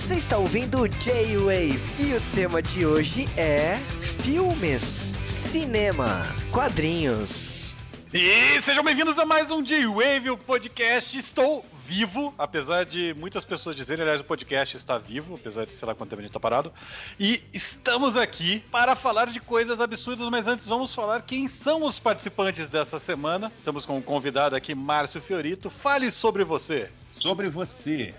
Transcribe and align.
Você 0.00 0.14
está 0.14 0.38
ouvindo 0.38 0.80
o 0.80 0.88
J-Wave 0.88 1.78
e 1.98 2.14
o 2.14 2.20
tema 2.34 2.62
de 2.62 2.86
hoje 2.86 3.26
é 3.36 3.76
filmes, 4.00 5.12
cinema, 5.26 6.26
quadrinhos. 6.50 7.74
E 8.12 8.62
sejam 8.62 8.82
bem-vindos 8.82 9.18
a 9.18 9.26
mais 9.26 9.50
um 9.50 9.62
J-Wave, 9.62 10.30
o 10.30 10.38
podcast. 10.38 11.18
Estou 11.18 11.62
vivo, 11.86 12.34
apesar 12.38 12.86
de 12.86 13.14
muitas 13.18 13.44
pessoas 13.44 13.76
dizerem, 13.76 14.02
aliás, 14.02 14.22
o 14.22 14.24
podcast 14.24 14.74
está 14.74 14.96
vivo, 14.96 15.34
apesar 15.34 15.66
de 15.66 15.74
sei 15.74 15.86
lá 15.86 15.94
quanto 15.94 16.08
tempo 16.08 16.20
a 16.20 16.22
gente 16.22 16.30
está 16.30 16.40
parado. 16.40 16.72
E 17.18 17.42
estamos 17.52 18.16
aqui 18.16 18.64
para 18.72 18.96
falar 18.96 19.26
de 19.26 19.38
coisas 19.38 19.82
absurdas, 19.82 20.30
mas 20.30 20.48
antes 20.48 20.66
vamos 20.66 20.94
falar 20.94 21.20
quem 21.22 21.46
são 21.46 21.84
os 21.84 21.98
participantes 21.98 22.68
dessa 22.68 22.98
semana. 22.98 23.52
Estamos 23.54 23.84
com 23.84 23.98
um 23.98 24.02
convidado 24.02 24.56
aqui, 24.56 24.74
Márcio 24.74 25.20
Fiorito. 25.20 25.68
Fale 25.68 26.10
sobre 26.10 26.42
você. 26.42 26.90
Sobre 27.12 27.50
você. 27.50 28.14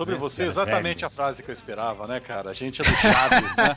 Sobre 0.00 0.14
você, 0.14 0.44
exatamente 0.44 1.00
velho. 1.00 1.08
a 1.08 1.10
frase 1.10 1.42
que 1.42 1.50
eu 1.50 1.52
esperava, 1.52 2.06
né, 2.06 2.20
cara? 2.20 2.48
A 2.48 2.54
gente 2.54 2.80
é 2.80 2.84
do 2.86 2.90
Chaves, 2.90 3.54
né? 3.54 3.76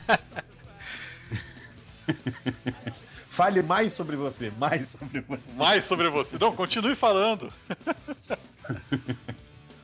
Fale 3.27 3.61
mais 3.61 3.91
sobre 3.91 4.15
você, 4.15 4.49
mais 4.57 4.87
sobre 4.87 5.19
você. 5.19 5.55
Mais 5.57 5.83
sobre 5.83 6.07
você. 6.07 6.37
Não, 6.39 6.55
continue 6.55 6.95
falando. 6.95 7.51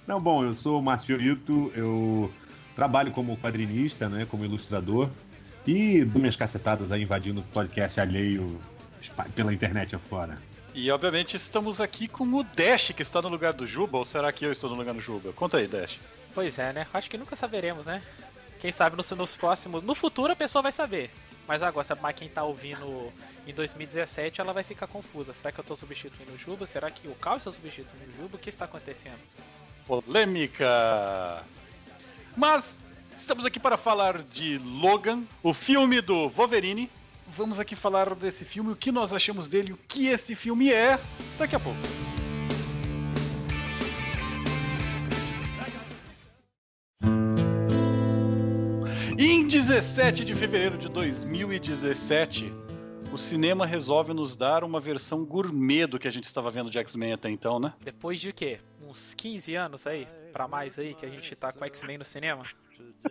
Não, 0.07 0.21
bom, 0.21 0.45
eu 0.45 0.53
sou 0.53 0.79
o 0.79 0.81
Márcio 0.81 1.07
Fiorito, 1.07 1.73
eu 1.75 2.31
trabalho 2.73 3.11
como 3.11 3.35
quadrinista, 3.35 4.07
né, 4.07 4.25
como 4.25 4.45
ilustrador, 4.45 5.09
e 5.67 6.05
dou 6.05 6.21
minhas 6.21 6.37
cacetadas 6.37 6.89
aí 6.93 7.03
invadindo 7.03 7.41
o 7.41 7.43
podcast 7.43 7.99
alheio 7.99 8.61
pela 9.35 9.53
internet 9.53 9.93
afora. 9.93 10.41
E 10.73 10.89
obviamente 10.89 11.35
estamos 11.35 11.81
aqui 11.81 12.07
com 12.07 12.23
o 12.23 12.43
Dash, 12.43 12.91
que 12.95 13.01
está 13.01 13.21
no 13.21 13.27
lugar 13.27 13.51
do 13.51 13.67
Juba, 13.67 13.97
ou 13.97 14.05
será 14.05 14.31
que 14.31 14.45
eu 14.45 14.53
estou 14.53 14.69
no 14.69 14.77
lugar 14.77 14.93
do 14.93 15.01
Juba? 15.01 15.33
Conta 15.33 15.57
aí, 15.57 15.67
Dash. 15.67 15.99
Pois 16.33 16.57
é, 16.59 16.73
né? 16.73 16.87
Acho 16.93 17.09
que 17.09 17.17
nunca 17.17 17.35
saberemos, 17.35 17.85
né? 17.85 18.01
Quem 18.59 18.71
sabe 18.71 18.95
nos, 18.95 19.09
nos 19.11 19.35
próximos. 19.35 19.83
No 19.83 19.95
futuro 19.95 20.33
a 20.33 20.35
pessoa 20.35 20.61
vai 20.61 20.71
saber. 20.71 21.11
Mas 21.47 21.63
agora, 21.63 21.97
mas 21.99 22.15
quem 22.15 22.29
tá 22.29 22.43
ouvindo 22.43 23.11
em 23.47 23.53
2017, 23.53 24.39
ela 24.39 24.53
vai 24.53 24.61
ficar 24.61 24.85
confusa. 24.85 25.33
Será 25.33 25.51
que 25.51 25.59
eu 25.59 25.63
tô 25.63 25.75
substituindo 25.75 26.31
o 26.33 26.37
Juba? 26.37 26.67
Será 26.67 26.91
que 26.91 27.07
o 27.07 27.15
Cal 27.15 27.37
está 27.37 27.51
substituindo 27.51 28.11
o 28.11 28.21
Juba? 28.21 28.35
O 28.35 28.39
que 28.39 28.49
está 28.49 28.65
acontecendo? 28.65 29.17
Polêmica! 29.87 31.43
Mas 32.37 32.77
estamos 33.17 33.45
aqui 33.45 33.59
para 33.59 33.77
falar 33.77 34.21
de 34.21 34.59
Logan, 34.59 35.23
o 35.41 35.51
filme 35.51 36.01
do 36.01 36.29
Wolverine. 36.29 36.87
Vamos 37.35 37.59
aqui 37.59 37.75
falar 37.75 38.13
desse 38.13 38.45
filme, 38.45 38.71
o 38.71 38.75
que 38.75 38.91
nós 38.91 39.11
achamos 39.11 39.47
dele, 39.47 39.73
o 39.73 39.79
que 39.87 40.07
esse 40.07 40.35
filme 40.35 40.71
é, 40.71 40.99
daqui 41.39 41.55
a 41.55 41.59
pouco. 41.59 41.79
17 49.79 50.25
de 50.25 50.35
fevereiro 50.35 50.77
de 50.77 50.89
2017, 50.89 52.53
o 53.13 53.17
cinema 53.17 53.65
resolve 53.65 54.13
nos 54.13 54.35
dar 54.35 54.61
uma 54.61 54.77
versão 54.77 55.23
gourmet 55.23 55.87
do 55.87 55.97
que 55.97 56.05
a 56.05 56.11
gente 56.11 56.25
estava 56.25 56.49
vendo 56.49 56.69
de 56.69 56.77
X-Men 56.77 57.13
até 57.13 57.29
então, 57.29 57.61
né? 57.61 57.73
Depois 57.79 58.19
de 58.19 58.33
quê? 58.33 58.59
Uns 58.85 59.13
15 59.13 59.55
anos 59.55 59.87
aí? 59.87 60.05
Pra 60.33 60.49
mais 60.49 60.77
aí 60.77 60.93
que 60.93 61.05
a 61.05 61.09
gente 61.09 61.33
tá 61.33 61.53
com 61.53 61.63
X-Men 61.63 61.97
no 61.97 62.03
cinema? 62.03 62.43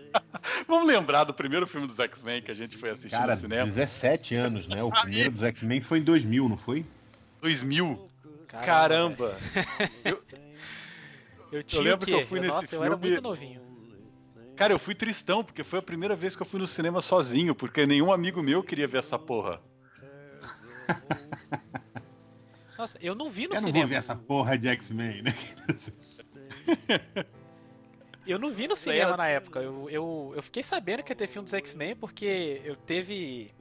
Vamos 0.69 0.87
lembrar 0.87 1.25
do 1.25 1.33
primeiro 1.33 1.67
filme 1.67 1.87
dos 1.87 1.99
X-Men 1.99 2.43
que 2.43 2.51
a 2.51 2.55
gente 2.55 2.77
foi 2.77 2.91
assistir 2.91 3.17
Cara, 3.17 3.35
no 3.35 3.41
cinema? 3.41 3.65
17 3.65 4.35
anos, 4.35 4.69
né? 4.69 4.83
O 4.83 4.91
primeiro 4.91 5.31
dos 5.31 5.45
X-Men 5.45 5.81
foi 5.81 6.01
em 6.01 6.03
2000, 6.03 6.51
não 6.51 6.59
foi? 6.59 6.85
2000? 7.41 8.11
Caramba! 8.47 9.39
Caramba. 9.55 9.89
eu, 10.05 10.23
eu, 11.51 11.65
eu 11.73 11.81
lembro 11.81 12.05
que 12.05 12.13
eu 12.13 12.27
fui 12.27 12.41
eu, 12.41 12.43
nesse 12.43 12.55
nossa, 12.55 12.69
filme. 12.69 12.85
Eu 12.85 12.93
era 12.93 12.97
muito 12.99 13.23
novinho. 13.23 13.68
Cara, 14.59 14.73
eu 14.73 14.79
fui 14.79 14.93
tristão, 14.93 15.45
porque 15.45 15.63
foi 15.63 15.79
a 15.79 15.83
primeira 15.83 16.17
vez 16.17 16.35
que 16.35 16.43
eu 16.43 16.47
fui 16.47 16.59
no 16.59 16.67
cinema 16.67 17.01
sozinho, 17.01 17.55
porque 17.55 17.87
nenhum 17.87 18.13
amigo 18.13 18.43
meu 18.43 18.61
queria 18.61 18.89
ver 18.89 18.99
essa 18.99 19.17
porra. 19.17 19.63
Nossa, 22.77 22.99
eu 23.01 23.15
não 23.15 23.31
vi 23.31 23.47
no 23.47 23.55
eu 23.55 23.61
cinema. 23.61 23.69
Eu 23.69 23.73
não 23.73 23.81
vou 23.83 23.89
ver 23.89 23.95
essa 23.95 24.17
porra 24.17 24.59
de 24.59 24.67
X-Men, 24.67 25.23
né? 25.23 25.33
eu 28.27 28.37
não 28.37 28.51
vi 28.51 28.67
no 28.67 28.75
cinema 28.75 29.17
na 29.17 29.29
época. 29.29 29.61
Eu, 29.61 29.89
eu, 29.91 30.33
eu 30.35 30.43
fiquei 30.43 30.65
sabendo 30.65 31.05
que 31.05 31.13
ia 31.13 31.17
ter 31.17 31.29
filme 31.29 31.45
dos 31.45 31.55
X-Men 31.55 31.95
porque 31.95 32.61
eu 32.65 32.75
teve. 32.75 33.55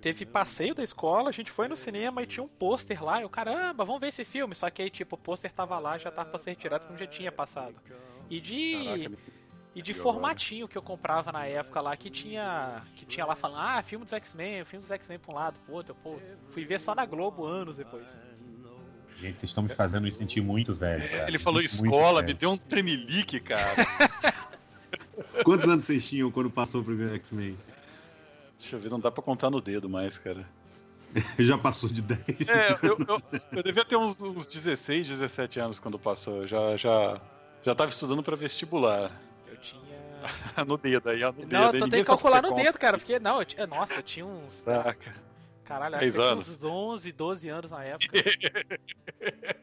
Teve 0.00 0.24
passeio 0.24 0.74
da 0.74 0.82
escola, 0.82 1.28
a 1.28 1.32
gente 1.32 1.50
foi 1.50 1.68
no 1.68 1.76
cinema 1.76 2.22
e 2.22 2.26
tinha 2.26 2.42
um 2.42 2.48
pôster 2.48 3.04
lá. 3.04 3.20
Eu, 3.20 3.28
caramba, 3.28 3.84
vamos 3.84 4.00
ver 4.00 4.08
esse 4.08 4.24
filme. 4.24 4.54
Só 4.54 4.70
que 4.70 4.80
aí, 4.80 4.88
tipo, 4.88 5.14
o 5.16 5.18
pôster 5.18 5.52
tava 5.52 5.78
lá, 5.78 5.98
já 5.98 6.10
tava 6.10 6.30
pra 6.30 6.38
ser 6.38 6.50
retirado 6.50 6.86
como 6.86 6.98
já 6.98 7.06
tinha 7.06 7.32
passado. 7.32 7.74
E 8.30 8.40
de. 8.40 8.84
Caraca, 8.84 9.39
e 9.74 9.80
de 9.80 9.94
formatinho 9.94 10.66
que 10.66 10.76
eu 10.76 10.82
comprava 10.82 11.30
na 11.30 11.46
época 11.46 11.80
lá, 11.80 11.96
que 11.96 12.10
tinha 12.10 12.82
que 12.96 13.06
tinha 13.06 13.24
lá 13.24 13.36
falando, 13.36 13.60
ah, 13.60 13.82
filme 13.82 14.04
dos 14.04 14.12
X-Men, 14.12 14.64
filme 14.64 14.82
dos 14.82 14.90
X-Men 14.90 15.18
pra 15.18 15.32
um 15.32 15.36
lado, 15.36 15.60
pro 15.60 15.74
outro. 15.74 15.94
Pô, 15.94 16.18
fui 16.50 16.64
ver 16.64 16.80
só 16.80 16.94
na 16.94 17.06
Globo 17.06 17.46
anos 17.46 17.76
depois. 17.76 18.06
Gente, 19.16 19.38
vocês 19.38 19.50
estão 19.50 19.62
me 19.62 19.68
fazendo 19.68 20.04
me 20.04 20.12
sentir 20.12 20.40
muito 20.40 20.74
velho. 20.74 21.08
Cara. 21.08 21.28
Ele 21.28 21.38
falou 21.38 21.60
muito 21.60 21.72
escola, 21.72 22.22
me 22.22 22.32
deu 22.32 22.52
um 22.52 22.56
tremelique, 22.56 23.38
cara. 23.38 23.86
Quantos 25.44 25.68
anos 25.68 25.84
vocês 25.84 26.08
tinham 26.08 26.30
quando 26.30 26.50
passou 26.50 26.80
o 26.80 26.84
primeiro 26.84 27.14
X-Men? 27.14 27.56
Deixa 28.58 28.76
eu 28.76 28.80
ver, 28.80 28.90
não 28.90 28.98
dá 28.98 29.10
pra 29.10 29.22
contar 29.22 29.50
no 29.50 29.60
dedo 29.60 29.88
mais, 29.88 30.18
cara. 30.18 30.44
Já 31.38 31.58
passou 31.58 31.88
de 31.88 32.02
10. 32.02 32.48
É, 32.48 32.72
eu, 32.82 32.98
eu, 32.98 33.40
eu 33.52 33.62
devia 33.62 33.84
ter 33.84 33.96
uns, 33.96 34.20
uns 34.20 34.46
16, 34.46 35.08
17 35.08 35.60
anos 35.60 35.78
quando 35.78 35.98
passou. 35.98 36.46
Já, 36.46 36.76
já, 36.76 37.20
já 37.62 37.74
tava 37.74 37.90
estudando 37.90 38.22
para 38.22 38.36
vestibular 38.36 39.12
tinha. 39.60 40.00
no 40.66 40.76
dedo 40.76 41.08
aí, 41.08 41.22
ó, 41.22 41.32
no 41.32 41.38
dedo. 41.38 41.52
Não, 41.52 41.64
eu 41.64 41.72
tentei 41.72 42.04
calcular 42.04 42.42
no 42.42 42.54
dedo, 42.54 42.78
cara, 42.78 42.98
porque, 42.98 43.18
não, 43.18 43.40
eu 43.40 43.44
tinha, 43.44 43.66
nossa, 43.66 43.94
eu 43.94 44.02
tinha 44.02 44.26
uns. 44.26 44.54
Saca. 44.54 45.14
Caralho, 45.64 45.94
acho 45.96 46.04
que 46.04 46.12
tinha 46.12 46.34
uns 46.34 46.64
11, 46.64 47.12
12 47.12 47.48
anos 47.48 47.70
na 47.70 47.84
época. 47.84 48.18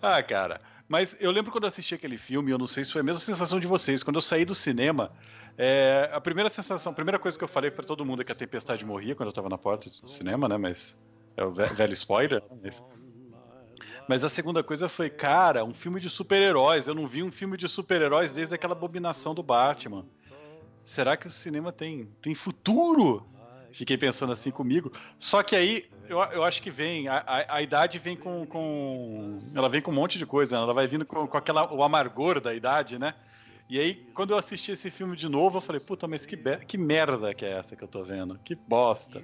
ah, 0.00 0.22
cara. 0.22 0.60
Mas 0.88 1.14
eu 1.20 1.30
lembro 1.30 1.52
quando 1.52 1.64
eu 1.64 1.68
assisti 1.68 1.94
aquele 1.94 2.16
filme, 2.16 2.50
eu 2.50 2.56
não 2.56 2.66
sei 2.66 2.82
se 2.82 2.92
foi 2.92 3.02
a 3.02 3.04
mesma 3.04 3.20
sensação 3.20 3.60
de 3.60 3.66
vocês. 3.66 4.02
Quando 4.02 4.16
eu 4.16 4.22
saí 4.22 4.46
do 4.46 4.54
cinema, 4.54 5.12
é, 5.58 6.08
a 6.10 6.20
primeira 6.20 6.48
sensação, 6.48 6.92
a 6.92 6.94
primeira 6.94 7.18
coisa 7.18 7.36
que 7.36 7.44
eu 7.44 7.48
falei 7.48 7.70
para 7.70 7.84
todo 7.84 8.04
mundo 8.04 8.22
é 8.22 8.24
que 8.24 8.32
a 8.32 8.34
tempestade 8.34 8.82
morria 8.84 9.14
quando 9.14 9.28
eu 9.28 9.32
tava 9.32 9.50
na 9.50 9.58
porta 9.58 9.90
do 9.90 10.08
cinema, 10.08 10.48
né? 10.48 10.56
Mas 10.56 10.96
é 11.36 11.44
o 11.44 11.52
velho 11.52 11.92
spoiler. 11.92 12.42
Né? 12.62 12.70
Mas 14.08 14.24
a 14.24 14.28
segunda 14.28 14.62
coisa 14.64 14.88
foi, 14.88 15.10
cara, 15.10 15.64
um 15.64 15.74
filme 15.74 16.00
de 16.00 16.08
super-heróis. 16.08 16.88
Eu 16.88 16.94
não 16.94 17.06
vi 17.06 17.22
um 17.22 17.30
filme 17.30 17.58
de 17.58 17.68
super-heróis 17.68 18.32
desde 18.32 18.54
aquela 18.54 18.72
abominação 18.72 19.34
do 19.34 19.42
Batman. 19.42 20.06
Será 20.82 21.14
que 21.14 21.26
o 21.26 21.30
cinema 21.30 21.70
tem, 21.70 22.08
tem 22.22 22.34
futuro? 22.34 23.26
Fiquei 23.70 23.98
pensando 23.98 24.32
assim 24.32 24.50
comigo. 24.50 24.90
Só 25.18 25.42
que 25.42 25.54
aí 25.54 25.90
eu, 26.08 26.18
eu 26.18 26.42
acho 26.42 26.62
que 26.62 26.70
vem. 26.70 27.06
A, 27.06 27.18
a, 27.18 27.56
a, 27.56 27.62
idade 27.62 27.98
vem 27.98 28.16
com, 28.16 28.46
com. 28.46 29.38
Ela 29.54 29.68
vem 29.68 29.82
com 29.82 29.90
um 29.90 29.94
monte 29.94 30.16
de 30.16 30.24
coisa. 30.24 30.56
Né? 30.56 30.62
Ela 30.62 30.72
vai 30.72 30.86
vindo 30.86 31.04
com, 31.04 31.26
com 31.26 31.36
aquela, 31.36 31.70
o 31.70 31.82
amargor 31.82 32.40
da 32.40 32.54
idade, 32.54 32.98
né? 32.98 33.14
E 33.68 33.78
aí, 33.78 33.94
quando 34.14 34.30
eu 34.30 34.38
assisti 34.38 34.72
esse 34.72 34.90
filme 34.90 35.14
de 35.14 35.28
novo, 35.28 35.58
eu 35.58 35.60
falei, 35.60 35.78
puta, 35.78 36.08
mas 36.08 36.24
que, 36.24 36.38
que 36.66 36.78
merda 36.78 37.34
que 37.34 37.44
é 37.44 37.50
essa 37.50 37.76
que 37.76 37.84
eu 37.84 37.88
tô 37.88 38.02
vendo? 38.02 38.40
Que 38.42 38.54
bosta. 38.54 39.22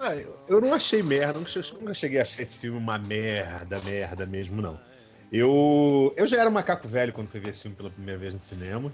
Ah, 0.00 0.14
eu 0.46 0.60
não 0.60 0.72
achei 0.72 1.02
merda, 1.02 1.40
nunca 1.40 1.92
cheguei 1.92 2.20
a 2.20 2.22
achar 2.22 2.42
esse 2.42 2.56
filme 2.56 2.78
uma 2.78 2.98
merda, 2.98 3.80
merda 3.84 4.24
mesmo, 4.26 4.62
não. 4.62 4.78
Eu, 5.30 6.14
eu 6.16 6.26
já 6.26 6.38
era 6.38 6.48
um 6.48 6.52
macaco 6.52 6.86
velho 6.86 7.12
quando 7.12 7.28
fui 7.28 7.40
ver 7.40 7.50
esse 7.50 7.62
filme 7.62 7.76
pela 7.76 7.90
primeira 7.90 8.18
vez 8.18 8.32
no 8.32 8.40
cinema. 8.40 8.92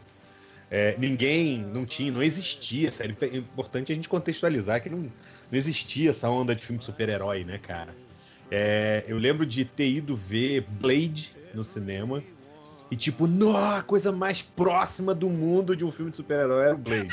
É, 0.70 0.96
ninguém, 0.98 1.58
não 1.58 1.84
tinha, 1.84 2.10
não 2.10 2.22
existia, 2.22 2.90
sério. 2.90 3.14
É 3.20 3.36
importante 3.36 3.92
a 3.92 3.94
gente 3.94 4.08
contextualizar 4.08 4.82
que 4.82 4.88
não, 4.88 4.98
não 4.98 5.12
existia 5.52 6.10
essa 6.10 6.28
onda 6.28 6.54
de 6.54 6.64
filme 6.64 6.78
de 6.78 6.86
super-herói, 6.86 7.44
né, 7.44 7.58
cara? 7.58 7.94
É, 8.50 9.04
eu 9.06 9.18
lembro 9.18 9.44
de 9.44 9.64
ter 9.64 9.88
ido 9.88 10.16
ver 10.16 10.62
Blade 10.80 11.34
no 11.52 11.62
cinema 11.62 12.24
e, 12.90 12.96
tipo, 12.96 13.26
no, 13.26 13.56
a 13.56 13.82
coisa 13.82 14.10
mais 14.10 14.42
próxima 14.42 15.14
do 15.14 15.28
mundo 15.28 15.76
de 15.76 15.84
um 15.84 15.92
filme 15.92 16.10
de 16.10 16.16
super-herói 16.16 16.64
era 16.64 16.74
o 16.74 16.78
Blade. 16.78 17.08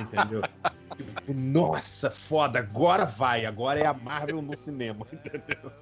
entendeu? 0.00 0.42
Tipo, 0.96 1.34
nossa, 1.34 2.10
foda, 2.10 2.58
agora 2.58 3.04
vai, 3.04 3.46
agora 3.46 3.80
é 3.80 3.86
a 3.86 3.94
Marvel 3.94 4.40
no 4.42 4.56
cinema, 4.56 5.06
entendeu? 5.12 5.72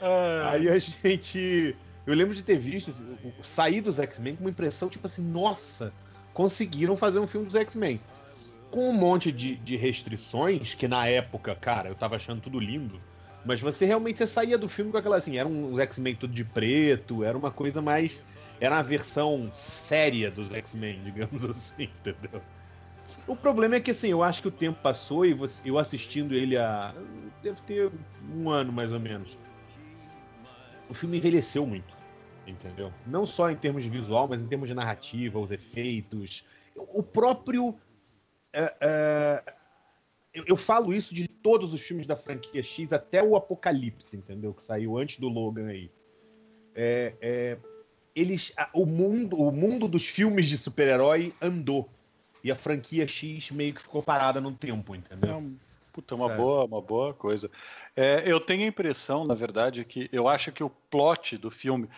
Ah. 0.00 0.50
Aí 0.52 0.68
a 0.68 0.78
gente. 0.78 1.76
Eu 2.06 2.14
lembro 2.14 2.34
de 2.34 2.42
ter 2.42 2.58
visto 2.58 2.90
assim, 2.90 3.32
sair 3.42 3.80
dos 3.80 3.98
X-Men 3.98 4.36
com 4.36 4.44
uma 4.44 4.50
impressão, 4.50 4.88
tipo 4.88 5.06
assim, 5.06 5.22
nossa, 5.22 5.92
conseguiram 6.32 6.96
fazer 6.96 7.18
um 7.18 7.26
filme 7.26 7.46
dos 7.46 7.56
X-Men. 7.56 8.00
Com 8.70 8.90
um 8.90 8.92
monte 8.92 9.32
de, 9.32 9.56
de 9.56 9.76
restrições, 9.76 10.74
que 10.74 10.86
na 10.86 11.06
época, 11.06 11.54
cara, 11.54 11.88
eu 11.88 11.94
tava 11.94 12.16
achando 12.16 12.40
tudo 12.40 12.60
lindo. 12.60 13.00
Mas 13.44 13.60
você 13.60 13.86
realmente 13.86 14.18
você 14.18 14.26
saía 14.26 14.58
do 14.58 14.68
filme 14.68 14.90
com 14.90 14.98
aquela 14.98 15.16
assim, 15.16 15.38
era 15.38 15.48
um 15.48 15.78
X-Men 15.80 16.16
tudo 16.16 16.32
de 16.32 16.44
preto, 16.44 17.24
era 17.24 17.36
uma 17.36 17.50
coisa 17.50 17.80
mais. 17.80 18.22
Era 18.60 18.78
a 18.78 18.82
versão 18.82 19.50
séria 19.52 20.30
dos 20.30 20.52
X-Men, 20.52 21.00
digamos 21.04 21.44
assim, 21.44 21.84
entendeu? 21.84 22.42
O 23.26 23.34
problema 23.34 23.76
é 23.76 23.80
que, 23.80 23.90
assim, 23.90 24.08
eu 24.08 24.22
acho 24.22 24.40
que 24.40 24.48
o 24.48 24.52
tempo 24.52 24.80
passou 24.80 25.26
e 25.26 25.36
eu 25.64 25.78
assistindo 25.78 26.34
ele 26.34 26.56
há. 26.56 26.94
Deve 27.42 27.60
ter 27.62 27.92
um 28.34 28.48
ano 28.48 28.72
mais 28.72 28.92
ou 28.92 29.00
menos. 29.00 29.36
O 30.88 30.94
filme 30.94 31.18
envelheceu 31.18 31.66
muito. 31.66 31.96
entendeu? 32.46 32.92
Não 33.04 33.26
só 33.26 33.50
em 33.50 33.56
termos 33.56 33.82
de 33.82 33.90
visual, 33.90 34.28
mas 34.28 34.40
em 34.40 34.46
termos 34.46 34.68
de 34.68 34.74
narrativa, 34.74 35.40
os 35.40 35.50
efeitos, 35.50 36.44
o 36.76 37.02
próprio. 37.02 37.76
É, 38.52 38.76
é, 38.80 39.54
eu, 40.32 40.44
eu, 40.46 40.56
falo 40.56 40.94
isso 40.94 41.12
de 41.12 41.26
todos 41.26 41.74
os 41.74 41.82
filmes 41.82 42.06
da 42.06 42.14
franquia 42.14 42.62
X, 42.62 42.92
até 42.92 43.22
o 43.22 43.34
Apocalipse, 43.34 44.16
entendeu? 44.16 44.54
Que 44.54 44.62
saiu 44.62 44.96
antes 44.96 45.18
do 45.18 45.28
Logan 45.28 45.66
aí. 45.66 45.90
É, 46.74 47.14
é 47.20 47.58
eles, 48.14 48.54
o 48.72 48.86
mundo, 48.86 49.38
o 49.38 49.52
mundo 49.52 49.86
dos 49.86 50.06
filmes 50.06 50.46
de 50.46 50.56
super-herói 50.56 51.34
andou 51.42 51.90
e 52.46 52.50
a 52.52 52.54
franquia 52.54 53.08
X 53.08 53.50
meio 53.50 53.74
que 53.74 53.82
ficou 53.82 54.00
parada 54.00 54.40
no 54.40 54.52
tempo, 54.52 54.94
entendeu? 54.94 55.38
É, 55.38 55.42
puta, 55.92 56.14
uma 56.14 56.28
boa, 56.28 56.64
uma 56.64 56.80
boa 56.80 57.12
coisa. 57.12 57.50
É, 57.96 58.22
eu 58.24 58.38
tenho 58.38 58.62
a 58.62 58.68
impressão, 58.68 59.24
na 59.24 59.34
verdade, 59.34 59.84
que 59.84 60.08
eu 60.12 60.28
acho 60.28 60.52
que 60.52 60.62
o 60.62 60.70
plot 60.70 61.36
do 61.36 61.50
filme 61.50 61.88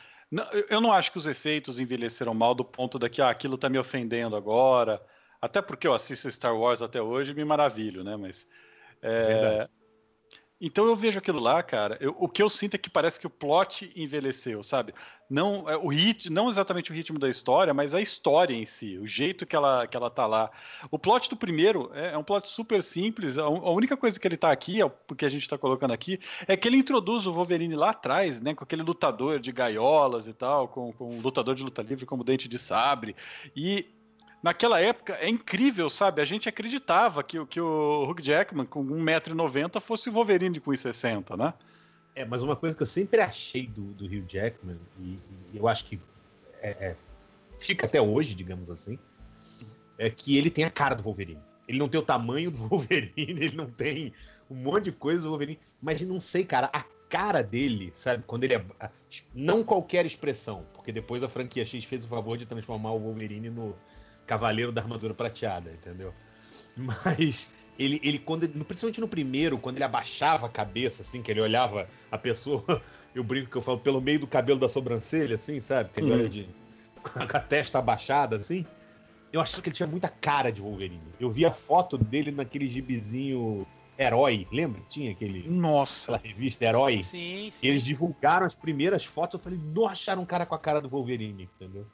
eu 0.69 0.81
não 0.81 0.93
acho 0.93 1.11
que 1.11 1.19
os 1.19 1.27
efeitos 1.27 1.81
envelheceram 1.81 2.35
mal 2.35 2.55
do 2.55 2.63
ponto 2.63 2.99
daqui, 2.99 3.23
ah, 3.23 3.31
aquilo 3.31 3.57
tá 3.57 3.69
me 3.69 3.79
ofendendo 3.79 4.37
agora. 4.37 5.03
Até 5.41 5.63
porque 5.63 5.87
eu 5.87 5.95
assisto 5.95 6.31
Star 6.31 6.55
Wars 6.55 6.83
até 6.83 7.01
hoje 7.01 7.33
e 7.33 7.35
me 7.35 7.45
maravilho, 7.45 8.03
né? 8.03 8.17
Mas. 8.17 8.47
É... 9.03 9.69
Então 10.61 10.87
eu 10.87 10.97
vejo 10.97 11.19
aquilo 11.19 11.39
lá, 11.39 11.63
cara. 11.63 11.97
Eu, 12.01 12.17
o 12.19 12.29
que 12.29 12.43
eu 12.43 12.49
sinto 12.49 12.75
é 12.75 12.79
que 12.79 12.91
parece 12.91 13.21
que 13.21 13.27
o 13.27 13.31
plot 13.31 13.93
envelheceu, 13.95 14.63
sabe? 14.63 14.93
Não 15.31 15.69
é, 15.69 15.77
o 15.77 15.89
hit, 15.89 16.29
não 16.31 16.49
exatamente 16.49 16.91
o 16.91 16.95
ritmo 16.95 17.19
da 17.19 17.29
história, 17.29 17.73
mas 17.73 17.95
a 17.95 18.01
história 18.01 18.55
em 18.55 18.67
si, 18.67 18.99
o 18.99 19.07
jeito 19.07 19.47
que 19.47 19.55
ela, 19.55 19.87
que 19.87 19.97
ela 19.97 20.11
tá 20.11 20.27
lá. 20.27 20.51
O 20.91 20.99
plot 20.99 21.31
do 21.31 21.37
primeiro 21.37 21.91
é, 21.95 22.13
é 22.13 22.19
um 22.19 22.25
plot 22.25 22.49
super 22.49 22.83
simples. 22.83 23.39
A, 23.39 23.45
a, 23.45 23.71
única 23.71 23.97
coisa 23.97 24.19
que 24.19 24.27
ele 24.27 24.37
tá 24.37 24.51
aqui, 24.51 24.83
é, 24.83 24.89
porque 24.89 25.25
a 25.25 25.29
gente 25.29 25.49
tá 25.49 25.57
colocando 25.57 25.93
aqui, 25.93 26.19
é 26.47 26.57
que 26.57 26.67
ele 26.67 26.79
introduz 26.79 27.27
o 27.27 27.33
Wolverine 27.33 27.77
lá 27.77 27.91
atrás, 27.91 28.41
né? 28.41 28.53
Com 28.53 28.65
aquele 28.65 28.83
lutador 28.83 29.39
de 29.39 29.53
gaiolas 29.53 30.27
e 30.27 30.33
tal, 30.33 30.67
com, 30.67 30.93
com 30.93 31.09
um 31.09 31.21
lutador 31.21 31.55
de 31.55 31.63
luta 31.63 31.83
livre 31.83 32.05
como 32.05 32.25
dente 32.25 32.49
de 32.49 32.59
sabre. 32.59 33.15
E 33.55 33.87
naquela 34.43 34.81
época 34.81 35.15
é 35.15 35.29
incrível, 35.29 35.91
sabe? 35.91 36.21
A 36.21 36.25
gente 36.25 36.49
acreditava 36.49 37.23
que, 37.23 37.45
que 37.47 37.61
o 37.61 38.05
Hugh 38.09 38.23
Jackman, 38.23 38.67
com 38.67 38.85
1,90m, 38.85 39.81
fosse 39.81 40.09
o 40.09 40.13
Wolverine 40.13 40.61
com 40.61 40.71
1,60m, 40.71 41.37
né? 41.37 41.55
É, 42.15 42.25
mas 42.25 42.43
uma 42.43 42.57
coisa 42.57 42.77
que 42.77 42.83
eu 42.83 42.87
sempre 42.87 43.21
achei 43.21 43.67
do, 43.67 43.93
do 43.93 44.05
Hugh 44.05 44.27
Jackman, 44.27 44.79
e, 44.99 45.17
e 45.53 45.57
eu 45.59 45.69
acho 45.69 45.87
que 45.87 46.01
é, 46.61 46.89
é, 46.89 46.97
fica 47.59 47.87
até 47.87 48.01
hoje, 48.01 48.35
digamos 48.35 48.71
assim, 48.71 48.99
é 49.97 50.11
que 50.11 50.37
ele 50.37 50.51
tem 50.51 50.65
a 50.65 50.71
cara 50.71 50.95
do 50.95 51.03
Wolverine. 51.03 51.41
Ele 51.67 51.79
não 51.79 51.89
tem 51.89 52.01
o 52.01 52.05
tamanho 52.05 52.51
do 52.51 52.59
Wolverine, 52.69 53.13
ele 53.17 53.57
não 53.57 53.71
tem 53.71 54.13
um 54.51 54.57
monte 54.57 54.85
de 54.85 54.93
coisa 54.93 55.23
do 55.23 55.29
Wolverine, 55.29 55.61
mas 55.81 56.01
não 56.03 56.21
sei, 56.21 56.45
cara, 56.45 56.71
a 56.73 56.83
cara 57.09 57.43
dele, 57.43 57.91
sabe? 57.95 58.23
Quando 58.27 58.45
ele 58.45 58.55
é. 58.55 58.65
Não 59.35 59.65
qualquer 59.65 60.05
expressão, 60.05 60.67
porque 60.75 60.93
depois 60.93 61.23
a 61.23 61.29
franquia 61.29 61.65
X 61.65 61.85
fez 61.85 62.05
o 62.05 62.09
favor 62.09 62.37
de 62.37 62.47
transformar 62.47 62.93
o 62.93 62.99
Wolverine 62.99 63.49
no, 63.49 63.75
Cavaleiro 64.29 64.71
da 64.71 64.83
Armadura 64.83 65.15
Prateada, 65.15 65.71
entendeu? 65.73 66.13
Mas 66.77 67.53
ele, 67.79 67.99
ele 68.05 68.19
quando 68.19 68.47
principalmente 68.49 69.01
no 69.01 69.09
primeiro, 69.09 69.59
quando 69.59 69.77
ele 69.77 69.85
abaixava 69.85 70.47
a 70.47 70.51
cabeça, 70.51 71.03
assim, 71.03 71.23
que 71.23 71.31
ele 71.31 71.41
olhava 71.41 71.89
a 72.13 72.19
pessoa, 72.19 72.83
eu 73.15 73.25
brinco 73.25 73.51
que 73.51 73.57
eu 73.57 73.63
falo 73.63 73.79
pelo 73.79 74.01
meio 74.01 74.21
do 74.21 74.27
cabelo 74.27 74.61
da 74.61 74.69
sobrancelha, 74.69 75.35
assim, 75.37 75.59
sabe? 75.59 75.91
Que 75.91 76.01
ele 76.01 76.13
olha 76.13 76.29
de, 76.29 76.49
com 77.03 77.37
a 77.37 77.41
testa 77.41 77.79
abaixada, 77.79 78.37
assim. 78.37 78.67
Eu 79.33 79.41
achava 79.41 79.63
que 79.63 79.71
ele 79.71 79.77
tinha 79.77 79.87
muita 79.87 80.09
cara 80.09 80.53
de 80.53 80.61
Wolverine. 80.61 81.03
Eu 81.19 81.31
vi 81.31 81.45
a 81.45 81.53
foto 81.53 81.99
dele 81.99 82.31
naquele 82.31 82.69
gibizinho 82.71 83.67
Herói, 83.99 84.47
lembra? 84.53 84.81
Tinha 84.89 85.11
aquele. 85.11 85.49
Nossa! 85.49 86.15
Aquela 86.15 86.35
revista 86.35 86.65
Herói. 86.65 87.03
Sim, 87.05 87.51
sim. 87.51 87.59
E 87.63 87.69
eles 87.69 87.83
divulgaram 87.83 88.47
as 88.47 88.55
primeiras 88.55 89.05
fotos. 89.05 89.35
Eu 89.35 89.41
falei, 89.41 89.59
não 89.59 89.87
acharam 89.87 90.23
um 90.23 90.27
cara 90.27 90.47
com 90.47 90.55
a 90.55 90.59
cara 90.59 90.81
do 90.81 90.89
Wolverine, 90.89 91.51
entendeu? 91.57 91.87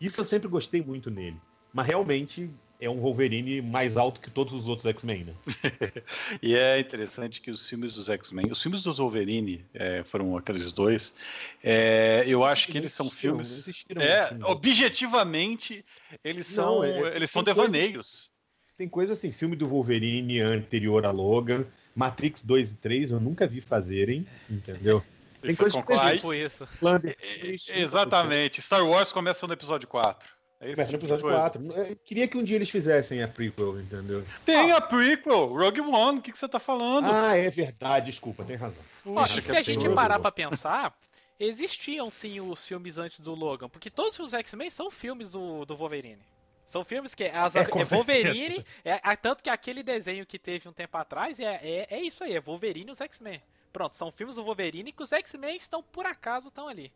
Isso 0.00 0.20
eu 0.20 0.24
sempre 0.24 0.48
gostei 0.48 0.82
muito 0.82 1.10
nele. 1.10 1.40
Mas 1.72 1.86
realmente 1.86 2.50
é 2.80 2.90
um 2.90 3.00
Wolverine 3.00 3.62
mais 3.62 3.96
alto 3.96 4.20
que 4.20 4.28
todos 4.28 4.52
os 4.52 4.66
outros 4.66 4.86
X-Men, 4.86 5.24
né? 5.24 5.34
e 6.42 6.56
é 6.56 6.80
interessante 6.80 7.40
que 7.40 7.50
os 7.50 7.68
filmes 7.68 7.92
dos 7.92 8.08
X-Men, 8.08 8.50
os 8.50 8.60
filmes 8.60 8.82
dos 8.82 8.98
Wolverine 8.98 9.64
é, 9.72 10.02
foram 10.02 10.36
aqueles 10.36 10.72
dois. 10.72 11.14
É, 11.62 12.24
eu 12.26 12.44
acho 12.44 12.66
que 12.66 12.76
eles 12.76 12.92
são 12.92 13.08
filmes. 13.08 13.84
É, 13.96 14.36
objetivamente, 14.44 15.84
eles 16.24 16.48
são, 16.48 16.80
Não, 16.80 16.84
é, 16.84 17.14
eles 17.14 17.30
são 17.30 17.44
devaneios. 17.44 17.92
Coisas, 17.92 18.32
tem 18.76 18.88
coisa 18.88 19.12
assim, 19.12 19.30
filme 19.30 19.54
do 19.54 19.68
Wolverine 19.68 20.40
anterior 20.40 21.06
a 21.06 21.12
Logan, 21.12 21.64
Matrix 21.94 22.42
2 22.42 22.72
e 22.72 22.76
3, 22.78 23.10
eu 23.12 23.20
nunca 23.20 23.46
vi 23.46 23.60
fazerem, 23.60 24.26
entendeu? 24.50 25.04
Tem 25.40 25.54
coisa 25.54 25.82
que 25.82 25.92
isso. 26.34 27.72
É, 27.72 27.80
exatamente. 27.80 28.60
Star 28.60 28.84
Wars 28.84 29.12
começa 29.12 29.46
no 29.46 29.52
episódio 29.52 29.86
4. 29.86 30.28
É 30.62 30.70
Começa 30.70 30.92
no 30.92 30.98
episódio 30.98 31.28
4. 31.28 31.72
Eu 31.72 31.96
queria 32.04 32.28
que 32.28 32.38
um 32.38 32.44
dia 32.44 32.54
eles 32.54 32.70
fizessem 32.70 33.20
a 33.20 33.26
prequel, 33.26 33.80
entendeu? 33.80 34.24
Tem 34.46 34.70
ah. 34.70 34.76
a 34.76 34.80
prequel, 34.80 35.48
Rogue 35.48 35.80
One, 35.80 36.20
o 36.20 36.22
que, 36.22 36.30
que 36.30 36.38
você 36.38 36.48
tá 36.48 36.60
falando? 36.60 37.08
Ah, 37.10 37.36
é 37.36 37.50
verdade, 37.50 38.06
desculpa, 38.06 38.44
tem 38.44 38.54
razão. 38.54 38.82
Ó, 39.04 39.26
e 39.26 39.42
se 39.42 39.56
a 39.56 39.60
gente 39.60 39.88
parar 39.88 40.20
pra 40.20 40.30
pensar, 40.30 40.96
existiam 41.38 42.08
sim 42.08 42.40
os 42.40 42.64
filmes 42.64 42.96
antes 42.96 43.18
do 43.18 43.34
Logan, 43.34 43.68
porque 43.68 43.90
todos 43.90 44.16
os 44.20 44.32
X-Men 44.32 44.70
são 44.70 44.88
filmes 44.88 45.32
do, 45.32 45.64
do 45.64 45.76
Wolverine. 45.76 46.22
São 46.64 46.84
filmes 46.84 47.12
que 47.12 47.24
as, 47.24 47.56
é, 47.56 47.62
é 47.62 47.84
Wolverine, 47.84 48.64
é, 48.84 49.00
é, 49.02 49.16
tanto 49.16 49.42
que 49.42 49.50
aquele 49.50 49.82
desenho 49.82 50.24
que 50.24 50.38
teve 50.38 50.68
um 50.68 50.72
tempo 50.72 50.96
atrás 50.96 51.40
é, 51.40 51.60
é, 51.60 51.86
é 51.90 52.00
isso 52.00 52.22
aí, 52.22 52.36
é 52.36 52.40
Wolverine 52.40 52.90
e 52.90 52.92
os 52.92 53.00
X-Men. 53.00 53.42
Pronto, 53.72 53.96
são 53.96 54.12
filmes 54.12 54.36
do 54.36 54.44
Wolverine 54.44 54.92
que 54.92 55.02
os 55.02 55.10
X-Men 55.10 55.56
estão, 55.56 55.82
por 55.82 56.06
acaso, 56.06 56.48
estão 56.48 56.68
ali. 56.68 56.92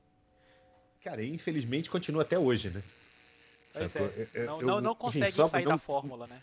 Cara, 1.02 1.20
e 1.20 1.34
infelizmente 1.34 1.90
continua 1.90 2.22
até 2.22 2.38
hoje, 2.38 2.70
né? 2.70 2.80
É. 4.34 4.44
Não, 4.46 4.60
eu, 4.60 4.66
não, 4.66 4.80
não, 4.80 4.94
consegue 4.94 5.28
enfim, 5.28 5.48
sair 5.48 5.64
não, 5.64 5.72
da 5.72 5.78
fórmula, 5.78 6.26
né? 6.26 6.40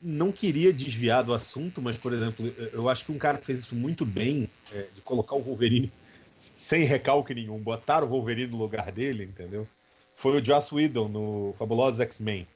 Não 0.00 0.30
queria 0.30 0.72
desviar 0.72 1.24
do 1.24 1.32
assunto, 1.32 1.80
mas, 1.80 1.96
por 1.96 2.12
exemplo, 2.12 2.46
eu 2.72 2.88
acho 2.88 3.04
que 3.04 3.12
um 3.12 3.18
cara 3.18 3.38
que 3.38 3.46
fez 3.46 3.58
isso 3.58 3.74
muito 3.74 4.04
bem, 4.04 4.48
é, 4.72 4.86
de 4.94 5.00
colocar 5.00 5.34
o 5.34 5.42
Wolverine 5.42 5.90
sem 6.56 6.84
recalque 6.84 7.34
nenhum, 7.34 7.58
botar 7.58 8.04
o 8.04 8.08
Wolverine 8.08 8.52
no 8.52 8.58
lugar 8.58 8.92
dele, 8.92 9.24
entendeu? 9.24 9.66
Foi 10.14 10.40
o 10.40 10.44
Joss 10.44 10.74
Whedon 10.74 11.08
no 11.08 11.54
Fabulosos 11.58 12.00
X-Men. 12.00 12.46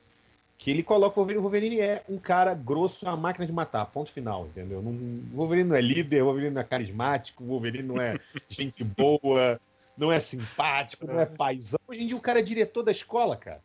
Que 0.56 0.70
ele 0.70 0.82
coloca 0.82 1.18
o 1.18 1.22
Wolverine. 1.22 1.38
O 1.38 1.42
Wolverine 1.42 1.80
é 1.80 2.04
um 2.08 2.18
cara 2.18 2.54
grosso, 2.54 3.06
uma 3.06 3.16
máquina 3.16 3.46
de 3.46 3.52
matar, 3.52 3.86
ponto 3.86 4.10
final, 4.12 4.46
entendeu? 4.46 4.82
Não, 4.82 4.92
o 4.92 5.36
Wolverine 5.36 5.68
não 5.70 5.76
é 5.76 5.80
líder, 5.80 6.22
o 6.22 6.26
Wolverine 6.26 6.54
não 6.54 6.60
é 6.60 6.64
carismático, 6.64 7.42
o 7.42 7.46
Wolverine 7.46 7.88
não 7.88 8.00
é 8.00 8.18
gente 8.48 8.84
boa, 8.84 9.58
não 9.96 10.10
é 10.10 10.20
simpático, 10.20 11.06
não 11.06 11.20
é 11.20 11.26
paizão. 11.26 11.78
Hoje 11.86 12.02
em 12.02 12.06
dia 12.06 12.16
o 12.16 12.20
cara 12.20 12.40
é 12.40 12.42
diretor 12.42 12.82
da 12.82 12.90
escola, 12.90 13.36
cara. 13.36 13.62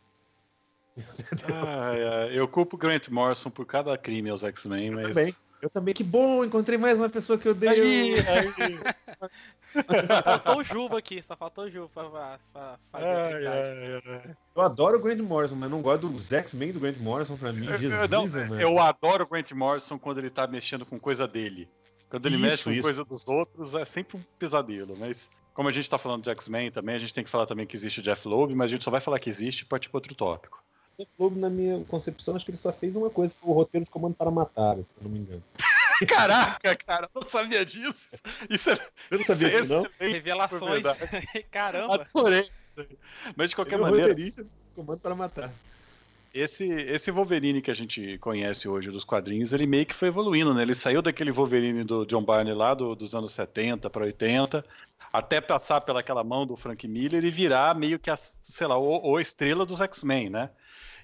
Ah, 1.52 2.28
eu 2.32 2.48
culpo 2.48 2.76
Grant 2.76 3.08
Morrison 3.08 3.50
por 3.50 3.66
cada 3.66 3.96
crime 3.98 4.30
aos 4.30 4.42
X-Men, 4.42 4.90
mas. 4.90 5.04
Eu 5.04 5.14
também. 5.14 5.34
eu 5.62 5.70
também, 5.70 5.94
que 5.94 6.04
bom, 6.04 6.44
encontrei 6.44 6.78
mais 6.78 6.98
uma 6.98 7.08
pessoa 7.08 7.38
que 7.38 7.46
eu 7.46 7.54
dei. 7.54 7.68
Aí, 7.68 8.14
aí. 8.20 8.78
só 10.06 10.22
faltou 10.22 10.58
o 10.58 10.64
Juba 10.64 10.98
aqui, 10.98 11.22
só 11.22 11.36
faltou 11.36 11.64
o 11.64 11.70
Juba 11.70 12.10
pra, 12.10 12.38
pra 12.52 12.78
fazer 12.90 13.04
ai, 13.04 13.46
ai, 13.46 14.02
ai. 14.06 14.36
Eu 14.54 14.62
adoro 14.62 14.98
o 14.98 15.02
Grant 15.02 15.18
Morrison, 15.20 15.56
mas 15.56 15.70
não 15.70 15.82
gosto 15.82 16.08
dos 16.08 16.32
X-Men 16.32 16.72
do 16.72 16.80
Grant 16.80 16.98
Morrison 16.98 17.36
pra 17.36 17.52
mim. 17.52 17.66
Jesus, 17.78 18.34
eu, 18.34 18.46
não, 18.46 18.60
eu 18.60 18.78
adoro 18.78 19.24
o 19.24 19.26
Grant 19.26 19.52
Morrison 19.52 19.98
quando 19.98 20.18
ele 20.18 20.30
tá 20.30 20.46
mexendo 20.46 20.86
com 20.86 20.98
coisa 20.98 21.28
dele. 21.28 21.68
Quando 22.08 22.26
ele 22.26 22.36
isso, 22.36 22.44
mexe 22.44 22.64
com 22.64 22.72
isso. 22.72 22.82
coisa 22.82 23.04
dos 23.04 23.26
outros, 23.26 23.74
é 23.74 23.84
sempre 23.84 24.16
um 24.16 24.20
pesadelo, 24.38 24.96
mas 24.96 25.28
como 25.52 25.68
a 25.68 25.72
gente 25.72 25.90
tá 25.90 25.98
falando 25.98 26.22
de 26.22 26.30
X-Men 26.30 26.70
também, 26.70 26.94
a 26.94 26.98
gente 26.98 27.12
tem 27.12 27.24
que 27.24 27.30
falar 27.30 27.46
também 27.46 27.66
que 27.66 27.74
existe 27.74 28.00
o 28.00 28.02
Jeff 28.02 28.28
Loeb, 28.28 28.54
mas 28.54 28.66
a 28.66 28.68
gente 28.68 28.84
só 28.84 28.90
vai 28.90 29.00
falar 29.00 29.18
que 29.18 29.30
existe 29.30 29.62
e 29.62 29.64
partir 29.64 29.88
para 29.88 29.98
outro 29.98 30.14
tópico. 30.14 30.62
Globo, 31.18 31.38
na 31.38 31.50
minha 31.50 31.84
concepção, 31.84 32.36
acho 32.36 32.44
que 32.44 32.50
ele 32.50 32.58
só 32.58 32.72
fez 32.72 32.96
uma 32.96 33.10
coisa, 33.10 33.34
foi 33.38 33.50
o 33.50 33.54
roteiro 33.54 33.84
de 33.84 33.90
Comando 33.90 34.14
para 34.14 34.30
Matar, 34.30 34.76
se 34.76 34.94
eu 34.96 35.04
não 35.04 35.10
me 35.10 35.18
engano. 35.18 35.42
Caraca, 36.08 36.76
cara, 36.76 37.08
não 37.14 37.22
sabia 37.22 37.64
disso. 37.64 38.10
Isso 38.50 38.70
é, 38.70 38.78
eu 39.10 39.18
não 39.18 39.24
sabia 39.24 39.48
é 39.48 39.60
disso, 39.60 39.74
não? 39.74 39.86
Revelações. 39.98 40.84
Caramba. 41.50 42.06
Adorei. 42.14 42.46
Mas 43.34 43.50
de 43.50 43.56
qualquer 43.56 43.74
ele 43.74 43.82
maneira. 43.82 44.08
roteirista 44.08 44.46
Comando 44.74 45.00
para 45.00 45.14
Matar. 45.14 45.52
Esse, 46.34 46.68
esse 46.70 47.10
Wolverine 47.10 47.62
que 47.62 47.70
a 47.70 47.74
gente 47.74 48.18
conhece 48.18 48.68
hoje 48.68 48.90
dos 48.90 49.04
quadrinhos, 49.04 49.54
ele 49.54 49.66
meio 49.66 49.86
que 49.86 49.94
foi 49.94 50.08
evoluindo, 50.08 50.52
né? 50.52 50.62
Ele 50.62 50.74
saiu 50.74 51.00
daquele 51.00 51.30
Wolverine 51.30 51.82
do 51.82 52.04
John 52.04 52.22
Barney 52.22 52.52
lá 52.52 52.74
do, 52.74 52.94
dos 52.94 53.14
anos 53.14 53.32
70 53.32 53.88
para 53.88 54.04
80, 54.04 54.62
até 55.10 55.40
passar 55.40 55.80
pelaquela 55.80 56.22
mão 56.22 56.46
do 56.46 56.54
Frank 56.54 56.86
Miller 56.86 57.24
e 57.24 57.30
virar 57.30 57.74
meio 57.74 57.98
que 57.98 58.10
a, 58.10 58.16
sei 58.16 58.66
lá, 58.66 58.76
o, 58.76 59.12
o 59.12 59.18
estrela 59.18 59.64
dos 59.64 59.80
X-Men, 59.80 60.28
né? 60.28 60.50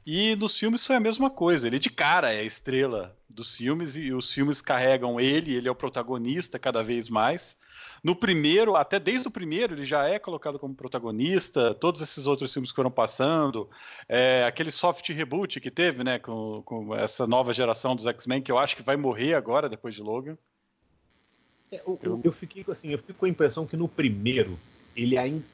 E 0.04 0.34
nos 0.36 0.58
filmes 0.58 0.84
foi 0.86 0.96
a 0.96 1.00
mesma 1.00 1.30
coisa. 1.30 1.66
Ele 1.66 1.78
de 1.78 1.90
cara 1.90 2.32
é 2.32 2.40
a 2.40 2.44
estrela 2.44 3.16
dos 3.28 3.56
filmes 3.56 3.96
e 3.96 4.12
os 4.12 4.32
filmes 4.32 4.60
carregam 4.60 5.20
ele, 5.20 5.54
ele 5.54 5.68
é 5.68 5.70
o 5.70 5.76
protagonista 5.76 6.58
cada 6.58 6.82
vez 6.82 7.08
mais. 7.08 7.56
No 8.02 8.16
primeiro, 8.16 8.74
até 8.74 8.98
desde 8.98 9.28
o 9.28 9.30
primeiro, 9.30 9.74
ele 9.74 9.84
já 9.84 10.08
é 10.08 10.18
colocado 10.18 10.58
como 10.58 10.74
protagonista. 10.74 11.72
Todos 11.72 12.02
esses 12.02 12.26
outros 12.26 12.52
filmes 12.52 12.70
que 12.70 12.76
foram 12.76 12.90
passando, 12.90 13.70
é, 14.08 14.44
aquele 14.44 14.72
soft 14.72 15.08
reboot 15.10 15.60
que 15.60 15.70
teve, 15.70 16.02
né, 16.02 16.18
com, 16.18 16.62
com 16.64 16.94
essa 16.96 17.26
nova 17.28 17.54
geração 17.54 17.94
dos 17.94 18.06
X-Men, 18.06 18.42
que 18.42 18.50
eu 18.50 18.58
acho 18.58 18.76
que 18.76 18.82
vai 18.82 18.96
morrer 18.96 19.34
agora 19.34 19.68
depois 19.68 19.94
de 19.94 20.02
Logan. 20.02 20.36
É, 21.70 21.80
eu, 21.86 22.20
eu, 22.24 22.32
fiquei 22.32 22.64
assim, 22.68 22.90
eu 22.90 22.98
fico 22.98 23.20
com 23.20 23.26
a 23.26 23.28
impressão 23.28 23.66
que 23.66 23.76
no 23.76 23.88
primeiro 23.88 24.58
ele 24.96 25.16
ainda 25.16 25.44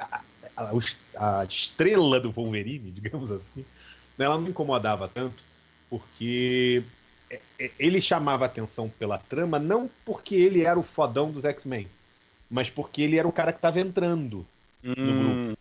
a, 0.56 0.72
a 1.16 1.44
estrela 1.44 2.18
do 2.18 2.32
Wolverine, 2.32 2.90
digamos 2.92 3.30
assim, 3.30 3.64
ela 4.25 4.34
não 4.34 4.42
me 4.42 4.50
incomodava 4.50 5.08
tanto, 5.08 5.42
porque 5.88 6.82
é, 7.30 7.40
é, 7.58 7.70
ele 7.78 8.00
chamava 8.00 8.44
atenção 8.44 8.88
pela 8.88 9.18
trama 9.18 9.58
não 9.58 9.90
porque 10.04 10.34
ele 10.34 10.62
era 10.62 10.78
o 10.78 10.82
fodão 10.82 11.30
dos 11.30 11.44
X-Men, 11.44 11.88
mas 12.50 12.70
porque 12.70 13.02
ele 13.02 13.18
era 13.18 13.28
o 13.28 13.32
cara 13.32 13.52
que 13.52 13.58
estava 13.58 13.80
entrando 13.80 14.46
hum. 14.84 14.94
no 14.96 15.18
grupo. 15.18 15.58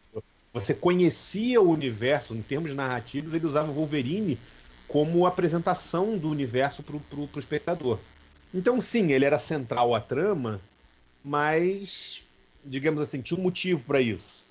Você 0.54 0.74
conhecia 0.74 1.62
o 1.62 1.70
universo, 1.70 2.34
em 2.34 2.42
termos 2.42 2.74
narrativos, 2.74 3.34
ele 3.34 3.46
usava 3.46 3.70
o 3.70 3.76
Wolverine 3.76 4.40
como 4.88 5.26
apresentação 5.26 6.18
do 6.18 6.30
universo 6.30 6.82
para 6.82 6.96
o 6.96 7.40
espectador. 7.40 8.00
Então, 8.54 8.82
sim, 8.82 9.12
ele 9.12 9.26
era 9.26 9.38
central 9.38 9.94
à 9.94 10.00
trama, 10.00 10.62
mas, 11.24 12.24
digamos 12.66 13.02
assim, 13.02 13.22
tinha 13.22 13.40
um 13.40 13.44
motivo 13.44 13.84
para 13.84 14.02
isso. 14.02 14.44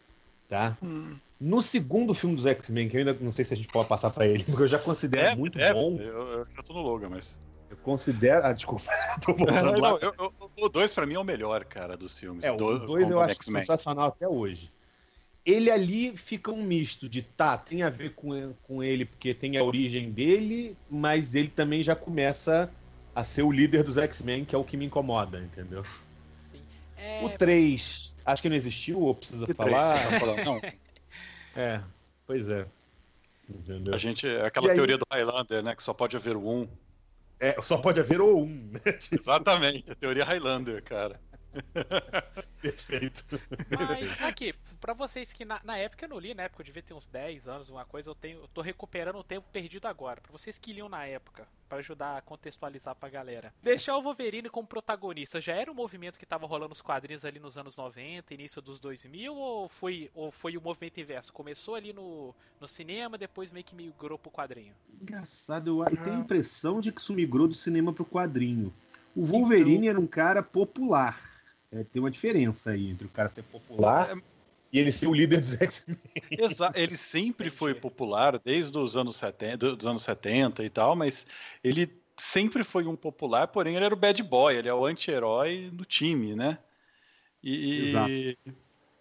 Tá? 0.49 0.77
Hum. 0.83 1.17
No 1.39 1.61
segundo 1.61 2.15
filme 2.15 2.35
dos 2.35 2.47
X-Men, 2.47 2.89
que 2.89 2.97
eu 2.97 3.01
ainda 3.01 3.17
não 3.21 3.31
sei 3.31 3.45
se 3.45 3.53
a 3.53 3.57
gente 3.57 3.69
pode 3.69 3.89
passar 3.89 4.11
para 4.11 4.27
ele, 4.27 4.43
porque 4.45 4.63
eu 4.63 4.69
já 4.69 4.79
considero 4.79 5.29
é, 5.29 5.37
muito 5.37 5.59
é, 5.59 5.73
bom. 5.73 5.97
Eu, 5.99 6.29
eu 6.29 6.47
já 6.55 6.63
tô 6.63 6.73
no 6.73 6.81
Logan, 6.81 7.11
mas. 7.11 7.37
Eu 7.69 7.77
considero. 7.79 8.47
Ah, 8.47 8.53
desculpa. 8.53 8.85
tô 9.25 9.35
voltando 9.35 9.73
não, 9.73 9.81
lá. 9.81 9.99
Eu, 10.01 10.15
eu, 10.19 10.33
o 10.57 10.69
2 10.69 10.93
para 10.93 11.05
mim 11.07 11.15
é 11.15 11.19
o 11.19 11.25
melhor, 11.25 11.65
cara, 11.65 11.97
dos 11.97 12.19
filmes. 12.19 12.45
É, 12.45 12.51
o 12.51 12.57
2 12.57 13.11
eu 13.11 13.21
acho 13.21 13.43
sensacional 13.45 14.09
até 14.09 14.27
hoje. 14.27 14.73
Ele 15.45 15.71
ali 15.71 16.17
fica 16.17 16.51
um 16.51 16.63
misto 16.63 17.09
de 17.09 17.23
tá, 17.23 17.57
tem 17.57 17.85
a 17.85 17.91
ver 17.91 18.15
com, 18.15 18.53
com 18.63 18.83
ele 18.83 19.05
porque 19.05 19.33
tem 19.33 19.57
a 19.57 19.63
origem 19.63 20.11
dele, 20.11 20.77
mas 20.91 21.37
ele 21.37 21.47
também 21.47 21.85
já 21.85 21.95
começa 21.95 22.69
a 23.15 23.23
ser 23.23 23.43
o 23.43 23.53
líder 23.53 23.85
dos 23.85 23.97
X-Men, 23.97 24.45
que 24.45 24.57
é 24.57 24.59
o 24.59 24.65
que 24.65 24.77
me 24.77 24.85
incomoda, 24.85 25.39
entendeu? 25.39 25.85
É... 26.99 27.25
O 27.25 27.31
3, 27.31 28.17
acho 28.27 28.43
que 28.43 28.49
não 28.49 28.57
existiu, 28.57 29.01
ou 29.01 29.15
precisa 29.15 29.47
falar? 29.55 29.95
não. 30.45 30.61
É, 31.57 31.83
pois 32.27 32.49
é. 32.51 32.67
Entendeu? 33.49 33.95
A 33.95 33.99
gente, 33.99 34.27
aquela 34.27 34.75
teoria 34.75 34.99
do 34.99 35.07
Highlander, 35.11 35.63
né? 35.63 35.75
Que 35.75 35.83
só 35.83 35.95
pode 35.95 36.17
haver 36.17 36.37
um. 36.37 36.69
É, 37.39 37.61
só 37.63 37.79
pode 37.79 38.01
haver 38.01 38.21
o 38.21 38.43
um, 38.43 38.71
né? 38.73 38.81
Exatamente, 39.13 39.91
a 39.91 39.95
teoria 39.95 40.25
Highlander, 40.25 40.83
cara. 40.83 41.21
Perfeito. 42.61 43.25
Mas 43.71 44.23
aqui, 44.23 44.55
pra 44.81 44.93
vocês 44.93 45.33
que 45.33 45.45
na, 45.45 45.61
na, 45.65 45.77
época 45.77 46.05
eu 46.05 46.09
não 46.09 46.19
li, 46.19 46.35
na 46.35 46.45
época 46.45 46.63
eu 46.63 46.67
devia 46.67 46.83
ter 46.83 46.95
uns 46.95 47.07
10 47.07 47.49
anos, 47.49 47.69
uma 47.69 47.85
coisa, 47.85 48.11
eu 48.11 48.15
tenho. 48.15 48.41
Eu 48.41 48.49
tô 48.49 48.61
recuperando 48.61 49.17
o 49.17 49.25
tempo 49.25 49.47
perdido 49.53 49.87
agora. 49.87 50.21
Pra 50.21 50.33
vocês 50.33 50.59
que 50.59 50.73
liam 50.73 50.89
na 50.89 51.05
época, 51.05 51.47
para 51.69 51.79
ajudar 51.79 52.17
a 52.17 52.21
contextualizar 52.21 52.95
pra 52.95 53.09
galera. 53.09 53.53
Deixar 53.63 53.97
o 53.97 54.03
Wolverine 54.03 54.49
como 54.49 54.67
protagonista 54.67 55.41
já 55.41 55.55
era 55.55 55.71
um 55.71 55.75
movimento 55.75 56.19
que 56.19 56.27
tava 56.27 56.47
rolando 56.47 56.71
nos 56.71 56.81
quadrinhos 56.81 57.25
ali 57.25 57.39
nos 57.39 57.57
anos 57.57 57.77
90, 57.77 58.35
início 58.35 58.63
dos 58.63 58.81
2000, 58.81 59.35
ou 59.35 59.69
foi, 59.69 60.11
ou 60.15 60.31
foi 60.31 60.57
o 60.57 60.61
movimento 60.61 61.01
inverso? 61.01 61.33
Começou 61.33 61.75
ali 61.75 61.93
no, 61.93 62.35
no 62.61 62.69
cinema, 62.69 63.19
depois 63.19 63.51
meio 63.51 63.65
que 63.65 63.75
migrou 63.75 64.19
pro 64.19 64.31
quadrinho? 64.31 64.75
Engraçado, 65.01 65.83
eu 65.83 65.97
tenho 65.97 66.17
a 66.17 66.21
impressão 66.21 66.81
de 66.81 66.93
que 66.93 67.01
isso 67.01 67.15
migrou 67.15 67.49
do 67.49 67.55
cinema 67.55 67.93
pro 67.93 68.05
quadrinho. 68.05 68.73
O 69.15 69.25
Wolverine 69.25 69.77
então... 69.77 69.89
era 69.89 70.01
um 70.01 70.07
cara 70.07 70.43
popular 70.43 71.36
é, 71.73 71.85
tem 71.85 72.01
uma 72.01 72.11
diferença 72.11 72.71
aí 72.71 72.91
entre 72.91 73.07
o 73.07 73.11
cara 73.11 73.31
ser 73.31 73.43
popular 73.43 74.17
é... 74.17 74.21
e 74.73 74.79
ele 74.79 74.93
ser 74.93 75.07
o 75.07 75.15
líder 75.15 75.41
dos 75.41 75.55
X-Men. 75.55 75.99
Exato, 76.31 76.79
ele 76.79 76.97
sempre 76.97 77.51
foi 77.51 77.75
popular 77.75 78.39
desde 78.39 78.77
os 78.79 78.97
anos 78.97 79.17
70, 79.17 79.77
dos 79.77 79.87
anos 79.87 80.03
70 80.03 80.65
e 80.65 80.71
tal, 80.71 80.97
mas 80.97 81.27
ele 81.63 81.91
sempre 82.17 82.65
foi 82.65 82.87
um 82.87 82.97
popular, 82.97 83.49
porém 83.49 83.77
ele 83.77 83.85
era 83.85 83.95
o 83.95 83.99
bad 83.99 84.23
boy, 84.23 84.55
ele 84.57 84.69
é 84.69 84.75
o 84.75 84.87
anti-herói 84.87 85.71
do 85.73 85.85
time, 85.85 86.35
né? 86.35 86.59
E, 87.43 87.89
Exato. 87.89 88.11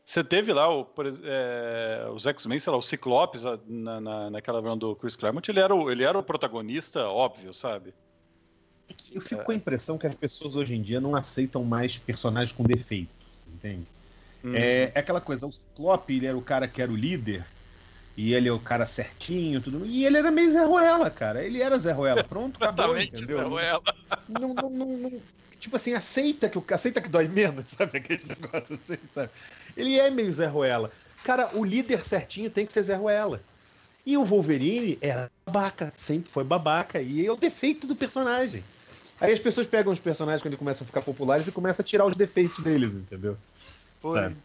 Você 0.05 0.23
teve 0.23 0.53
lá 0.53 0.71
o, 0.71 0.87
é, 1.23 2.07
os 2.13 2.27
X-Men, 2.27 2.59
sei 2.59 2.71
lá, 2.71 2.77
o 2.77 2.81
Ciclopes 2.81 3.43
na, 3.65 3.99
na, 3.99 4.29
naquela 4.29 4.61
versão 4.61 4.77
do 4.77 4.95
Chris 4.95 5.15
Claremont, 5.15 5.49
ele 5.49 5.59
era, 5.59 5.73
o, 5.73 5.89
ele 5.89 6.03
era 6.03 6.17
o 6.17 6.23
protagonista, 6.23 7.07
óbvio, 7.07 7.51
sabe? 7.55 7.91
Eu 9.11 9.21
fico 9.21 9.43
com 9.43 9.51
a 9.51 9.55
impressão 9.55 9.97
que 9.97 10.05
as 10.05 10.15
pessoas 10.15 10.55
hoje 10.55 10.75
em 10.75 10.81
dia 10.81 10.99
não 10.99 11.15
aceitam 11.15 11.63
mais 11.63 11.97
personagens 11.97 12.51
com 12.51 12.63
defeitos, 12.63 13.15
entende? 13.47 13.85
Hum. 14.43 14.53
É, 14.53 14.91
é, 14.93 14.99
aquela 14.99 15.21
coisa, 15.21 15.47
o 15.47 15.51
Ciclope, 15.51 16.15
ele 16.15 16.25
era 16.25 16.37
o 16.37 16.41
cara 16.41 16.67
que 16.67 16.81
era 16.81 16.91
o 16.91 16.95
líder, 16.95 17.45
e 18.17 18.33
ele 18.33 18.47
é 18.47 18.51
o 18.51 18.59
cara 18.59 18.85
certinho, 18.85 19.59
tudo. 19.59 19.85
E 19.85 20.05
ele 20.05 20.17
era 20.17 20.31
meio 20.31 20.51
Zé 20.51 20.63
Ruela, 20.63 21.09
cara. 21.09 21.43
Ele 21.43 21.61
era 21.61 21.77
Zé 21.77 21.91
Ruela. 21.91 22.23
Pronto, 22.23 22.63
acabou, 22.63 22.97
entendeu? 22.97 23.37
Zé 23.37 23.43
Ruela. 23.43 23.81
Não, 24.29 24.53
não, 24.53 24.69
não, 24.69 24.97
não, 24.97 25.21
tipo 25.59 25.75
assim, 25.75 25.93
aceita 25.93 26.47
que, 26.47 26.73
aceita 26.73 27.01
que 27.01 27.09
dói 27.09 27.27
menos, 27.27 27.67
sabe? 27.75 27.97
Aquele 27.97 28.23
negócio 28.25 28.79
assim, 28.81 28.99
sabe? 29.13 29.31
Ele 29.75 29.99
é 29.99 30.09
meio 30.09 30.31
Zé 30.31 30.45
Ruela. 30.45 30.91
Cara, 31.23 31.49
o 31.55 31.65
líder 31.65 32.05
certinho 32.05 32.49
tem 32.49 32.65
que 32.65 32.73
ser 32.73 32.83
Zé 32.83 32.95
Ruela. 32.95 33.41
E 34.05 34.15
o 34.15 34.23
Wolverine 34.23 34.97
era 35.01 35.31
babaca, 35.45 35.91
sempre 35.97 36.29
foi 36.29 36.43
babaca. 36.43 37.01
E 37.01 37.25
é 37.25 37.31
o 37.31 37.35
defeito 37.35 37.87
do 37.87 37.95
personagem. 37.95 38.63
Aí 39.19 39.31
as 39.31 39.39
pessoas 39.39 39.65
pegam 39.65 39.93
os 39.93 39.99
personagens 39.99 40.41
quando 40.41 40.53
eles 40.53 40.59
começam 40.59 40.83
a 40.83 40.87
ficar 40.87 41.01
populares 41.01 41.47
e 41.47 41.51
começam 41.51 41.83
a 41.83 41.85
tirar 41.85 42.05
os 42.05 42.15
defeitos 42.15 42.63
deles, 42.63 42.93
entendeu? 42.93 43.37
Foi. 44.01 44.35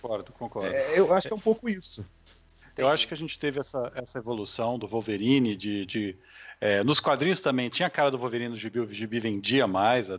Concordo, 0.00 0.32
concordo. 0.32 0.74
É, 0.74 0.98
eu 0.98 1.12
acho 1.14 1.28
que 1.28 1.32
é 1.32 1.36
um 1.36 1.40
pouco 1.40 1.68
isso. 1.68 2.04
Eu 2.76 2.88
acho 2.88 3.08
que 3.08 3.14
a 3.14 3.16
gente 3.16 3.38
teve 3.38 3.58
essa, 3.58 3.90
essa 3.94 4.18
evolução 4.18 4.78
do 4.78 4.86
Wolverine, 4.86 5.56
de. 5.56 5.84
de 5.84 6.16
é, 6.60 6.82
nos 6.84 7.00
quadrinhos 7.00 7.40
também 7.40 7.68
tinha 7.68 7.86
a 7.88 7.90
cara 7.90 8.10
do 8.10 8.18
Wolverine 8.18 8.50
no 8.50 8.56
gibi, 8.56 8.80
o 8.80 8.92
gibi 8.92 9.18
vendia 9.18 9.66
mais. 9.66 10.10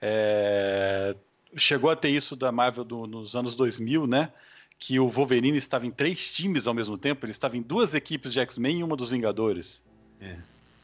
É, 0.00 1.14
chegou 1.56 1.90
a 1.90 1.96
ter 1.96 2.10
isso 2.10 2.34
da 2.34 2.50
Marvel 2.50 2.84
do, 2.84 3.06
nos 3.06 3.36
anos 3.36 3.54
2000, 3.54 4.06
né? 4.06 4.32
Que 4.78 4.98
o 4.98 5.08
Wolverine 5.08 5.56
estava 5.56 5.86
em 5.86 5.90
três 5.90 6.32
times 6.32 6.66
ao 6.66 6.72
mesmo 6.72 6.96
tempo, 6.96 7.26
ele 7.26 7.32
estava 7.32 7.56
em 7.56 7.62
duas 7.62 7.92
equipes 7.92 8.32
de 8.32 8.40
X-Men 8.40 8.80
e 8.80 8.84
uma 8.84 8.96
dos 8.96 9.10
Vingadores. 9.10 9.82
É, 10.20 10.36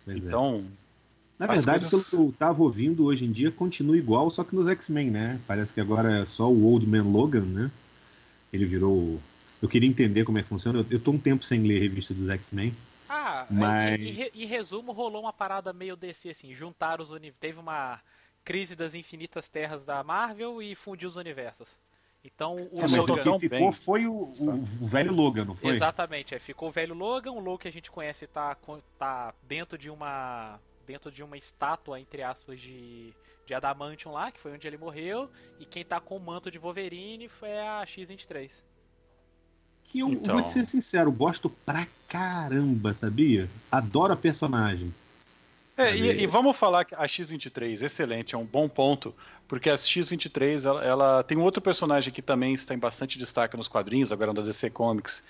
então, 0.07 0.67
é. 1.39 1.47
Na 1.47 1.53
verdade, 1.53 1.89
coisas... 1.89 2.11
pelo 2.11 2.25
que 2.31 2.31
eu 2.31 2.35
tava 2.39 2.63
ouvindo 2.63 3.05
hoje 3.05 3.25
em 3.25 3.33
dia, 3.33 3.51
continua 3.51 3.97
igual, 3.97 4.31
só 4.31 4.43
que 4.43 4.55
nos 4.55 4.69
X-Men, 4.69 5.11
né? 5.11 5.41
Parece 5.47 5.73
que 5.73 5.81
agora 5.81 6.23
é 6.23 6.27
só 6.27 6.51
o 6.51 6.65
Old 6.65 6.87
Man 6.87 7.05
Logan, 7.05 7.45
né? 7.45 7.71
Ele 8.53 8.65
virou. 8.65 9.21
Eu 9.61 9.69
queria 9.69 9.89
entender 9.89 10.25
como 10.25 10.39
é 10.39 10.43
que 10.43 10.49
funciona. 10.49 10.81
Eu, 10.81 10.87
eu 10.91 11.01
tô 11.01 11.11
um 11.11 11.19
tempo 11.19 11.45
sem 11.45 11.63
ler 11.63 11.79
a 11.79 11.81
revista 11.81 12.15
dos 12.15 12.29
X-Men. 12.29 12.73
Ah, 13.09 13.47
mas... 13.51 14.01
em, 14.01 14.43
em, 14.43 14.47
resumo, 14.47 14.93
rolou 14.93 15.23
uma 15.23 15.33
parada 15.33 15.73
meio 15.73 15.97
desse 15.97 16.29
assim, 16.29 16.55
juntar 16.55 17.01
os 17.01 17.11
universos. 17.11 17.41
Teve 17.41 17.59
uma 17.59 18.01
crise 18.45 18.77
das 18.77 18.95
infinitas 18.95 19.49
terras 19.49 19.85
da 19.85 20.03
Marvel 20.03 20.63
e 20.63 20.75
fundiu 20.75 21.09
os 21.09 21.17
universos. 21.17 21.69
Então 22.25 22.57
o 22.73 22.81
é, 22.81 22.87
Logan. 22.87 23.23
Quem 23.23 23.39
ficou 23.39 23.73
foi 23.73 24.07
o, 24.07 24.13
o, 24.13 24.51
o, 24.81 24.87
velho 24.87 25.13
Logan, 25.13 25.45
não 25.45 25.55
foi? 25.55 25.71
Exatamente, 25.71 26.35
é, 26.35 26.39
ficou 26.39 26.69
o 26.69 26.73
velho 26.73 26.95
Logan, 26.95 27.31
o 27.31 27.41
Logan 27.41 27.59
que 27.59 27.69
a 27.69 27.73
gente 27.73 27.91
conhece 27.91 28.27
tá, 28.27 28.57
tá 28.99 29.33
dentro 29.47 29.79
de 29.79 29.89
uma 29.89 30.59
dentro 30.87 31.11
de 31.11 31.23
uma 31.23 31.37
estátua, 31.37 32.01
entre 32.01 32.23
aspas, 32.23 32.61
de, 32.61 33.13
de 33.45 33.55
Adamantium 33.55 34.13
lá, 34.13 34.31
que 34.31 34.41
foi 34.41 34.53
onde 34.53 34.67
ele 34.67 34.79
morreu, 34.79 35.29
e 35.59 35.67
quem 35.67 35.85
tá 35.85 36.01
com 36.01 36.17
o 36.17 36.21
manto 36.21 36.51
de 36.51 36.59
Wolverine 36.59 37.29
foi 37.29 37.59
a 37.59 37.85
X-23. 37.85 38.51
Que 39.85 40.01
eu 40.01 40.09
então... 40.09 40.35
vou 40.35 40.45
te 40.45 40.51
ser 40.51 40.67
sincero, 40.67 41.11
gosto 41.13 41.51
pra 41.51 41.87
caramba, 42.09 42.95
sabia? 42.95 43.49
Adoro 43.71 44.13
a 44.13 44.17
personagem. 44.17 44.93
É, 45.77 45.95
e, 45.95 46.23
e, 46.23 46.27
vamos 46.27 46.57
falar 46.57 46.87
que 46.87 46.95
a 46.95 47.07
X-23, 47.07 47.83
excelente, 47.83 48.35
é 48.35 48.39
um 48.39 48.47
bom 48.47 48.67
ponto, 48.67 49.15
porque 49.47 49.69
a 49.69 49.77
X-23, 49.77 50.65
ela, 50.65 50.83
ela, 50.83 51.23
tem 51.23 51.37
um 51.37 51.43
outro 51.43 51.61
personagem 51.61 52.11
que 52.13 52.23
também 52.23 52.55
está 52.55 52.75
em 52.75 52.79
bastante 52.79 53.19
destaque 53.19 53.59
nos 53.59 53.69
quadrinhos, 53.69 54.11
agora 54.11 54.33
na 54.33 54.41
DC 54.41 54.71
Comics, 54.71 55.23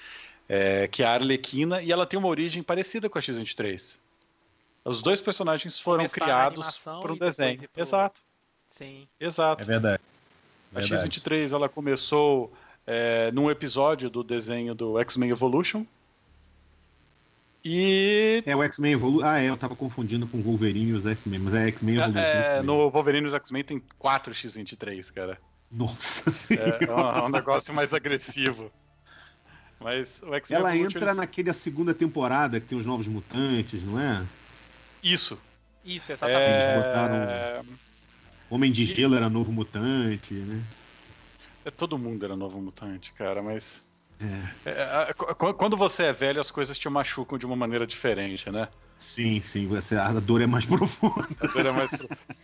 é, 0.49 0.87
que 0.87 1.03
é 1.03 1.07
a 1.07 1.15
Arlequina, 1.15 1.83
e 1.83 1.91
ela 1.91 2.07
tem 2.07 2.17
uma 2.17 2.29
origem 2.29 2.63
parecida 2.63 3.11
com 3.11 3.19
a 3.19 3.21
X-23. 3.21 3.99
Os 4.87 5.03
dois 5.03 5.21
personagens 5.21 5.81
foram 5.81 6.09
criados 6.09 6.79
por 6.79 7.11
um 7.11 7.19
desenho. 7.19 7.59
Pro... 7.59 7.83
Exato. 7.83 8.23
Sim. 8.71 9.09
Exato. 9.19 9.63
É 9.63 9.65
verdade. 9.65 10.03
A 10.75 10.81
X-23 10.81 11.53
ela 11.53 11.69
começou 11.69 12.53
é, 12.87 13.33
num 13.33 13.51
episódio 13.51 14.09
do 14.09 14.23
desenho 14.23 14.75
do 14.75 14.99
X-Men 15.01 15.31
Evolution. 15.31 15.85
E. 17.65 18.45
É 18.47 18.55
o 18.55 18.63
X-Men 18.63 18.93
Evolution. 18.93 19.27
Ah, 19.27 19.41
é, 19.41 19.51
eu 19.51 19.57
tava 19.57 19.75
confundindo 19.75 20.27
com 20.29 20.39
o 20.39 20.43
Wolverine 20.43 20.91
e 20.91 20.93
os 20.93 21.05
X-Men, 21.05 21.41
mas 21.41 21.55
é 21.55 21.67
X-Men 21.67 21.97
Evolution. 21.97 22.21
É, 22.21 22.63
no 22.63 22.89
Wolverine 22.89 23.27
e 23.27 23.29
os 23.29 23.35
X-Men 23.35 23.65
tem 23.65 23.83
4 23.99 24.35
X-23, 24.35 25.13
cara. 25.13 25.37
Nossa 25.71 26.31
Senhora. 26.31 26.79
É, 26.81 26.85
é, 26.85 26.95
um, 26.95 27.01
é 27.01 27.23
um 27.25 27.29
negócio 27.29 27.75
mais 27.75 27.93
agressivo. 27.93 28.71
Mas 29.81 30.23
o 30.23 30.33
X-Men 30.33 30.61
Ela 30.61 30.77
Evolution, 30.77 30.97
entra 30.97 31.11
eles... 31.11 31.17
naquela 31.17 31.53
segunda 31.53 31.93
temporada 31.93 32.61
que 32.61 32.69
tem 32.69 32.79
os 32.79 32.87
novos 32.87 33.09
mutantes, 33.09 33.83
não 33.83 34.01
é? 34.01 34.25
Isso. 35.03 35.39
Isso, 35.85 36.13
exatamente. 36.13 36.43
É... 36.43 36.77
botaram. 36.77 37.65
Homem 38.51 38.71
de 38.71 38.85
Gelo 38.87 39.17
era 39.17 39.29
novo 39.29 39.53
mutante, 39.53 40.35
né? 40.35 40.63
É, 41.65 41.71
todo 41.71 41.99
mundo 41.99 42.25
era 42.25 42.37
novo 42.37 42.61
mutante, 42.61 43.13
cara, 43.13 43.43
mas. 43.43 43.83
É. 44.65 44.71
É, 44.71 45.15
quando 45.15 45.77
você 45.77 46.05
é 46.05 46.13
velho, 46.13 46.41
as 46.41 46.51
coisas 46.51 46.79
te 46.79 46.89
machucam 46.89 47.37
de 47.37 47.45
uma 47.45 47.57
maneira 47.57 47.87
diferente, 47.87 48.51
né? 48.51 48.69
Sim, 48.97 49.43
sim, 49.43 49.67
você, 49.67 49.95
a 49.97 50.13
dor 50.13 50.41
é 50.41 50.47
mais 50.47 50.65
profunda. 50.67 51.27
A 51.41 51.47
dor 51.49 51.67
é 51.67 51.71
mais 51.73 51.91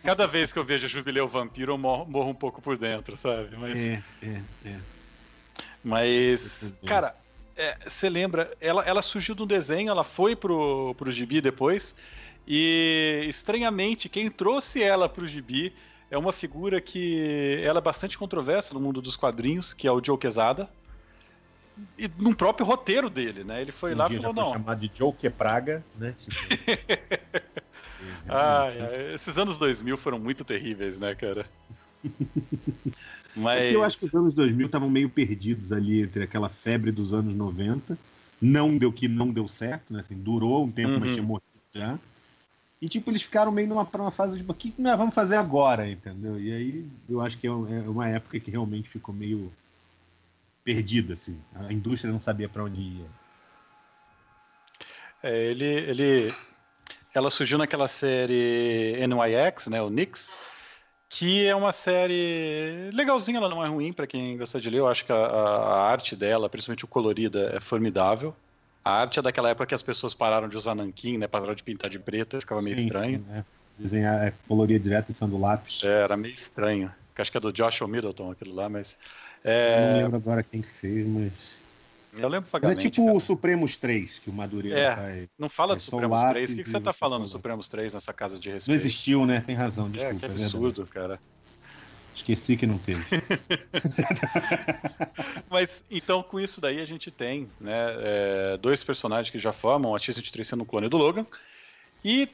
Cada 0.03 0.27
vez 0.27 0.53
que 0.53 0.59
eu 0.59 0.63
vejo 0.63 0.87
Jubileu 0.87 1.27
Vampiro, 1.27 1.71
eu 1.71 1.77
morro, 1.77 2.05
morro, 2.05 2.29
um 2.29 2.35
pouco 2.35 2.61
por 2.61 2.77
dentro, 2.77 3.17
sabe? 3.17 3.55
Mas... 3.57 3.77
É, 3.77 4.03
é, 4.21 4.41
é. 4.65 4.79
Mas, 5.83 6.73
cara, 6.85 7.15
você 7.85 8.07
é, 8.07 8.09
lembra, 8.09 8.51
ela, 8.61 8.83
ela 8.83 9.01
surgiu 9.01 9.35
do 9.35 9.45
desenho, 9.45 9.89
ela 9.89 10.03
foi 10.03 10.35
pro, 10.35 10.95
pro 10.95 11.11
gibi 11.11 11.41
depois, 11.41 11.95
e 12.47 13.25
estranhamente, 13.27 14.09
quem 14.09 14.29
trouxe 14.29 14.81
ela 14.81 15.07
pro 15.07 15.27
gibi 15.27 15.73
é 16.11 16.17
uma 16.17 16.33
figura 16.33 16.79
que 16.81 17.61
ela 17.63 17.79
é 17.79 17.81
bastante 17.81 18.17
controversa 18.17 18.73
no 18.73 18.79
mundo 18.79 19.01
dos 19.01 19.15
quadrinhos, 19.15 19.73
que 19.73 19.87
é 19.87 19.91
o 19.91 20.03
Joe 20.03 20.17
Quesada. 20.17 20.69
E 21.97 22.09
num 22.19 22.33
próprio 22.33 22.65
roteiro 22.65 23.09
dele, 23.09 23.43
né? 23.43 23.61
Ele 23.61 23.71
foi 23.71 23.95
um 23.95 23.97
lá 23.97 24.07
e 24.07 24.17
falou, 24.17 24.33
não. 24.33 24.53
chamado 24.53 24.79
de 24.79 24.91
Joe 24.95 25.11
Que 25.11 25.29
Praga, 25.29 25.83
né? 25.97 26.13
Tipo... 26.15 26.35
ah, 28.29 28.67
esses 29.13 29.37
anos 29.37 29.57
2000 29.57 29.97
foram 29.97 30.19
muito 30.19 30.43
terríveis, 30.43 30.99
né, 30.99 31.15
cara? 31.15 31.47
Mas... 33.35 33.61
É 33.61 33.75
eu 33.75 33.81
acho 33.81 33.97
que 33.97 34.05
os 34.05 34.13
anos 34.13 34.33
2000 34.33 34.67
estavam 34.67 34.89
meio 34.89 35.09
perdidos 35.09 35.71
ali 35.71 36.03
entre 36.03 36.23
aquela 36.23 36.49
febre 36.49 36.91
dos 36.91 37.11
anos 37.11 37.33
90. 37.33 37.97
Não 38.39 38.77
deu 38.77 38.91
que 38.91 39.07
não 39.07 39.29
deu 39.31 39.47
certo, 39.47 39.93
né? 39.93 40.01
Assim, 40.01 40.15
durou 40.15 40.65
um 40.65 40.71
tempo, 40.71 40.91
uhum. 40.91 40.99
mas 40.99 41.13
tinha 41.15 41.25
morrido 41.25 41.45
já. 41.73 41.97
E, 42.83 42.89
tipo, 42.89 43.09
eles 43.09 43.23
ficaram 43.23 43.49
meio 43.49 43.69
numa, 43.69 44.11
fase, 44.11 44.37
tipo, 44.37 44.51
o 44.51 44.55
que 44.55 44.73
nós 44.77 44.97
vamos 44.97 45.15
fazer 45.15 45.37
agora, 45.37 45.89
entendeu? 45.89 46.37
E 46.37 46.51
aí 46.51 46.85
eu 47.09 47.21
acho 47.21 47.37
que 47.37 47.47
é, 47.47 47.49
é 47.49 47.53
uma 47.53 48.09
época 48.09 48.37
que 48.41 48.51
realmente 48.51 48.89
ficou 48.89 49.15
meio 49.15 49.53
perdida, 50.65 51.13
assim. 51.13 51.39
A 51.55 51.71
indústria 51.71 52.11
não 52.11 52.19
sabia 52.19 52.49
para 52.49 52.61
onde 52.61 52.81
ia. 52.81 53.05
É, 55.23 55.45
ele, 55.45 55.65
ele... 55.65 56.35
Ela 57.13 57.29
surgiu 57.29 57.57
naquela 57.57 57.87
série 57.87 58.97
NYX, 59.07 59.67
né, 59.67 59.81
o 59.81 59.89
Nix, 59.89 60.29
que 61.07 61.47
é 61.47 61.55
uma 61.55 61.71
série 61.71 62.89
legalzinha, 62.91 63.37
ela 63.37 63.47
não 63.47 63.63
é 63.63 63.69
ruim 63.69 63.93
para 63.93 64.07
quem 64.07 64.35
gosta 64.35 64.59
de 64.59 64.69
ler. 64.69 64.79
Eu 64.79 64.89
acho 64.89 65.05
que 65.05 65.11
a, 65.13 65.15
a, 65.15 65.89
arte 65.89 66.17
dela, 66.17 66.49
principalmente 66.49 66.83
o 66.83 66.89
colorido, 66.89 67.39
é 67.39 67.61
formidável. 67.61 68.35
A 68.83 68.91
arte 68.91 69.19
é 69.19 69.21
daquela 69.21 69.49
época 69.49 69.65
que 69.65 69.75
as 69.75 69.81
pessoas 69.81 70.13
pararam 70.13 70.49
de 70.49 70.57
usar 70.57 70.75
nanquim, 70.75 71.17
né? 71.17 71.27
Pararam 71.27 71.55
de 71.55 71.63
pintar 71.63 71.89
de 71.89 71.97
preto, 71.97 72.39
ficava 72.39 72.61
meio 72.61 72.77
sim, 72.77 72.85
estranho. 72.85 73.19
Sim, 73.19 73.37
é. 73.37 73.43
Desenhar, 73.77 74.27
é, 74.27 74.33
colorir 74.47 74.79
direto 74.79 75.11
em 75.11 75.15
cima 75.15 75.29
do 75.29 75.39
lápis. 75.39 75.81
É, 75.83 76.03
era 76.03 76.17
meio 76.17 76.33
estranho. 76.33 76.91
Acho 77.15 77.31
que 77.31 77.37
é 77.37 77.41
do 77.41 77.53
Joshua 77.53 77.87
Middleton 77.87 78.31
aquilo 78.31 78.53
lá, 78.53 78.67
mas. 78.67 78.97
É... 79.43 79.77
Eu 79.77 79.87
não 79.87 80.03
lembro 80.03 80.17
agora 80.17 80.43
quem 80.43 80.61
fez, 80.61 81.07
mas. 81.07 81.31
Eu 82.15 82.29
lembro 82.29 82.49
vagamente. 82.51 82.77
Mas 82.77 82.85
é 82.85 82.89
tipo 82.89 83.05
cara. 83.05 83.17
o 83.17 83.21
Supremos 83.21 83.77
3, 83.77 84.19
que 84.19 84.29
o 84.29 84.33
Madureira 84.33 84.79
é, 84.79 84.95
faz. 84.95 85.29
Não 85.37 85.49
fala 85.49 85.75
do 85.75 85.81
Supremos 85.81 86.23
3. 86.29 86.51
O 86.51 86.55
que, 86.55 86.63
que 86.63 86.69
você 86.69 86.79
tá 86.79 86.93
falando 86.93 87.23
do 87.23 87.27
Supremos 87.29 87.67
3 87.67 87.93
nessa 87.93 88.13
casa 88.13 88.37
de 88.37 88.49
respeito? 88.49 88.67
Não 88.67 88.75
existiu, 88.75 89.25
né? 89.25 89.41
Tem 89.41 89.55
razão, 89.55 89.89
desculpa. 89.89 90.15
É, 90.15 90.19
que 90.19 90.25
é 90.25 90.45
absurdo, 90.45 90.83
é 90.83 90.93
cara. 90.93 91.19
Esqueci 92.15 92.55
que 92.55 92.67
não 92.67 92.77
teve. 92.77 93.03
Mas 95.49 95.83
então 95.89 96.21
com 96.21 96.39
isso 96.39 96.61
daí 96.61 96.79
a 96.79 96.85
gente 96.85 97.09
tem 97.09 97.49
né, 97.59 97.87
é, 97.99 98.57
dois 98.57 98.83
personagens 98.83 99.29
que 99.29 99.39
já 99.39 99.51
formam 99.51 99.95
a 99.95 99.99
X-23 99.99 100.43
sendo 100.43 100.63
um 100.63 100.65
clone 100.65 100.89
do 100.89 100.97
Logan. 100.97 101.25
E 102.05 102.29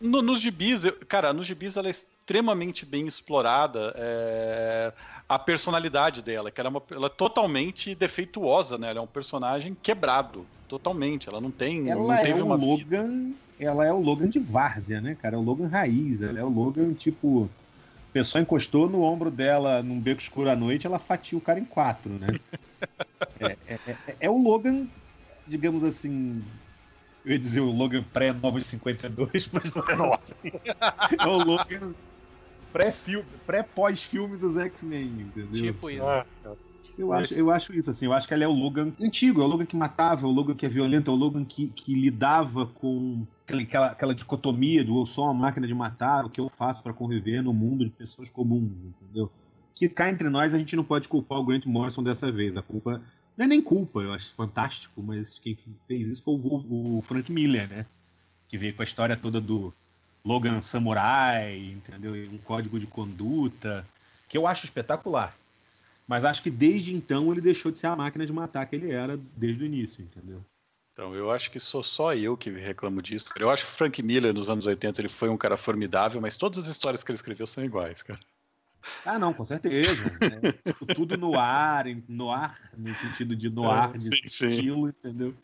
no, 0.00 0.22
nos 0.22 0.40
gibis, 0.40 0.84
eu, 0.84 0.92
cara, 1.08 1.32
nos 1.32 1.46
gibis 1.46 1.76
ela 1.76 1.88
é 1.88 1.90
extremamente 1.90 2.84
bem 2.84 3.06
explorada 3.06 3.94
é, 3.96 4.92
a 5.28 5.38
personalidade 5.38 6.22
dela, 6.22 6.50
que 6.50 6.60
ela 6.60 6.68
é, 6.68 6.70
uma, 6.70 6.82
ela 6.90 7.06
é 7.06 7.10
totalmente 7.10 7.94
defeituosa, 7.94 8.78
né? 8.78 8.90
Ela 8.90 8.98
é 8.98 9.02
um 9.02 9.06
personagem 9.06 9.76
quebrado, 9.80 10.46
totalmente. 10.68 11.28
Ela 11.28 11.40
não 11.40 11.50
tem. 11.50 11.90
Ela 11.90 12.00
não 12.00 12.12
é 12.12 12.34
o 12.34 12.46
Logan. 12.46 12.76
Vida. 12.76 13.34
Ela 13.60 13.86
é 13.86 13.92
o 13.92 14.00
Logan 14.00 14.28
de 14.28 14.38
várzea, 14.38 15.00
né, 15.00 15.16
cara? 15.20 15.34
É 15.34 15.38
o 15.38 15.42
Logan 15.42 15.68
raiz. 15.68 16.22
Ela 16.22 16.38
é 16.38 16.44
o 16.44 16.48
Logan, 16.48 16.94
tipo 16.94 17.50
a 18.08 18.12
pessoa 18.12 18.42
encostou 18.42 18.88
no 18.88 19.02
ombro 19.02 19.30
dela 19.30 19.82
num 19.82 20.00
beco 20.00 20.20
escuro 20.20 20.50
à 20.50 20.56
noite, 20.56 20.86
ela 20.86 20.98
fatia 20.98 21.36
o 21.36 21.40
cara 21.40 21.60
em 21.60 21.64
quatro, 21.64 22.10
né? 22.18 22.28
é, 23.40 23.56
é, 23.66 23.74
é, 23.86 24.16
é, 24.20 24.30
o 24.30 24.38
Logan, 24.38 24.86
digamos 25.46 25.84
assim. 25.84 26.42
Eu 27.24 27.32
ia 27.32 27.38
dizer 27.38 27.60
o 27.60 27.70
Logan 27.70 28.02
pré-Novos 28.12 28.64
52, 28.66 29.48
mas 29.52 29.74
não 29.74 29.82
é 29.88 29.96
nossa. 29.96 30.34
É 31.20 31.26
o 31.26 31.44
Logan 31.44 31.94
pré-pós-filme 32.72 34.36
pré 34.36 34.46
dos 34.46 34.56
X-Men, 34.56 35.06
entendeu? 35.06 35.72
Tipo 35.72 35.90
isso. 35.90 36.04
Ah, 36.04 36.26
eu 36.98 37.12
acho, 37.12 37.34
eu 37.34 37.50
acho 37.50 37.72
isso, 37.72 37.90
assim. 37.90 38.06
Eu 38.06 38.12
acho 38.12 38.26
que 38.26 38.34
ela 38.34 38.44
é 38.44 38.48
o 38.48 38.52
Logan 38.52 38.92
antigo, 39.00 39.40
é 39.40 39.44
o 39.44 39.46
Logan 39.46 39.64
que 39.64 39.76
matava, 39.76 40.26
é 40.26 40.28
o 40.28 40.32
Logan 40.32 40.54
que 40.54 40.66
é 40.66 40.68
violento, 40.68 41.10
é 41.10 41.14
o 41.14 41.16
Logan 41.16 41.44
que, 41.44 41.68
que 41.68 41.94
lidava 41.94 42.66
com 42.66 43.24
aquela, 43.46 43.86
aquela 43.86 44.14
dicotomia 44.14 44.84
do 44.84 45.00
eu 45.00 45.06
sou 45.06 45.24
uma 45.24 45.34
máquina 45.34 45.66
de 45.66 45.74
matar, 45.74 46.24
o 46.24 46.30
que 46.30 46.40
eu 46.40 46.48
faço 46.48 46.82
para 46.82 46.92
conviver 46.92 47.42
no 47.42 47.54
mundo 47.54 47.84
de 47.84 47.90
pessoas 47.90 48.28
comuns, 48.28 48.72
entendeu? 48.84 49.30
Que 49.74 49.88
cá 49.88 50.10
entre 50.10 50.28
nós 50.28 50.52
a 50.52 50.58
gente 50.58 50.74
não 50.74 50.84
pode 50.84 51.08
culpar 51.08 51.38
o 51.38 51.44
Grant 51.44 51.64
Morrison 51.66 52.02
dessa 52.02 52.32
vez. 52.32 52.56
A 52.56 52.62
culpa 52.62 53.00
não 53.36 53.44
é 53.44 53.48
nem 53.48 53.62
culpa, 53.62 54.00
eu 54.00 54.12
acho 54.12 54.34
fantástico, 54.34 55.00
mas 55.00 55.38
quem 55.38 55.56
fez 55.86 56.08
isso 56.08 56.22
foi 56.24 56.34
o, 56.34 56.98
o 56.98 57.02
Frank 57.02 57.30
Miller, 57.30 57.68
né? 57.68 57.86
Que 58.48 58.58
veio 58.58 58.74
com 58.74 58.82
a 58.82 58.84
história 58.84 59.16
toda 59.16 59.40
do 59.40 59.72
Logan 60.24 60.60
Samurai, 60.60 61.56
entendeu? 61.70 62.12
Um 62.32 62.38
código 62.38 62.80
de 62.80 62.86
conduta, 62.88 63.86
que 64.28 64.36
eu 64.36 64.46
acho 64.46 64.64
espetacular. 64.64 65.36
Mas 66.08 66.24
acho 66.24 66.42
que 66.42 66.50
desde 66.50 66.94
então 66.94 67.30
ele 67.30 67.42
deixou 67.42 67.70
de 67.70 67.76
ser 67.76 67.86
a 67.86 67.94
máquina 67.94 68.24
de 68.24 68.32
matar 68.32 68.64
que 68.64 68.74
ele 68.74 68.90
era 68.90 69.16
desde 69.36 69.62
o 69.62 69.66
início, 69.66 70.02
entendeu? 70.02 70.42
Então, 70.94 71.14
eu 71.14 71.30
acho 71.30 71.50
que 71.50 71.60
sou 71.60 71.82
só 71.82 72.14
eu 72.14 72.36
que 72.36 72.50
reclamo 72.50 73.00
disso. 73.00 73.30
Eu 73.38 73.50
acho 73.50 73.66
que 73.66 73.72
Frank 73.72 74.02
Miller, 74.02 74.34
nos 74.34 74.50
anos 74.50 74.66
80, 74.66 75.00
ele 75.00 75.08
foi 75.08 75.28
um 75.28 75.36
cara 75.36 75.56
formidável, 75.56 76.20
mas 76.20 76.36
todas 76.36 76.58
as 76.58 76.66
histórias 76.66 77.04
que 77.04 77.12
ele 77.12 77.16
escreveu 77.16 77.46
são 77.46 77.62
iguais, 77.62 78.02
cara. 78.02 78.18
Ah, 79.04 79.18
não, 79.18 79.34
com 79.34 79.44
certeza. 79.44 80.02
Né? 80.18 80.54
Tudo 80.94 81.16
no 81.16 81.38
ar, 81.38 81.84
no 82.08 82.32
ar, 82.32 82.58
no 82.76 82.94
sentido 82.96 83.36
de 83.36 83.50
no 83.50 83.70
ar, 83.70 83.96
de 83.96 84.04
sim, 84.04 84.20
estilo, 84.24 84.88
sim. 84.88 84.94
entendeu? 84.98 85.34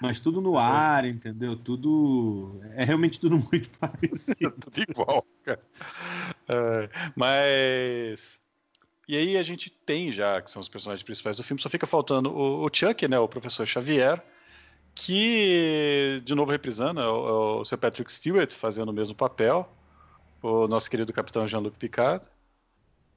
Mas 0.00 0.18
tudo 0.18 0.40
no 0.40 0.58
ar, 0.58 1.04
entendeu? 1.04 1.54
Tudo. 1.54 2.58
É 2.74 2.84
realmente 2.84 3.20
tudo 3.20 3.38
muito 3.52 3.70
parecido. 3.78 4.52
tudo 4.58 4.80
igual, 4.88 5.26
cara. 5.44 5.62
É, 6.48 6.88
mas. 7.14 8.39
E 9.10 9.16
aí 9.16 9.36
a 9.36 9.42
gente 9.42 9.70
tem 9.70 10.12
já, 10.12 10.40
que 10.40 10.48
são 10.48 10.62
os 10.62 10.68
personagens 10.68 11.02
principais 11.02 11.36
do 11.36 11.42
filme, 11.42 11.60
só 11.60 11.68
fica 11.68 11.84
faltando 11.84 12.30
o, 12.30 12.64
o 12.64 12.70
Chuck, 12.72 13.08
né, 13.08 13.18
o 13.18 13.26
professor 13.26 13.66
Xavier, 13.66 14.22
que, 14.94 16.22
de 16.24 16.32
novo 16.32 16.52
reprisando, 16.52 17.00
é 17.00 17.08
o, 17.08 17.28
é 17.28 17.32
o 17.32 17.64
Sir 17.64 17.76
Patrick 17.76 18.12
Stewart 18.12 18.54
fazendo 18.54 18.90
o 18.90 18.92
mesmo 18.92 19.12
papel, 19.12 19.68
o 20.40 20.68
nosso 20.68 20.88
querido 20.88 21.12
capitão 21.12 21.48
Jean-Luc 21.48 21.76
Picard, 21.76 22.24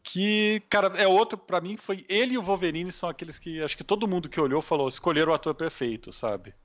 que, 0.02 0.64
cara, 0.68 1.00
é 1.00 1.08
outro, 1.08 1.38
para 1.38 1.62
mim, 1.62 1.78
foi 1.78 2.04
ele 2.10 2.34
e 2.34 2.38
o 2.40 2.42
Wolverine 2.42 2.92
são 2.92 3.08
aqueles 3.08 3.38
que, 3.38 3.62
acho 3.62 3.78
que 3.78 3.84
todo 3.84 4.08
mundo 4.08 4.28
que 4.28 4.42
olhou 4.42 4.64
falou, 4.64 4.88
escolheram 4.88 5.32
o 5.32 5.36
ator 5.36 5.54
perfeito, 5.54 6.12
sabe? 6.12 6.56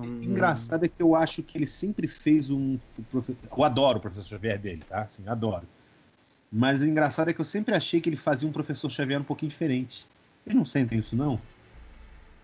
Hum... 0.00 0.20
Engraçado 0.22 0.84
é 0.84 0.88
que 0.88 1.02
eu 1.02 1.16
acho 1.16 1.42
que 1.42 1.58
ele 1.58 1.66
sempre 1.66 2.06
fez 2.06 2.48
um. 2.48 2.78
Eu 3.12 3.64
adoro 3.64 3.98
o 3.98 4.00
professor 4.00 4.24
Xavier 4.24 4.56
dele, 4.56 4.84
tá? 4.88 5.00
Assim, 5.00 5.26
adoro. 5.26 5.66
Mas 6.52 6.80
o 6.80 6.86
engraçado 6.86 7.30
é 7.30 7.32
que 7.32 7.40
eu 7.40 7.44
sempre 7.44 7.74
achei 7.74 8.00
que 8.00 8.08
ele 8.08 8.16
fazia 8.16 8.48
um 8.48 8.52
professor 8.52 8.90
Xavier 8.90 9.20
um 9.20 9.24
pouquinho 9.24 9.50
diferente. 9.50 10.06
Vocês 10.42 10.56
não 10.56 10.64
sentem 10.64 10.98
isso, 10.98 11.14
não? 11.14 11.40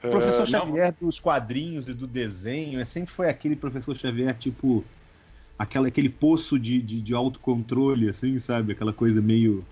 O 0.03 0.09
professor 0.09 0.45
uh, 0.45 0.47
Xavier 0.47 0.95
não. 1.01 1.09
dos 1.09 1.19
quadrinhos 1.19 1.89
e 1.89 1.95
do 1.95 2.07
desenho 2.07 2.79
é, 2.79 2.85
sempre 2.85 3.11
foi 3.11 3.29
aquele 3.29 3.57
professor 3.57 3.97
Xavier, 3.97 4.37
tipo, 4.37 4.85
aquela, 5.59 5.89
aquele 5.89 6.09
poço 6.09 6.59
de, 6.59 6.81
de, 6.81 7.01
de 7.01 7.15
autocontrole, 7.15 8.09
assim, 8.09 8.39
sabe? 8.39 8.73
Aquela 8.73 8.93
coisa 8.93 9.21
meio. 9.21 9.67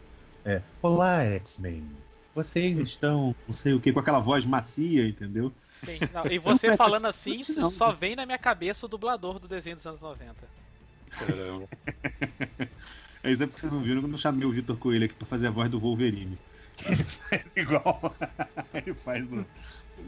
É, 0.45 0.61
Olá, 0.83 1.23
X-Men. 1.25 1.87
Vocês 2.35 2.77
estão, 2.79 3.37
não 3.47 3.55
sei 3.55 3.75
o 3.75 3.81
que, 3.81 3.93
com 3.93 4.01
aquela 4.01 4.19
voz 4.19 4.45
macia, 4.45 5.07
entendeu? 5.07 5.53
Sim, 5.69 6.01
não, 6.13 6.27
e 6.27 6.37
você 6.41 6.77
falando 6.77 7.07
assim, 7.07 7.39
isso 7.39 7.71
só 7.71 7.93
vem 7.93 8.17
na 8.17 8.27
minha 8.27 8.39
cabeça 8.39 8.87
o 8.87 8.89
dublador 8.89 9.39
do 9.39 9.47
desenho 9.47 9.77
dos 9.77 9.87
anos 9.87 10.01
90. 10.01 10.35
Caramba. 11.11 11.69
É 13.25 13.33
isso 13.33 13.43
é 13.43 13.47
porque 13.47 13.61
vocês 13.61 13.73
não 13.73 13.81
viram 13.81 14.03
quando 14.03 14.13
eu 14.13 14.19
chamei 14.19 14.47
o 14.47 14.53
Vitor 14.53 14.77
Coelho 14.77 15.07
aqui 15.07 15.15
pra 15.15 15.27
fazer 15.27 15.47
a 15.47 15.51
voz 15.51 15.71
do 15.71 15.81
Wolverine. 15.81 16.39
Ele 16.87 17.03
faz 17.03 17.47
igual. 17.57 18.15
Ele 18.75 18.95
faz 18.95 19.33
o. 19.33 19.47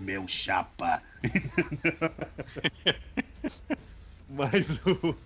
Meu 0.00 0.28
chapa. 0.28 1.02
Mas 4.28 4.68
o. 4.86 5.16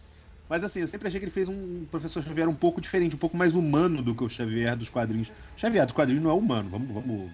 Mas 0.49 0.63
assim, 0.63 0.81
eu 0.81 0.87
sempre 0.87 1.09
achei 1.09 1.21
que 1.21 1.27
ele 1.27 1.33
fez 1.33 1.49
um 1.49 1.85
professor 1.87 2.23
Xavier 2.25 2.49
um 2.49 2.55
pouco 2.55 2.81
diferente, 2.81 3.15
um 3.15 3.19
pouco 3.19 3.37
mais 3.37 3.55
humano 3.55 4.03
do 4.03 4.15
que 4.15 4.25
o 4.25 4.29
Xavier 4.29 4.77
dos 4.77 4.91
quadrinhos. 4.91 5.29
O 5.29 5.33
Xavier 5.57 5.87
dos 5.87 5.95
quadrinhos 5.95 6.23
não 6.23 6.31
é 6.31 6.35
humano, 6.35 6.69
vamos, 6.69 6.93
vamos, 6.93 7.31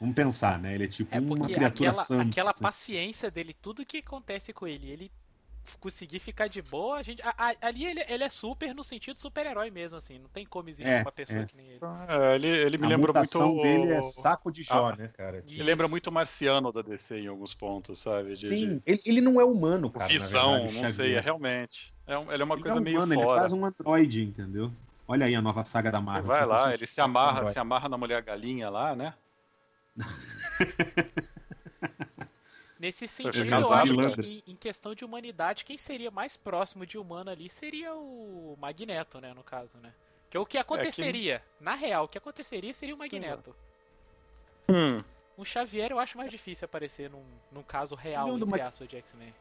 vamos 0.00 0.14
pensar, 0.14 0.60
né? 0.60 0.76
Ele 0.76 0.84
é 0.84 0.88
tipo 0.88 1.14
é 1.14 1.18
uma 1.18 1.44
criatura 1.44 1.90
aquela, 1.90 2.04
santa. 2.04 2.22
Aquela 2.22 2.54
paciência 2.54 3.32
dele, 3.32 3.54
tudo 3.60 3.84
que 3.84 3.98
acontece 3.98 4.52
com 4.52 4.64
ele, 4.64 4.90
ele 4.90 5.10
conseguir 5.80 6.18
ficar 6.18 6.48
de 6.48 6.60
boa, 6.62 6.98
a 6.98 7.02
gente. 7.02 7.22
A, 7.22 7.34
a, 7.36 7.54
ali 7.60 7.86
ele, 7.86 8.04
ele, 8.08 8.24
é 8.24 8.28
super 8.28 8.74
no 8.74 8.84
sentido 8.84 9.20
super-herói 9.20 9.70
mesmo, 9.70 9.98
assim. 9.98 10.18
Não 10.18 10.28
tem 10.28 10.44
como 10.44 10.68
existir 10.68 10.90
é, 10.90 11.02
uma 11.02 11.12
pessoa 11.12 11.40
é. 11.40 11.46
que 11.46 11.56
nem 11.56 11.66
ele. 11.66 11.80
É, 12.08 12.34
ele, 12.34 12.48
ele 12.48 12.78
me 12.78 12.86
a 12.86 12.88
lembra 12.88 13.12
muito. 13.12 13.62
dele 13.62 13.92
é 13.92 14.02
saco 14.02 14.50
de 14.50 14.62
Jó, 14.62 14.86
ah, 14.86 14.96
né, 14.96 15.08
cara? 15.16 15.44
Ele 15.48 15.62
lembra 15.62 15.88
muito 15.88 16.08
o 16.08 16.12
Marciano 16.12 16.72
da 16.72 16.82
DC 16.82 17.18
em 17.20 17.26
alguns 17.26 17.54
pontos, 17.54 18.00
sabe? 18.00 18.36
De, 18.36 18.46
Sim, 18.46 18.76
de... 18.76 18.82
Ele, 18.86 19.00
ele 19.06 19.20
não 19.20 19.40
é 19.40 19.44
humano, 19.44 19.90
cara. 19.90 20.06
Visão, 20.06 20.52
verdade, 20.52 20.82
não 20.82 20.90
sei, 20.90 21.14
é 21.14 21.20
realmente. 21.20 21.92
É, 22.06 22.14
ele 22.14 22.42
é 22.42 22.44
uma 22.44 22.54
ele 22.54 22.62
coisa 22.62 22.78
é 22.78 22.80
meio 22.80 22.96
humano, 22.98 23.14
fora. 23.14 23.30
Ele 23.30 23.40
faz 23.40 23.52
um 23.52 23.64
androide, 23.64 24.22
entendeu? 24.22 24.70
Olha 25.06 25.26
aí 25.26 25.34
a 25.34 25.42
nova 25.42 25.64
saga 25.64 25.92
da 25.92 26.00
Marvel. 26.00 26.34
Ele 26.34 26.46
vai 26.46 26.46
lá, 26.46 26.72
ele 26.72 26.86
se 26.86 27.00
amarra, 27.00 27.46
se 27.46 27.58
amarra 27.58 27.88
na 27.88 27.98
mulher 27.98 28.22
galinha 28.22 28.70
lá, 28.70 28.96
né? 28.96 29.14
Nesse 32.84 33.08
sentido, 33.08 33.50
eu 33.50 33.72
acho 33.72 33.94
que 34.16 34.42
em, 34.46 34.52
em 34.52 34.54
questão 34.54 34.94
de 34.94 35.06
humanidade, 35.06 35.64
quem 35.64 35.78
seria 35.78 36.10
mais 36.10 36.36
próximo 36.36 36.84
de 36.84 36.98
humano 36.98 37.30
ali 37.30 37.48
seria 37.48 37.94
o 37.94 38.58
Magneto, 38.60 39.22
né, 39.22 39.32
no 39.32 39.42
caso, 39.42 39.70
né? 39.82 39.90
Que 40.28 40.36
é 40.36 40.40
o 40.40 40.44
que 40.44 40.58
aconteceria, 40.58 41.42
na 41.58 41.74
real, 41.74 42.04
o 42.04 42.08
que 42.08 42.18
aconteceria 42.18 42.74
seria 42.74 42.94
o 42.94 42.98
Magneto. 42.98 43.56
Hum. 44.68 45.02
Um 45.38 45.46
Xavier 45.46 45.92
eu 45.92 45.98
acho 45.98 46.18
mais 46.18 46.30
difícil 46.30 46.66
aparecer 46.66 47.08
num, 47.08 47.24
num 47.50 47.62
caso 47.62 47.94
real, 47.94 48.28
entre 48.28 48.44
Mag- 48.44 48.60
aspas, 48.60 48.86
de 48.86 48.96
X-Men. 48.96 49.34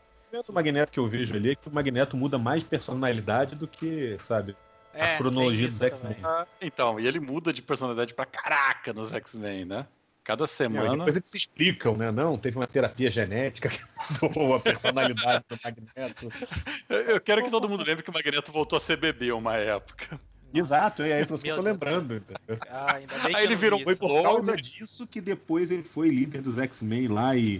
O 0.48 0.54
Magneto 0.54 0.94
que 0.94 1.00
eu 1.00 1.08
vejo 1.10 1.36
ali 1.36 1.52
é 1.52 1.56
que 1.56 1.68
o 1.68 1.72
Magneto 1.72 2.16
muda 2.16 2.38
mais 2.38 2.64
personalidade 2.64 3.58
do 3.58 3.68
que, 3.68 4.18
sabe, 4.20 4.56
É, 4.94 5.16
a 5.16 5.18
cronologia 5.18 5.68
dos 5.68 5.82
X-Men. 5.82 6.18
Ah, 6.24 6.48
então, 6.62 6.98
e 6.98 7.06
ele 7.06 7.20
muda 7.20 7.52
de 7.52 7.62
personalidade 7.62 8.14
pra 8.14 8.26
caraca 8.26 8.94
nos 8.94 9.12
X-Men, 9.12 9.66
né? 9.66 9.86
Cada 10.24 10.42
Não, 10.42 10.46
e 10.46 10.50
semana. 10.50 10.98
depois 10.98 11.16
eles 11.18 11.30
se 11.30 11.38
explicam, 11.38 11.98
né? 11.98 12.10
Não, 12.12 12.38
teve 12.38 12.56
uma 12.58 12.66
terapia 12.68 13.12
genética 13.12 13.68
que 13.70 13.80
mudou 14.24 14.56
a 14.56 14.60
personalidade 14.60 15.44
do 15.50 15.58
Magneto. 15.64 16.32
Eu 16.90 17.20
quero 17.20 17.44
que 17.44 17.52
todo 17.52 17.68
mundo 17.68 17.84
lembre 17.84 18.04
que 18.04 18.10
o 18.10 18.14
Magneto 18.14 18.52
voltou 18.52 18.78
a 18.78 18.80
ser 18.80 18.96
bebê 18.98 19.32
uma 19.34 19.56
época. 19.58 20.20
Exato, 20.54 21.02
é 21.02 21.20
isso 21.20 21.36
que 21.40 21.48
eu 21.50 21.56
tô 21.58 21.64
Deus 21.64 21.78
do 21.78 21.84
lembrando. 21.86 22.24
Ah, 22.70 22.96
ainda 22.98 23.16
bem 23.20 23.32
que 23.32 23.36
Aí 23.38 23.44
ele 23.44 23.56
não 23.56 23.62
virou 23.62 23.80
vi 23.80 23.86
foi. 23.86 23.96
Por 23.96 24.22
causa 24.22 24.56
disso 24.56 25.08
que 25.08 25.20
depois 25.20 25.72
ele 25.72 25.84
foi 25.84 26.10
líder 26.10 26.42
dos 26.42 26.58
X-Men 26.60 27.08
lá 27.08 27.36
e, 27.36 27.60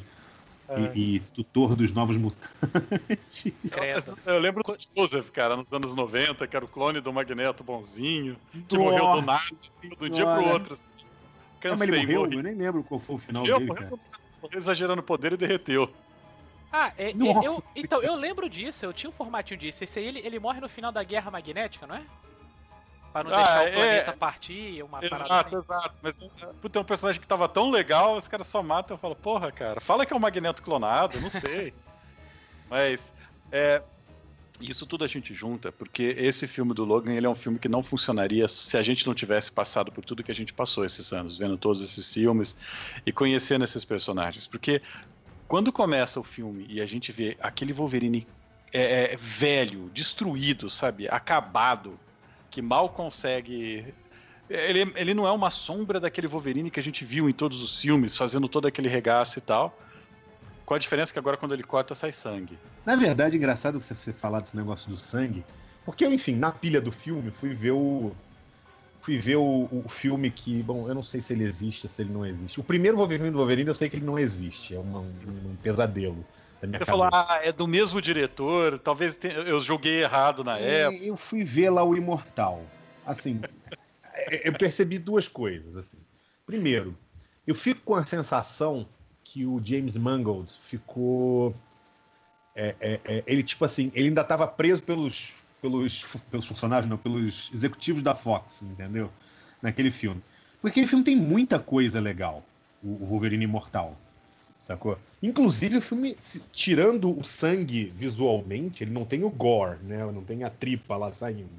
É. 0.70 0.80
e- 0.96 1.16
e 1.16 1.20
tutor 1.20 1.76
dos 1.76 1.92
novos 1.92 2.16
mutantes. 2.18 3.52
Credo. 3.72 4.18
Eu 4.26 4.40
lembro 4.40 4.62
do 4.64 4.78
Joseph, 4.96 5.30
cara, 5.32 5.56
nos 5.58 5.74
anos 5.74 5.96
90, 5.96 6.46
que 6.48 6.56
era 6.56 6.64
o 6.64 6.68
clone 6.68 7.02
do 7.02 7.12
Magneto 7.12 7.64
bonzinho, 7.64 8.38
que 8.70 8.78
morreu 8.78 9.14
do 9.16 9.22
nada, 9.24 9.42
de 9.82 9.90
um 10.00 10.10
dia 10.10 10.24
pro 10.26 10.48
outro. 10.50 10.74
assim. 10.76 10.93
Mas 11.70 11.80
Cansei, 11.80 11.88
ele 11.90 12.02
morreu? 12.06 12.22
morri. 12.22 12.36
Eu 12.38 12.44
nem 12.44 12.56
lembro 12.56 12.84
qual 12.84 13.00
foi 13.00 13.16
o 13.16 13.20
final 13.20 13.46
Eu 13.46 13.60
dele, 13.60 13.74
cara. 13.74 13.90
morreu 14.42 14.60
exagerando 14.60 15.02
o 15.02 15.04
poder 15.04 15.34
e 15.34 15.38
derreteu. 15.38 15.90
Ah, 16.72 16.92
é, 16.98 17.10
é, 17.12 17.14
eu, 17.46 17.64
então, 17.76 18.02
eu 18.02 18.16
lembro 18.16 18.50
disso, 18.50 18.84
eu 18.84 18.92
tinha 18.92 19.10
um 19.10 19.14
formatinho 19.14 19.60
disso. 19.60 19.84
Esse 19.84 20.00
aí, 20.00 20.06
ele, 20.08 20.20
ele 20.26 20.40
morre 20.40 20.60
no 20.60 20.68
final 20.68 20.92
da 20.92 21.04
Guerra 21.04 21.30
Magnética, 21.30 21.86
não 21.86 21.96
é? 21.96 22.02
Pra 23.12 23.24
não 23.24 23.32
Ah, 23.32 23.38
deixar 23.38 23.64
o 23.64 23.68
é. 23.68 23.72
planeta 23.72 24.14
partir, 24.14 24.82
uma 24.84 25.00
parada 25.00 25.24
Exato, 25.24 25.56
assim. 25.58 25.66
exato. 25.66 25.96
Mas 26.02 26.16
puta, 26.60 26.80
é 26.80 26.82
um 26.82 26.86
personagem 26.86 27.22
que 27.22 27.28
tava 27.28 27.48
tão 27.48 27.70
legal, 27.70 28.16
os 28.16 28.28
caras 28.28 28.48
só 28.48 28.64
matam. 28.64 28.96
Eu 28.96 29.00
falo, 29.00 29.16
porra, 29.16 29.52
cara, 29.52 29.80
fala 29.80 30.04
que 30.04 30.14
é 30.14 30.16
um 30.16 30.20
Magneto 30.20 30.64
clonado, 30.64 31.22
não 31.22 31.30
sei. 31.30 31.76
Mas 32.68 33.14
é, 33.52 33.84
isso 34.60 34.86
tudo 34.86 35.04
a 35.04 35.08
gente 35.08 35.34
junta, 35.34 35.72
porque 35.72 36.16
esse 36.18 36.48
filme 36.48 36.74
do 36.74 36.86
Logan 36.86 37.14
ele 37.14 37.26
é 37.26 37.30
um 37.30 37.36
filme 37.36 37.60
que 37.60 37.68
não 37.68 37.84
funcionaria 37.84 38.48
se 38.48 38.78
a 38.78 38.82
gente 38.82 39.06
não 39.06 39.14
tivesse 39.14 39.52
passado 39.52 39.92
por 39.92 40.06
tudo 40.06 40.24
que 40.24 40.32
a 40.32 40.36
gente 40.36 40.54
passou 40.54 40.86
esses 40.86 41.12
anos, 41.12 41.38
vendo 41.38 41.58
todos 41.58 41.82
esses 41.82 42.14
filmes 42.14 42.56
e 43.06 43.12
conhecendo 43.12 43.64
esses 43.64 43.84
personagens. 43.84 44.48
Porque 44.48 44.82
quando 45.48 45.72
começa 45.72 46.20
o 46.20 46.24
filme 46.24 46.66
e 46.70 46.82
a 46.82 46.86
gente 46.86 47.12
vê 47.12 47.38
aquele 47.42 47.74
Wolverine 47.74 48.28
é, 48.72 49.14
é, 49.14 49.16
velho, 49.18 49.90
destruído, 49.94 50.70
sabe, 50.70 51.08
acabado, 51.08 52.00
que 52.50 52.62
mal 52.62 52.90
consegue 52.90 53.94
ele, 54.50 54.92
ele 54.96 55.14
não 55.14 55.26
é 55.26 55.32
uma 55.32 55.50
sombra 55.50 56.00
daquele 56.00 56.28
Wolverine 56.28 56.70
que 56.70 56.80
a 56.80 56.84
gente 56.84 57.04
viu 57.06 57.30
em 57.30 57.34
todos 57.34 57.62
os 57.62 57.82
filmes, 57.82 58.16
fazendo 58.16 58.48
todo 58.48 58.68
aquele 58.68 58.88
regaço 58.88 59.40
e 59.40 59.42
tal. 59.42 59.78
A 60.74 60.80
diferença 60.80 61.12
que 61.14 61.20
agora 61.20 61.38
quando 61.38 61.54
ele 61.54 61.64
corta 61.64 61.94
sai 61.96 62.12
sangue. 62.12 62.58
Na 62.86 62.96
verdade, 62.96 63.36
é 63.36 63.38
engraçado 63.38 63.82
você 63.82 63.94
ter 63.96 64.14
falado 64.14 64.44
desse 64.44 64.56
negócio 64.56 64.90
do 64.90 64.98
sangue, 64.98 65.46
porque 65.86 66.06
eu, 66.06 66.12
enfim, 66.14 66.36
na 66.36 66.52
pilha 66.52 66.82
do 66.82 66.92
filme, 66.92 67.32
fui 67.32 67.54
ver 67.54 67.72
o. 67.72 68.12
Fui 69.02 69.18
ver 69.18 69.36
o, 69.36 69.68
o 69.72 69.90
filme 69.90 70.32
que. 70.32 70.64
Bom, 70.64 70.88
eu 70.88 70.96
não 70.96 71.04
sei 71.04 71.20
se 71.20 71.34
ele 71.34 71.44
existe, 71.44 71.90
se 71.90 72.02
ele 72.02 72.12
não 72.14 72.26
existe. 72.26 72.60
O 72.60 72.64
primeiro 72.64 72.96
Wolverine 72.98 73.32
do 73.32 73.38
Wolverine 73.38 73.68
eu 73.68 73.74
sei 73.74 73.90
que 73.90 73.98
ele 73.98 74.06
não 74.06 74.18
existe. 74.18 74.74
É 74.76 74.80
uma- 74.80 75.00
um, 75.00 75.06
um 75.52 75.56
pesadelo 75.62 76.26
Você 76.62 76.86
falou, 76.86 77.10
ah, 77.12 77.42
é 77.44 77.52
do 77.52 77.68
mesmo 77.68 78.02
diretor, 78.02 78.80
talvez 78.80 79.18
tenha- 79.18 79.34
eu 79.34 79.60
joguei 79.60 80.02
errado 80.02 80.44
na 80.46 80.58
É, 80.58 80.84
época. 80.86 81.04
eu 81.04 81.18
fui 81.18 81.44
ver 81.44 81.70
lá 81.70 81.84
o 81.84 81.96
Imortal. 81.98 82.64
Assim, 83.06 83.42
é, 84.16 84.48
eu 84.48 84.54
percebi 84.54 84.98
duas 84.98 85.28
coisas. 85.28 85.76
Assim. 85.76 85.98
Primeiro, 86.46 86.98
eu 87.46 87.54
fico 87.56 87.82
com 87.82 87.96
a 87.96 88.06
sensação 88.06 88.88
que 89.34 89.48
o 89.48 89.60
James 89.66 89.98
Mangold 89.98 90.52
ficou. 90.60 91.56
é, 92.56 92.76
é, 92.80 93.00
é, 93.04 93.24
ele, 93.26 93.42
tipo 93.42 93.66
assim, 93.66 93.92
ele 93.96 94.10
ainda 94.10 94.22
estava 94.22 94.48
preso 94.48 94.84
pelos, 94.84 95.34
pelos, 95.60 96.06
pelos 96.30 96.46
funcionários, 96.46 96.88
não, 96.88 97.00
pelos 97.00 97.50
executivos 97.52 98.04
da 98.04 98.14
Fox, 98.14 98.62
entendeu? 98.62 99.10
Naquele 99.60 99.90
filme. 99.90 100.22
Porque 100.62 100.68
aquele 100.68 100.88
filme 100.88 101.04
tem 101.04 101.16
muita 101.16 101.58
coisa 101.58 102.00
legal, 102.00 102.44
o, 102.84 102.90
o 102.90 103.06
Wolverine 103.08 103.46
Imortal. 103.46 103.98
Sacou? 104.60 105.00
Inclusive, 105.22 105.78
o 105.78 105.82
filme, 105.82 106.16
se- 106.20 106.42
tirando 106.54 107.18
o 107.18 107.24
sangue 107.24 107.86
visualmente, 107.86 108.84
ele 108.84 108.92
não 108.92 109.04
tem 109.04 109.24
o 109.24 109.30
gore, 109.32 109.80
né? 109.84 110.06
Não 110.12 110.24
tem 110.24 110.44
a 110.44 110.50
tripa 110.50 110.96
lá 110.96 111.12
saindo. 111.12 111.50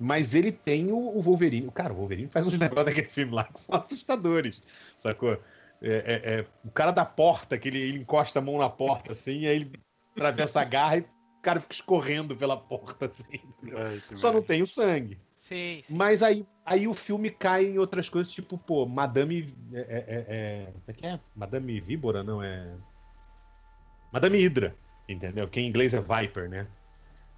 Mas 0.00 0.34
ele 0.34 0.50
tem 0.50 0.90
o, 0.90 0.96
o 0.96 1.22
Wolverine. 1.22 1.70
Cara, 1.70 1.92
o 1.92 1.96
Wolverine 1.96 2.28
faz 2.28 2.44
uns 2.46 2.58
negócios 2.58 2.86
daquele 2.86 3.08
filme 3.08 3.32
lá 3.32 3.44
que 3.44 3.60
são 3.60 3.74
assustadores, 3.76 4.62
sacou? 4.98 5.38
É, 5.80 5.90
é, 5.90 6.40
é, 6.40 6.46
o 6.64 6.70
cara 6.70 6.90
da 6.90 7.04
porta, 7.04 7.56
que 7.56 7.68
ele, 7.68 7.78
ele 7.78 7.98
encosta 7.98 8.38
a 8.40 8.42
mão 8.42 8.58
na 8.58 8.68
porta, 8.68 9.12
assim, 9.12 9.46
aí 9.46 9.56
ele 9.56 9.72
atravessa 10.16 10.60
a 10.60 10.64
garra 10.64 10.96
e 10.96 11.00
o 11.00 11.06
cara 11.40 11.60
fica 11.60 11.74
escorrendo 11.74 12.36
pela 12.36 12.56
porta, 12.56 13.06
assim. 13.06 13.40
Ai, 13.76 14.02
Só 14.16 14.32
não 14.32 14.42
tem 14.42 14.60
o 14.60 14.66
sangue. 14.66 15.20
Sim, 15.36 15.82
sim. 15.82 15.94
Mas 15.94 16.22
aí, 16.22 16.44
aí 16.64 16.88
o 16.88 16.94
filme 16.94 17.30
cai 17.30 17.66
em 17.66 17.78
outras 17.78 18.08
coisas, 18.08 18.32
tipo, 18.32 18.58
pô, 18.58 18.84
Madame. 18.86 19.54
É, 19.72 19.80
é, 19.80 19.84
é, 19.86 20.26
é- 20.28 20.72
como 20.72 20.84
é 20.88 20.92
que 20.92 21.06
é? 21.06 21.20
Madame 21.34 21.80
Víbora, 21.80 22.24
não 22.24 22.42
é. 22.42 22.76
Madame 24.12 24.38
Hydra, 24.38 24.76
entendeu? 25.08 25.46
Que 25.48 25.60
em 25.60 25.68
inglês 25.68 25.94
é 25.94 26.00
Viper, 26.00 26.48
né? 26.48 26.66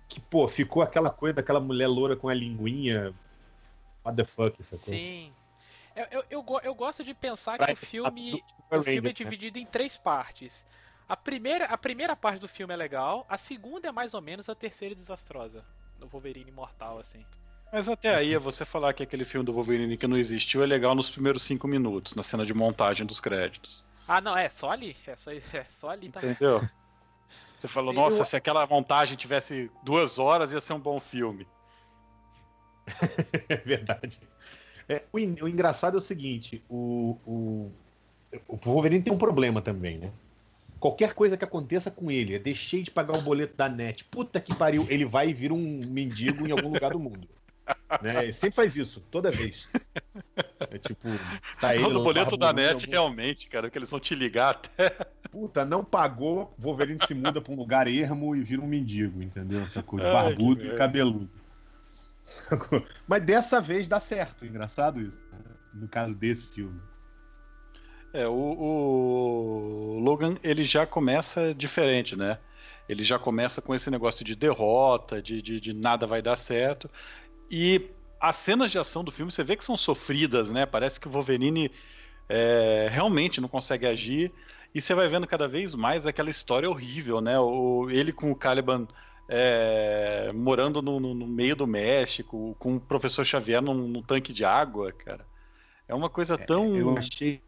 Que, 0.08 0.18
pô, 0.20 0.48
ficou 0.48 0.82
aquela 0.82 1.10
coisa 1.10 1.34
daquela 1.34 1.60
mulher 1.60 1.88
loura 1.88 2.16
com 2.16 2.28
a 2.28 2.34
linguinha. 2.34 3.14
What 4.04 4.16
the 4.16 4.24
fuck, 4.24 4.64
sacou? 4.64 4.94
Sim. 4.94 5.32
Eu, 5.94 6.06
eu, 6.10 6.24
eu, 6.30 6.60
eu 6.62 6.74
gosto 6.74 7.02
de 7.02 7.14
pensar 7.14 7.58
que 7.58 7.72
o 7.72 7.76
filme, 7.76 8.42
o 8.70 8.82
filme 8.82 9.08
é 9.08 9.10
né? 9.10 9.12
dividido 9.12 9.58
em 9.58 9.66
três 9.66 9.96
partes. 9.96 10.64
A 11.08 11.16
primeira, 11.16 11.64
a 11.64 11.76
primeira 11.76 12.14
parte 12.14 12.40
do 12.40 12.48
filme 12.48 12.72
é 12.72 12.76
legal, 12.76 13.26
a 13.28 13.36
segunda 13.36 13.88
é 13.88 13.92
mais 13.92 14.14
ou 14.14 14.20
menos, 14.20 14.48
a 14.48 14.54
terceira 14.54 14.94
é 14.94 14.96
desastrosa. 14.96 15.64
No 15.98 16.06
Wolverine 16.06 16.50
Imortal, 16.50 16.98
assim. 17.00 17.26
Mas 17.72 17.88
até 17.88 18.14
aí, 18.14 18.36
você 18.36 18.64
falar 18.64 18.92
que 18.94 19.02
aquele 19.02 19.24
filme 19.24 19.44
do 19.44 19.52
Wolverine 19.52 19.96
que 19.96 20.06
não 20.06 20.16
existiu 20.16 20.62
é 20.62 20.66
legal 20.66 20.94
nos 20.94 21.10
primeiros 21.10 21.42
cinco 21.42 21.68
minutos, 21.68 22.14
na 22.14 22.22
cena 22.22 22.44
de 22.46 22.54
montagem 22.54 23.06
dos 23.06 23.20
créditos. 23.20 23.84
Ah, 24.06 24.20
não, 24.20 24.36
é 24.36 24.48
só 24.48 24.70
ali. 24.70 24.96
É 25.06 25.16
só, 25.16 25.30
é 25.32 25.66
só 25.72 25.90
ali, 25.90 26.10
tá? 26.10 26.20
Entendeu? 26.20 26.60
Você 27.58 27.68
falou, 27.68 27.92
Eu- 27.92 28.00
nossa, 28.00 28.24
se 28.24 28.36
aquela 28.36 28.66
montagem 28.66 29.16
tivesse 29.16 29.70
duas 29.84 30.18
horas, 30.18 30.52
ia 30.52 30.60
ser 30.60 30.72
um 30.72 30.80
bom 30.80 30.98
filme. 30.98 31.46
É 33.48 33.56
verdade. 33.56 34.20
É, 34.90 35.04
o, 35.12 35.18
o 35.18 35.48
engraçado 35.48 35.94
é 35.94 35.98
o 35.98 36.00
seguinte: 36.00 36.60
o, 36.68 37.16
o, 37.24 37.70
o 38.48 38.56
Wolverine 38.56 39.02
tem 39.04 39.12
um 39.12 39.18
problema 39.18 39.62
também, 39.62 39.98
né? 39.98 40.10
Qualquer 40.80 41.14
coisa 41.14 41.36
que 41.36 41.44
aconteça 41.44 41.90
com 41.90 42.10
ele, 42.10 42.34
é 42.34 42.38
deixei 42.40 42.82
de 42.82 42.90
pagar 42.90 43.16
o 43.16 43.22
boleto 43.22 43.54
da 43.56 43.68
net, 43.68 44.04
puta 44.06 44.40
que 44.40 44.52
pariu, 44.54 44.84
ele 44.88 45.04
vai 45.04 45.28
e 45.28 45.34
vira 45.34 45.54
um 45.54 45.82
mendigo 45.86 46.44
em 46.48 46.50
algum 46.50 46.70
lugar 46.72 46.90
do 46.90 46.98
mundo. 46.98 47.28
Né? 48.02 48.24
Ele 48.24 48.32
sempre 48.32 48.56
faz 48.56 48.76
isso, 48.76 49.00
toda 49.12 49.30
vez. 49.30 49.68
É 50.70 50.78
tipo, 50.78 51.08
tá 51.60 51.74
ele. 51.74 51.84
o 51.84 52.02
boleto 52.02 52.36
da 52.36 52.52
net, 52.52 52.72
algum- 52.72 52.90
realmente, 52.90 53.48
cara, 53.48 53.70
que 53.70 53.78
eles 53.78 53.88
vão 53.88 54.00
te 54.00 54.12
ligar 54.14 54.50
até. 54.50 54.90
Puta, 55.30 55.64
não 55.64 55.84
pagou, 55.84 56.52
Wolverine 56.58 56.98
se 57.06 57.14
muda 57.14 57.40
pra 57.40 57.52
um 57.52 57.56
lugar 57.56 57.86
ermo 57.86 58.34
e 58.34 58.42
vira 58.42 58.60
um 58.60 58.66
mendigo, 58.66 59.22
entendeu? 59.22 59.66
Sacou? 59.68 60.00
Ai, 60.00 60.12
Barbudo 60.12 60.66
e 60.66 60.74
cabeludo. 60.74 61.30
Mas 63.06 63.22
dessa 63.24 63.60
vez 63.60 63.88
dá 63.88 64.00
certo, 64.00 64.44
engraçado 64.44 65.00
isso. 65.00 65.18
né? 65.32 65.38
No 65.74 65.88
caso 65.88 66.14
desse 66.14 66.46
filme. 66.46 66.80
É, 68.12 68.26
o, 68.26 68.32
o 68.32 69.98
Logan, 70.00 70.36
ele 70.42 70.64
já 70.64 70.84
começa 70.84 71.54
diferente, 71.54 72.16
né? 72.16 72.38
Ele 72.88 73.04
já 73.04 73.18
começa 73.18 73.62
com 73.62 73.72
esse 73.72 73.88
negócio 73.88 74.24
de 74.24 74.34
derrota, 74.34 75.22
de, 75.22 75.40
de, 75.40 75.60
de 75.60 75.72
nada 75.72 76.06
vai 76.06 76.20
dar 76.20 76.36
certo. 76.36 76.90
E 77.48 77.88
as 78.20 78.34
cenas 78.34 78.70
de 78.70 78.78
ação 78.78 79.04
do 79.04 79.12
filme, 79.12 79.30
você 79.30 79.44
vê 79.44 79.56
que 79.56 79.64
são 79.64 79.76
sofridas, 79.76 80.50
né? 80.50 80.66
Parece 80.66 80.98
que 80.98 81.06
o 81.06 81.10
Wolverine 81.10 81.70
é, 82.28 82.88
realmente 82.90 83.40
não 83.40 83.48
consegue 83.48 83.86
agir. 83.86 84.32
E 84.74 84.80
você 84.80 84.94
vai 84.94 85.08
vendo 85.08 85.26
cada 85.26 85.46
vez 85.46 85.74
mais 85.74 86.06
aquela 86.06 86.30
história 86.30 86.68
horrível, 86.68 87.20
né? 87.20 87.38
O, 87.38 87.88
ele 87.90 88.12
com 88.12 88.30
o 88.32 88.36
Caliban 88.36 88.88
é, 89.32 90.32
morando 90.34 90.82
no, 90.82 90.98
no- 90.98 91.14
no 91.14 91.26
meio 91.26 91.54
do 91.54 91.66
México, 91.66 92.56
com 92.58 92.74
o 92.74 92.80
professor 92.80 93.24
Xavier 93.24 93.62
num, 93.62 93.74
num 93.86 94.02
tanque 94.02 94.32
de 94.32 94.44
água, 94.44 94.90
cara. 94.92 95.24
É 95.86 95.94
uma 95.94 96.10
coisa 96.10 96.36
tão. 96.36 96.76
Eu 96.76 96.98
achei. 96.98 97.40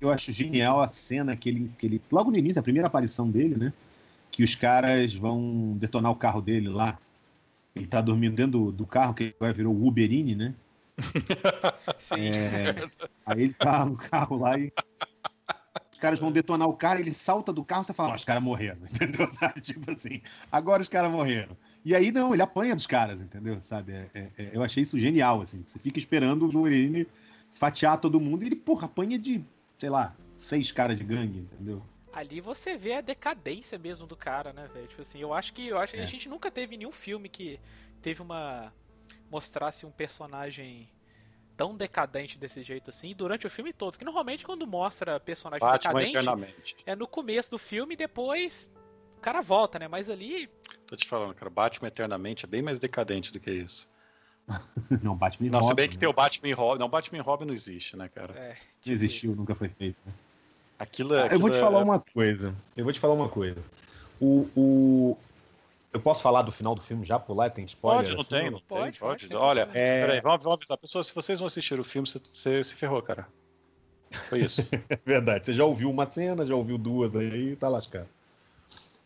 Eu 0.00 0.10
acho 0.10 0.32
genial 0.32 0.80
a 0.80 0.88
cena 0.88 1.36
que 1.36 1.48
ele, 1.48 1.70
que 1.78 1.86
ele. 1.86 2.02
Logo 2.10 2.30
no 2.30 2.36
início, 2.38 2.58
a 2.58 2.62
primeira 2.62 2.88
aparição 2.88 3.30
dele, 3.30 3.56
né? 3.56 3.72
Que 4.30 4.42
os 4.42 4.54
caras 4.54 5.14
vão 5.14 5.76
detonar 5.78 6.10
o 6.10 6.16
carro 6.16 6.40
dele 6.40 6.68
lá. 6.68 6.98
Ele 7.76 7.86
tá 7.86 8.00
dormindo 8.00 8.34
dentro 8.34 8.52
do, 8.52 8.72
do 8.72 8.86
carro, 8.86 9.14
que 9.14 9.34
vai 9.38 9.52
virar 9.52 9.68
o 9.68 9.86
Uberini, 9.86 10.34
né? 10.34 10.54
Sim. 12.00 12.26
É, 12.26 12.74
aí 13.24 13.42
ele 13.42 13.54
tá 13.54 13.84
no 13.84 13.96
carro 13.96 14.38
lá 14.38 14.58
e 14.58 14.72
caras 15.98 16.18
vão 16.20 16.32
detonar 16.32 16.68
o 16.68 16.74
cara, 16.74 17.00
ele 17.00 17.12
salta 17.12 17.52
do 17.52 17.64
carro, 17.64 17.84
você 17.84 17.92
fala, 17.92 18.14
os 18.14 18.24
caras 18.24 18.42
morreram, 18.42 18.78
entendeu? 18.90 19.26
Sabe? 19.28 19.60
Tipo 19.60 19.90
assim, 19.90 20.22
agora 20.50 20.80
os 20.80 20.88
caras 20.88 21.10
morreram. 21.10 21.56
E 21.84 21.94
aí, 21.94 22.10
não, 22.10 22.32
ele 22.32 22.42
apanha 22.42 22.74
dos 22.74 22.86
caras, 22.86 23.20
entendeu? 23.20 23.60
Sabe? 23.62 23.92
É, 23.92 24.08
é, 24.14 24.30
é, 24.38 24.50
eu 24.52 24.62
achei 24.62 24.82
isso 24.82 24.98
genial, 24.98 25.40
assim. 25.40 25.62
Você 25.66 25.78
fica 25.78 25.98
esperando 25.98 26.46
o 26.46 26.50
Wolverine 26.50 27.06
fatiar 27.52 28.00
todo 28.00 28.20
mundo 28.20 28.42
e 28.42 28.46
ele, 28.46 28.56
porra, 28.56 28.86
apanha 28.86 29.18
de, 29.18 29.44
sei 29.78 29.90
lá, 29.90 30.14
seis 30.36 30.70
caras 30.72 30.96
de 30.96 31.04
gangue, 31.04 31.40
entendeu? 31.40 31.82
Ali 32.12 32.40
você 32.40 32.76
vê 32.76 32.94
a 32.94 33.00
decadência 33.00 33.78
mesmo 33.78 34.06
do 34.06 34.16
cara, 34.16 34.52
né, 34.52 34.68
velho? 34.72 34.86
Tipo 34.86 35.02
assim, 35.02 35.20
eu 35.20 35.32
acho 35.32 35.52
que 35.52 35.68
eu 35.68 35.78
acho 35.78 35.96
É. 35.96 36.02
a 36.02 36.04
gente 36.04 36.28
nunca 36.28 36.50
teve 36.50 36.76
nenhum 36.76 36.92
filme 36.92 37.28
que 37.28 37.60
teve 38.02 38.22
uma 38.22 38.72
mostrasse 39.30 39.84
um 39.84 39.90
personagem 39.90 40.88
tão 41.58 41.74
decadente 41.74 42.38
desse 42.38 42.62
jeito 42.62 42.88
assim 42.88 43.12
durante 43.14 43.46
o 43.46 43.50
filme 43.50 43.72
todo. 43.72 43.98
Que 43.98 44.04
normalmente 44.04 44.44
quando 44.46 44.64
mostra 44.66 45.18
personagem 45.18 45.60
Batman 45.60 45.92
decadente 45.94 46.16
eternamente. 46.16 46.76
é 46.86 46.94
no 46.96 47.06
começo 47.06 47.50
do 47.50 47.58
filme 47.58 47.94
e 47.94 47.96
depois 47.96 48.70
o 49.18 49.20
cara 49.20 49.42
volta, 49.42 49.78
né? 49.78 49.88
Mas 49.88 50.08
ali 50.08 50.48
Tô 50.86 50.96
te 50.96 51.06
falando, 51.06 51.34
cara. 51.34 51.50
Batman 51.50 51.88
eternamente 51.88 52.44
é 52.44 52.48
bem 52.48 52.62
mais 52.62 52.78
decadente 52.78 53.32
do 53.32 53.40
que 53.40 53.50
isso. 53.50 53.86
Não, 55.02 55.14
Batman 55.14 55.48
e 55.48 55.50
Não, 55.50 55.60
se 55.60 55.68
Robin, 55.68 55.76
bem 55.76 55.88
que 55.90 55.96
né? 55.96 56.00
tem 56.00 56.08
o 56.08 56.12
Batman 56.12 56.48
e 56.48 56.52
Robin. 56.52 56.78
Não, 56.80 56.88
Batman 56.88 57.18
e 57.18 57.20
Robin 57.20 57.44
não 57.44 57.52
existe, 57.52 57.96
né, 57.96 58.08
cara? 58.08 58.32
é, 58.34 58.56
Não 58.86 58.92
existiu, 58.94 59.36
nunca 59.36 59.54
foi 59.54 59.68
feito. 59.68 59.98
né? 60.06 60.12
Aquilo 60.78 61.12
é. 61.14 61.26
Eu 61.34 61.38
vou 61.40 61.50
te 61.50 61.56
aquilo 61.56 61.64
falar 61.66 61.80
é- 61.80 61.84
uma 61.84 61.98
coisa. 62.00 62.54
Eu 62.76 62.84
vou 62.84 62.92
te 62.92 63.00
falar 63.00 63.12
uma 63.14 63.28
coisa. 63.28 63.62
O, 64.20 64.48
o... 64.56 65.18
Eu 65.92 66.00
posso 66.00 66.22
falar 66.22 66.42
do 66.42 66.52
final 66.52 66.74
do 66.74 66.82
filme 66.82 67.04
já 67.04 67.18
pular? 67.18 67.50
Tem 67.50 67.64
spoiler? 67.64 68.02
Pode, 68.02 68.14
não 68.14 68.20
assim, 68.20 68.30
tem, 68.30 68.50
não 68.50 68.60
Pode, 68.60 68.92
tem, 68.92 69.00
pode. 69.00 69.28
pode, 69.28 69.36
Olha, 69.36 69.68
É, 69.72 70.00
peraí, 70.00 70.20
vamos, 70.20 70.44
vamos 70.44 70.58
avisar. 70.58 70.76
Pessoas, 70.76 71.06
se 71.06 71.14
vocês 71.14 71.38
vão 71.38 71.46
assistir 71.46 71.80
o 71.80 71.84
filme, 71.84 72.06
você, 72.06 72.18
você 72.18 72.62
se 72.62 72.74
ferrou, 72.74 73.00
cara. 73.00 73.26
Foi 74.28 74.40
isso. 74.40 74.68
É 74.88 74.98
verdade. 75.04 75.46
Você 75.46 75.54
já 75.54 75.64
ouviu 75.64 75.90
uma 75.90 76.08
cena, 76.10 76.46
já 76.46 76.54
ouviu 76.54 76.76
duas 76.76 77.16
aí, 77.16 77.56
tá 77.56 77.68
lascado. 77.68 78.08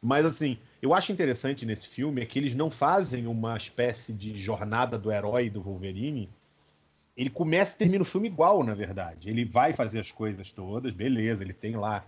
Mas 0.03 0.27
assim, 0.27 0.59
eu 0.81 0.93
acho 0.93 1.13
interessante 1.13 1.65
nesse 1.65 1.87
filme 1.87 2.21
é 2.21 2.27
que 2.27 2.37
eles 2.39 2.55
não 2.57 2.69
fazem 2.69 3.29
uma 3.29 3.57
espécie 3.57 4.13
de 4.13 4.37
jornada 4.37 4.99
do 4.99 5.13
herói 5.13 5.49
do 5.49 5.63
Wolverine. 5.63 6.29
Ele 7.17 7.31
começa 7.31 7.77
e 7.77 7.79
termina 7.79 8.03
o 8.03 8.07
filme 8.07 8.27
igual, 8.27 8.65
na 8.65 8.75
verdade. 8.75 9.31
Ele 9.31 9.45
vai 9.45 9.73
fazer 9.73 10.01
as 10.01 10.11
coisas 10.11 10.51
todas, 10.51 10.93
beleza, 10.93 11.45
ele 11.45 11.53
tem 11.53 11.77
lá 11.77 12.05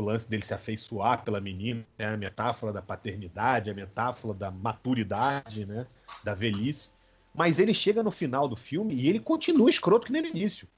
o 0.00 0.04
lance 0.04 0.28
dele 0.28 0.44
se 0.44 0.54
afeiçoar 0.54 1.24
pela 1.24 1.40
menina, 1.40 1.84
né? 1.98 2.06
a 2.06 2.16
metáfora 2.16 2.72
da 2.72 2.80
paternidade, 2.80 3.70
a 3.70 3.74
metáfora 3.74 4.32
da 4.32 4.50
maturidade, 4.50 5.66
né? 5.66 5.86
da 6.24 6.34
velhice. 6.34 6.90
Mas 7.34 7.58
ele 7.58 7.74
chega 7.74 8.02
no 8.02 8.10
final 8.10 8.48
do 8.48 8.56
filme 8.56 8.94
e 8.94 9.08
ele 9.08 9.18
continua 9.18 9.68
escroto 9.68 10.06
que 10.06 10.12
nem 10.12 10.22
no 10.22 10.28
início. 10.28 10.68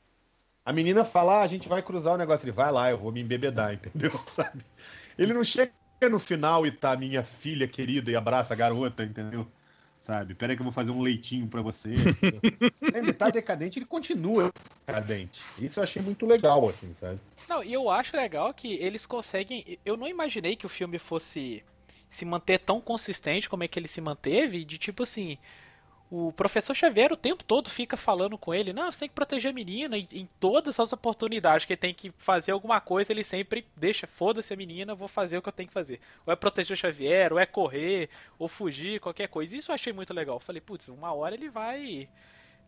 A 0.64 0.72
menina 0.72 1.04
fala, 1.04 1.40
ah, 1.40 1.42
a 1.42 1.46
gente 1.46 1.68
vai 1.68 1.82
cruzar 1.82 2.14
o 2.14 2.18
negócio. 2.18 2.44
Ele 2.44 2.52
vai 2.52 2.70
lá, 2.72 2.90
eu 2.90 2.98
vou 2.98 3.12
me 3.12 3.20
embebedar, 3.20 3.72
entendeu? 3.74 4.10
Sabe? 4.26 4.64
Ele 5.18 5.34
não 5.34 5.44
chega 5.44 5.72
no 6.10 6.18
final 6.18 6.66
e 6.66 6.72
tá 6.72 6.96
minha 6.96 7.22
filha 7.22 7.68
querida 7.68 8.10
e 8.10 8.16
abraça 8.16 8.54
a 8.54 8.56
garota, 8.56 9.04
entendeu? 9.04 9.46
Sabe? 10.10 10.34
Peraí 10.34 10.56
que 10.56 10.62
eu 10.62 10.64
vou 10.64 10.72
fazer 10.72 10.90
um 10.90 11.02
leitinho 11.02 11.46
pra 11.46 11.62
você. 11.62 11.90
ele 12.92 13.12
tá 13.12 13.30
decadente, 13.30 13.78
ele 13.78 13.86
continua 13.86 14.50
decadente. 14.84 15.40
Isso 15.56 15.78
eu 15.78 15.84
achei 15.84 16.02
muito 16.02 16.26
legal, 16.26 16.68
assim, 16.68 16.92
sabe? 16.94 17.20
Não, 17.48 17.62
e 17.62 17.72
eu 17.72 17.88
acho 17.88 18.16
legal 18.16 18.52
que 18.52 18.74
eles 18.74 19.06
conseguem. 19.06 19.78
Eu 19.86 19.96
não 19.96 20.08
imaginei 20.08 20.56
que 20.56 20.66
o 20.66 20.68
filme 20.68 20.98
fosse 20.98 21.62
se 22.08 22.24
manter 22.24 22.58
tão 22.58 22.80
consistente 22.80 23.48
como 23.48 23.62
é 23.62 23.68
que 23.68 23.78
ele 23.78 23.86
se 23.86 24.00
manteve, 24.00 24.64
de 24.64 24.78
tipo 24.78 25.04
assim. 25.04 25.38
O 26.10 26.32
professor 26.32 26.74
Xavier 26.74 27.12
o 27.12 27.16
tempo 27.16 27.44
todo 27.44 27.70
fica 27.70 27.96
falando 27.96 28.36
com 28.36 28.52
ele, 28.52 28.72
não, 28.72 28.90
você 28.90 28.98
tem 28.98 29.08
que 29.08 29.14
proteger 29.14 29.52
a 29.52 29.54
menina, 29.54 29.96
e 29.96 30.08
em 30.10 30.28
todas 30.40 30.80
as 30.80 30.92
oportunidades 30.92 31.64
que 31.64 31.72
ele 31.74 31.80
tem 31.80 31.94
que 31.94 32.10
fazer 32.18 32.50
alguma 32.50 32.80
coisa, 32.80 33.12
ele 33.12 33.22
sempre 33.22 33.64
deixa, 33.76 34.08
foda-se 34.08 34.52
a 34.52 34.56
menina, 34.56 34.92
vou 34.92 35.06
fazer 35.06 35.38
o 35.38 35.42
que 35.42 35.48
eu 35.48 35.52
tenho 35.52 35.68
que 35.68 35.72
fazer. 35.72 36.00
Ou 36.26 36.32
é 36.32 36.36
proteger 36.36 36.74
o 36.74 36.76
Xavier, 36.76 37.32
ou 37.32 37.38
é 37.38 37.46
correr, 37.46 38.10
ou 38.40 38.48
fugir, 38.48 38.98
qualquer 38.98 39.28
coisa. 39.28 39.56
Isso 39.56 39.70
eu 39.70 39.74
achei 39.74 39.92
muito 39.92 40.12
legal. 40.12 40.34
Eu 40.36 40.40
falei, 40.40 40.60
putz, 40.60 40.88
uma 40.88 41.12
hora 41.12 41.32
ele 41.36 41.48
vai 41.48 42.08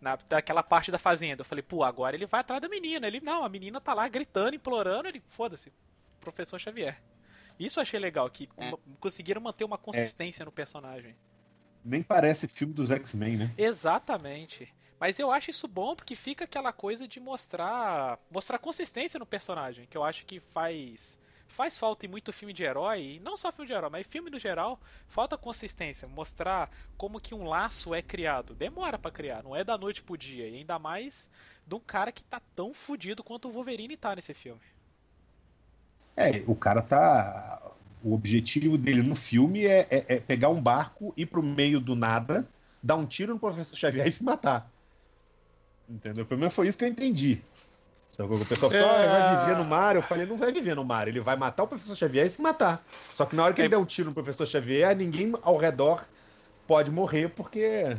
na, 0.00 0.14
daquela 0.28 0.62
parte 0.62 0.92
da 0.92 0.98
fazenda. 0.98 1.40
Eu 1.40 1.44
falei, 1.44 1.62
pô, 1.62 1.82
agora 1.82 2.14
ele 2.14 2.26
vai 2.26 2.42
atrás 2.42 2.62
da 2.62 2.68
menina. 2.68 3.08
Ele, 3.08 3.18
não, 3.20 3.42
a 3.44 3.48
menina 3.48 3.80
tá 3.80 3.92
lá 3.92 4.06
gritando, 4.06 4.54
implorando, 4.54 5.08
ele, 5.08 5.20
foda-se, 5.30 5.72
professor 6.20 6.60
Xavier. 6.60 7.02
Isso 7.58 7.80
eu 7.80 7.82
achei 7.82 7.98
legal, 7.98 8.30
que 8.30 8.48
ma- 8.70 8.78
conseguiram 9.00 9.40
manter 9.40 9.64
uma 9.64 9.76
consistência 9.78 10.44
no 10.44 10.52
personagem. 10.52 11.16
Nem 11.84 12.02
parece 12.02 12.46
filme 12.46 12.72
dos 12.72 12.90
X-Men, 12.90 13.36
né? 13.36 13.54
Exatamente. 13.58 14.72
Mas 15.00 15.18
eu 15.18 15.32
acho 15.32 15.50
isso 15.50 15.66
bom 15.66 15.96
porque 15.96 16.14
fica 16.14 16.44
aquela 16.44 16.72
coisa 16.72 17.08
de 17.08 17.18
mostrar 17.18 18.18
mostrar 18.30 18.58
consistência 18.58 19.18
no 19.18 19.26
personagem, 19.26 19.86
que 19.86 19.96
eu 19.96 20.04
acho 20.04 20.24
que 20.24 20.38
faz 20.38 21.18
faz 21.52 21.78
falta 21.78 22.06
em 22.06 22.08
muito 22.08 22.32
filme 22.32 22.52
de 22.52 22.62
herói, 22.62 23.16
e 23.16 23.20
não 23.20 23.36
só 23.36 23.52
filme 23.52 23.66
de 23.66 23.74
herói, 23.74 23.90
mas 23.90 24.06
filme 24.06 24.30
no 24.30 24.38
geral, 24.38 24.80
falta 25.06 25.36
consistência, 25.36 26.08
mostrar 26.08 26.70
como 26.96 27.20
que 27.20 27.34
um 27.34 27.44
laço 27.44 27.94
é 27.94 28.00
criado. 28.00 28.54
Demora 28.54 28.98
pra 28.98 29.10
criar, 29.10 29.42
não 29.42 29.54
é 29.54 29.62
da 29.62 29.76
noite 29.76 30.02
pro 30.02 30.16
dia, 30.16 30.48
e 30.48 30.56
ainda 30.56 30.78
mais 30.78 31.30
de 31.66 31.74
um 31.74 31.80
cara 31.80 32.10
que 32.10 32.22
tá 32.22 32.40
tão 32.56 32.72
fudido 32.72 33.22
quanto 33.22 33.48
o 33.48 33.52
Wolverine 33.52 33.96
tá 33.96 34.16
nesse 34.16 34.32
filme. 34.32 34.62
É, 36.16 36.42
o 36.46 36.54
cara 36.54 36.82
tá. 36.82 37.72
O 38.02 38.14
objetivo 38.14 38.76
dele 38.76 39.02
no 39.02 39.14
filme 39.14 39.64
é, 39.66 39.86
é- 39.90 40.14
é 40.16 40.20
pegar 40.20 40.48
um 40.48 40.60
barco, 40.60 41.14
ir 41.16 41.26
pro 41.26 41.42
meio 41.42 41.80
do 41.80 41.94
nada, 41.94 42.48
dar 42.82 42.96
um 42.96 43.06
tiro 43.06 43.34
no 43.34 43.38
professor 43.40 43.76
Xavier 43.76 44.06
e 44.06 44.12
se 44.12 44.24
matar. 44.24 44.70
Entendeu? 45.88 46.24
Pelo 46.26 46.40
menos 46.40 46.54
foi 46.54 46.68
isso 46.68 46.78
que 46.78 46.84
eu 46.84 46.88
entendi. 46.88 47.42
Sabe, 48.08 48.34
o 48.34 48.44
pessoal 48.44 48.70
falou, 48.70 48.86
É. 48.86 49.06
ah, 49.06 49.20
vai 49.28 49.46
viver 49.46 49.56
no 49.58 49.64
mar. 49.64 49.96
Eu 49.96 50.02
falei, 50.02 50.26
não 50.26 50.36
vai 50.36 50.52
viver 50.52 50.74
no 50.76 50.84
mar. 50.84 51.08
Ele 51.08 51.20
vai 51.20 51.36
matar 51.36 51.62
o 51.62 51.68
professor 51.68 51.96
Xavier 51.96 52.26
e 52.26 52.30
se 52.30 52.42
matar. 52.42 52.84
Só 52.86 53.24
que 53.24 53.34
na 53.34 53.44
hora 53.44 53.54
que 53.54 53.60
ele 53.62 53.68
der 53.68 53.78
um 53.78 53.86
tiro 53.86 54.08
no 54.08 54.14
professor 54.14 54.46
Xavier, 54.46 54.94
ninguém 54.96 55.32
ao 55.42 55.56
redor 55.56 56.04
pode 56.66 56.90
morrer 56.90 57.28
porque 57.30 57.96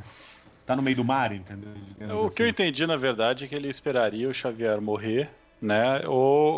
tá 0.66 0.76
no 0.76 0.82
meio 0.82 0.96
do 0.98 1.04
mar, 1.04 1.32
entendeu? 1.34 1.74
Digamos 1.74 2.16
O 2.24 2.28
assim. 2.28 2.36
que 2.38 2.44
eu 2.44 2.48
entendi, 2.48 2.86
na 2.86 2.96
verdade, 2.98 3.46
é 3.46 3.48
que 3.48 3.56
ele 3.56 3.70
esperaria 3.70 4.30
o 4.30 4.34
Xavier 4.34 4.80
morrer, 4.82 5.30
né? 5.63 6.06
Ou, 6.08 6.54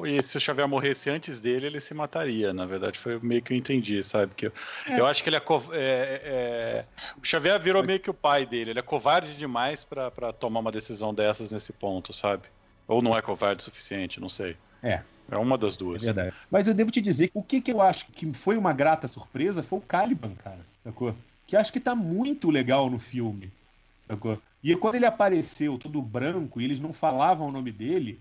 ou 0.00 0.06
e 0.06 0.22
se 0.22 0.36
o 0.36 0.40
Xavier 0.40 0.66
morresse 0.66 1.10
antes 1.10 1.40
dele, 1.40 1.66
ele 1.66 1.80
se 1.80 1.92
mataria. 1.92 2.52
Na 2.52 2.64
verdade, 2.64 2.98
foi 2.98 3.18
meio 3.20 3.42
que 3.42 3.52
eu 3.52 3.56
entendi, 3.56 4.02
sabe? 4.02 4.32
Que 4.34 4.46
eu, 4.46 4.52
eu 4.88 5.06
acho 5.06 5.22
que 5.22 5.28
ele 5.28 5.36
é, 5.36 5.40
é- 5.72 6.20
é- 6.24 6.84
O 7.20 7.24
Xavier 7.24 7.60
virou 7.60 7.84
meio 7.84 8.00
que 8.00 8.10
o 8.10 8.14
pai 8.14 8.46
dele. 8.46 8.70
Ele 8.70 8.78
é 8.78 8.82
covarde 8.82 9.36
demais 9.36 9.84
pra 9.84 10.10
pra 10.10 10.32
tomar 10.32 10.60
uma 10.60 10.72
decisão 10.72 11.12
dessas 11.14 11.52
nesse 11.52 11.72
ponto, 11.72 12.12
sabe? 12.12 12.44
Ou 12.88 13.02
não 13.02 13.16
é 13.16 13.22
covarde 13.22 13.60
o 13.60 13.64
suficiente, 13.64 14.18
não 14.20 14.28
sei. 14.28 14.56
É. 14.82 15.02
É 15.30 15.36
uma 15.36 15.56
das 15.56 15.76
É 15.76 15.78
duas. 15.78 16.02
verdade. 16.02 16.34
Mas 16.50 16.66
eu 16.66 16.74
devo 16.74 16.90
te 16.90 17.00
dizer 17.00 17.28
que 17.28 17.38
o 17.38 17.42
que, 17.42 17.60
que 17.60 17.70
eu 17.72 17.80
acho 17.80 18.06
que 18.06 18.32
foi 18.34 18.56
uma 18.56 18.72
grata 18.72 19.06
surpresa 19.06 19.62
foi 19.62 19.78
o 19.78 19.82
Caliban, 19.82 20.34
cara. 20.42 20.58
Sacou? 20.82 21.14
Que 21.46 21.56
acho 21.56 21.72
que 21.72 21.78
tá 21.78 21.94
muito 21.94 22.50
legal 22.50 22.90
no 22.90 22.98
filme. 22.98 23.52
Sacou? 24.00 24.40
E 24.62 24.74
quando 24.74 24.96
ele 24.96 25.06
apareceu 25.06 25.78
todo 25.78 26.02
branco 26.02 26.60
e 26.60 26.64
eles 26.64 26.80
não 26.80 26.92
falavam 26.92 27.46
o 27.48 27.52
nome 27.52 27.70
dele, 27.70 28.18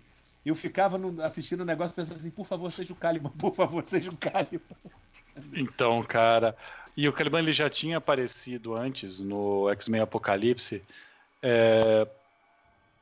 eu 0.50 0.56
ficava 0.56 0.98
no- 0.98 1.22
assistindo 1.24 1.62
o 1.62 1.66
negócio 1.66 1.96
pensando 1.96 2.18
assim, 2.18 2.32
por 2.32 2.46
favor, 2.46 2.72
seja 2.72 2.94
o 2.94 2.96
Caliban, 2.96 3.30
por 3.32 3.54
favor, 3.56 3.86
seja 3.86 4.12
o 4.12 4.18
Caliban. 4.18 4.76
Então, 5.56 6.02
cara. 6.04 6.56
E 6.96 7.08
o 7.08 7.14
Caliban 7.14 7.40
ele 7.40 7.54
já 7.54 7.70
tinha 7.70 7.98
aparecido 7.98 8.76
antes 8.76 9.20
no 9.20 9.70
X-Men 9.72 10.02
Apocalipse. 10.02 10.82
É, 11.42 12.08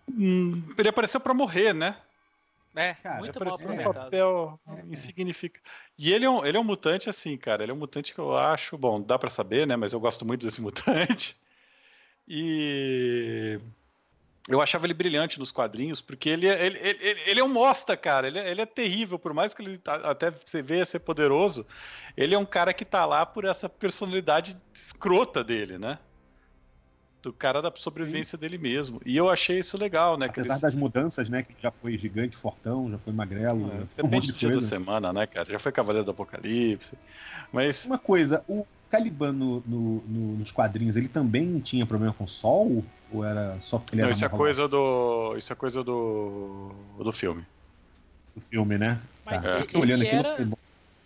hum, 0.09 0.73
Ele 0.77 0.89
apareceu 0.89 1.19
pra 1.19 1.33
morrer, 1.33 1.73
né? 1.73 1.97
É, 2.75 2.93
Cara, 2.93 3.19
muito 3.19 3.39
mal 3.39 3.55
Apareceu 3.55 3.71
um 3.71 3.93
papel 3.93 4.59
insignificante. 4.91 5.63
E 5.97 6.13
ele 6.13 6.25
é, 6.25 6.29
um, 6.29 6.45
ele 6.45 6.57
é 6.57 6.59
um 6.59 6.63
mutante 6.63 7.09
assim, 7.09 7.35
cara. 7.35 7.63
Ele 7.63 7.71
é 7.71 7.75
um 7.75 7.77
mutante 7.77 8.13
que 8.13 8.19
eu 8.19 8.37
acho. 8.37 8.77
Bom, 8.77 9.01
dá 9.01 9.17
pra 9.17 9.29
saber, 9.31 9.65
né? 9.65 9.75
Mas 9.75 9.93
eu 9.93 9.99
gosto 9.99 10.23
muito 10.25 10.45
desse 10.45 10.61
mutante. 10.61 11.35
E. 12.27 13.59
Eu 14.47 14.61
achava 14.61 14.85
ele 14.85 14.93
brilhante 14.93 15.37
nos 15.39 15.51
quadrinhos, 15.51 15.99
porque 15.99 16.29
ele 16.29 16.47
é, 16.47 16.65
ele, 16.65 16.79
ele, 16.79 17.21
ele 17.25 17.39
é 17.39 17.43
um 17.43 17.49
mosta, 17.49 17.97
cara. 17.97 18.27
Ele 18.27 18.39
é, 18.39 18.49
ele 18.49 18.61
é 18.61 18.65
terrível, 18.65 19.19
por 19.19 19.33
mais 19.33 19.53
que 19.53 19.61
ele 19.61 19.77
tá- 19.77 19.95
até 20.09 20.31
você 20.31 20.61
veja 20.61 20.85
ser 20.85 20.99
poderoso. 20.99 21.65
Ele 22.15 22.33
é 22.33 22.37
um 22.37 22.45
cara 22.45 22.73
que 22.73 22.85
tá 22.85 23.05
lá 23.05 23.25
por 23.25 23.43
essa 23.43 23.67
personalidade 23.67 24.55
escrota 24.73 25.43
dele, 25.43 25.77
né? 25.77 25.99
Do 27.21 27.33
cara 27.33 27.61
da 27.61 27.73
sobrevivência 27.75 28.37
dele 28.37 28.57
mesmo. 28.57 29.01
E 29.05 29.17
eu 29.17 29.29
achei 29.29 29.59
isso 29.59 29.77
legal, 29.77 30.17
né? 30.17 30.27
Apesar 30.27 30.47
eles- 30.53 30.61
das 30.61 30.75
mudanças, 30.75 31.27
né? 31.29 31.43
Que 31.43 31.53
já 31.61 31.71
foi 31.71 31.97
gigante, 31.97 32.37
fortão, 32.37 32.89
já 32.89 32.97
foi 32.99 33.11
magrelo, 33.11 33.67
já 33.69 33.85
foi 33.87 34.03
um 34.05 34.07
monte 34.07 34.27
de 34.27 34.31
do 34.33 34.37
dia 34.37 34.47
da 34.49 34.53
coisa. 34.53 34.67
semana, 34.69 35.11
né, 35.11 35.27
cara? 35.27 35.51
Já 35.51 35.59
foi 35.59 35.73
Cavaleiro 35.73 36.05
do 36.05 36.11
Apocalipse. 36.11 36.93
Mas 37.51 37.83
Uma 37.85 37.97
coisa, 37.99 38.45
o 38.47 38.65
Caliban 38.89 39.33
no- 39.33 39.61
no- 39.65 40.01
no- 40.07 40.37
nos 40.37 40.51
quadrinhos, 40.51 40.95
ele 40.95 41.07
também 41.09 41.59
tinha 41.59 41.85
problema 41.85 42.13
com 42.13 42.23
o 42.23 42.27
sol? 42.27 42.83
Ou 43.11 43.23
era 43.23 43.59
só 43.61 43.77
porque 43.79 43.95
ele 43.95 44.01
não, 44.01 44.09
era 44.09 44.15
isso 44.15 44.25
é 44.25 44.29
coisa 44.29 44.67
do. 44.67 45.35
Isso 45.37 45.51
é 45.53 45.55
coisa 45.55 45.83
do. 45.83 46.71
do 46.97 47.11
filme. 47.11 47.45
do 48.35 48.41
filme, 48.41 48.77
né? 48.77 48.99
Mas 49.25 49.41
Tá. 49.41 49.49
ele- 49.49 49.57
Eu 49.57 49.61
fiquei 49.63 49.81
olhando 49.81 50.03
ele 50.03 50.09
aqui, 50.15 50.27
era- 50.27 50.37
sei. 50.37 50.47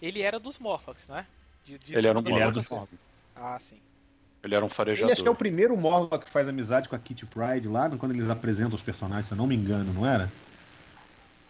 Ele 0.02 0.22
era 0.22 0.40
dos 0.40 0.58
Morlocks, 0.60 1.08
não 1.08 1.18
é? 1.18 1.26
De- 1.64 1.78
de 1.78 1.96
Ele 1.96 2.08
era 2.08 2.18
um 2.20 2.22
Ele 2.22 2.34
era 2.40 2.52
dos 2.52 2.68
Morlocks. 2.70 3.00
Ah, 3.36 3.58
sim. 3.60 3.80
Ele 4.44 4.56
era 4.56 4.64
um 4.64 4.68
Ele 4.68 4.76
farejador. 4.76 5.12
acho 5.12 5.22
que 5.22 5.28
é 5.28 5.32
o 5.32 5.36
primeiro 5.36 5.78
Morlock 5.78 6.26
que 6.26 6.32
faz 6.32 6.50
amizade 6.50 6.90
com 6.90 6.96
a 6.96 7.00
Kitty 7.00 7.26
Pride 7.28 7.68
lá, 7.68 7.90
quando 7.90 8.12
eles 8.14 8.30
apresentam 8.30 8.76
os 8.76 8.84
personagens, 8.84 9.28
se 9.28 9.34
eu 9.34 9.38
não 9.38 9.48
me 9.48 9.56
engano, 9.56 9.94
não 9.94 10.06
era? 10.06 10.30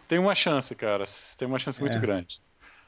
tem 0.06 0.18
uma 0.18 0.34
chance, 0.34 0.74
cara. 0.74 1.04
Tem 1.38 1.48
uma 1.48 1.58
chance 1.58 1.80
muito 1.80 1.96
É. 1.96 2.00
grande. 2.00 2.40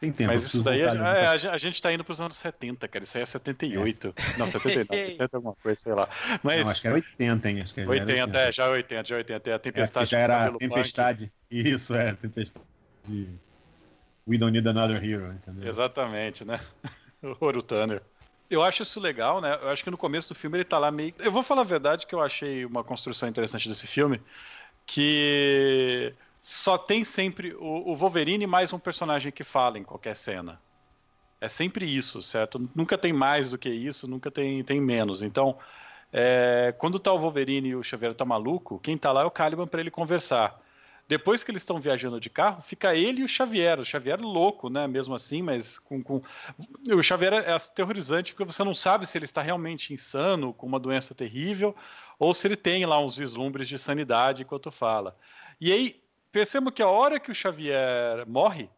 Tem 0.05 0.13
tempo. 0.13 0.33
Mas 0.33 0.45
isso 0.45 0.63
daí, 0.63 0.83
é, 0.83 0.89
ali. 0.89 0.99
a, 1.01 1.31
a 1.53 1.59
gente 1.59 1.81
tá 1.81 1.93
indo 1.93 2.05
pros 2.05 2.21
anos 2.21 2.37
70, 2.37 2.87
cara. 2.89 3.05
Isso 3.05 3.17
aí 3.17 3.23
é 3.23 3.27
78. 3.27 4.15
Não, 4.37 4.47
79, 4.47 5.03
80 5.13 5.31
alguma 5.37 5.55
coisa, 5.57 5.81
sei 5.81 5.95
lá. 5.95 6.09
Mas 6.43 6.63
Não, 6.63 6.71
acho 6.71 6.81
que 6.81 6.87
era 6.87 6.97
80, 6.97 7.51
hein? 7.51 7.61
Acho 7.63 7.75
que 7.75 7.81
já 7.85 7.87
era 7.87 7.91
80, 7.91 8.39
é, 8.39 8.53
já 8.53 8.65
é 8.67 8.69
80, 8.69 9.05
já 9.09 9.15
é 9.15 9.19
80. 9.19 9.51
É 9.51 9.53
a 9.53 9.57
É, 9.57 9.59
tempestade 9.59 10.11
já 10.11 10.17
do 10.19 10.23
era 10.23 10.53
tempestade. 10.59 11.33
Isso, 11.51 11.95
é, 11.95 12.15
tempestade. 12.15 12.67
de 13.05 13.29
We 14.27 14.39
don't 14.39 14.53
need 14.53 14.69
another 14.69 15.03
hero, 15.05 15.27
punk. 15.27 15.37
entendeu? 15.37 15.69
Exatamente, 15.69 16.45
né? 16.45 16.61
o 17.23 17.37
Ouro 17.41 17.63
Tanner. 17.63 18.03
Eu 18.51 18.63
acho 18.63 18.83
isso 18.83 19.01
legal, 19.01 19.41
né? 19.41 19.59
Eu 19.63 19.71
acho 19.71 19.83
que 19.83 19.91
no 19.91 19.97
começo 19.99 20.29
do 20.29 20.35
filme 20.35 20.59
ele 20.59 20.65
tá 20.65 20.79
lá 20.79 20.91
meio. 20.91 21.15
Eu 21.19 21.33
vou 21.33 21.43
falar 21.43 21.63
a 21.63 21.65
verdade 21.65 22.07
que 22.07 22.15
eu 22.15 22.21
achei 22.23 22.65
uma 22.65 22.85
construção 22.85 23.29
interessante 23.29 23.69
desse 23.69 23.87
filme, 23.87 24.21
que 24.87 26.15
só 26.45 26.77
tem 26.77 27.05
sempre 27.05 27.55
o, 27.55 27.93
o 27.93 27.97
Wolverine 27.97 28.47
mais 28.47 28.71
um 28.71 28.79
personagem 28.79 29.33
que 29.33 29.43
fala 29.43 29.79
em 29.79 29.83
qualquer 29.83 30.15
cena. 30.15 30.61
É 31.41 31.49
sempre 31.49 31.87
isso, 31.87 32.21
certo? 32.21 32.71
Nunca 32.75 32.99
tem 32.99 33.15
mais 33.15 33.49
do 33.49 33.57
que 33.57 33.71
isso, 33.71 34.07
nunca 34.07 34.31
tem, 34.31 34.63
tem 34.63 34.79
menos. 34.79 35.23
Então, 35.23 35.57
é, 36.13 36.75
quando 36.77 36.99
tá 36.99 37.11
o 37.15 37.19
Wolverine 37.19 37.71
e 37.71 37.75
o 37.75 37.83
Xavier 37.83 38.13
tá 38.13 38.27
maluco, 38.27 38.79
quem 38.79 38.99
tá 38.99 39.11
lá 39.11 39.23
é 39.23 39.25
o 39.25 39.31
Caliban 39.31 39.67
para 39.67 39.81
ele 39.81 39.91
conversar. 39.91 40.61
Depois 41.09 41.43
que 41.43 41.51
eles 41.51 41.63
estão 41.63 41.81
viajando 41.81 42.21
de 42.21 42.29
carro, 42.29 42.61
fica 42.61 42.95
ele 42.95 43.23
e 43.23 43.25
o 43.25 43.29
Xavier. 43.29 43.81
O 43.81 43.85
Xavier 43.87 44.21
louco, 44.21 44.69
né? 44.69 44.87
Mesmo 44.87 45.15
assim, 45.15 45.41
mas 45.41 45.79
com. 45.79 46.03
com... 46.03 46.21
O 46.93 47.03
Xavier 47.03 47.33
é 47.33 47.53
aterrorizante 47.53 48.35
porque 48.35 48.53
você 48.53 48.63
não 48.63 48.75
sabe 48.75 49.07
se 49.07 49.17
ele 49.17 49.25
está 49.25 49.41
realmente 49.41 49.95
insano, 49.95 50.53
com 50.53 50.67
uma 50.67 50.79
doença 50.79 51.15
terrível, 51.15 51.75
ou 52.19 52.35
se 52.35 52.47
ele 52.47 52.57
tem 52.57 52.85
lá 52.85 53.01
uns 53.01 53.17
vislumbres 53.17 53.67
de 53.67 53.79
sanidade 53.79 54.43
enquanto 54.43 54.71
fala. 54.71 55.17
E 55.59 55.73
aí, 55.73 56.04
percebo 56.35 56.73
que 56.73 56.83
a 56.83 56.89
hora 56.89 57.21
que 57.21 57.31
o 57.31 57.35
Xavier 57.35 58.27
morre, 58.27 58.69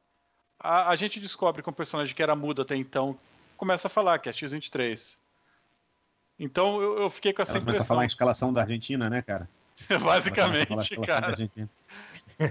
a, 0.60 0.90
a 0.90 0.96
gente 0.96 1.18
descobre 1.18 1.62
que 1.62 1.70
um 1.70 1.72
personagem 1.72 2.14
que 2.14 2.22
era 2.22 2.36
mudo 2.36 2.60
até 2.60 2.76
então 2.76 3.18
começa 3.56 3.88
a 3.88 3.90
falar, 3.90 4.18
que 4.18 4.28
é 4.28 4.32
X-23. 4.32 5.16
Então 6.38 6.82
eu, 6.82 6.98
eu 6.98 7.08
fiquei 7.08 7.32
com 7.32 7.40
essa 7.40 7.52
Ela 7.52 7.60
começa 7.60 7.70
a 7.70 7.80
impressão. 7.80 7.86
falar 7.86 8.02
a 8.02 8.06
escalação 8.06 8.52
da 8.52 8.60
Argentina, 8.60 9.08
né, 9.08 9.22
cara? 9.22 9.48
Basicamente, 10.04 11.00
cara. 11.00 11.34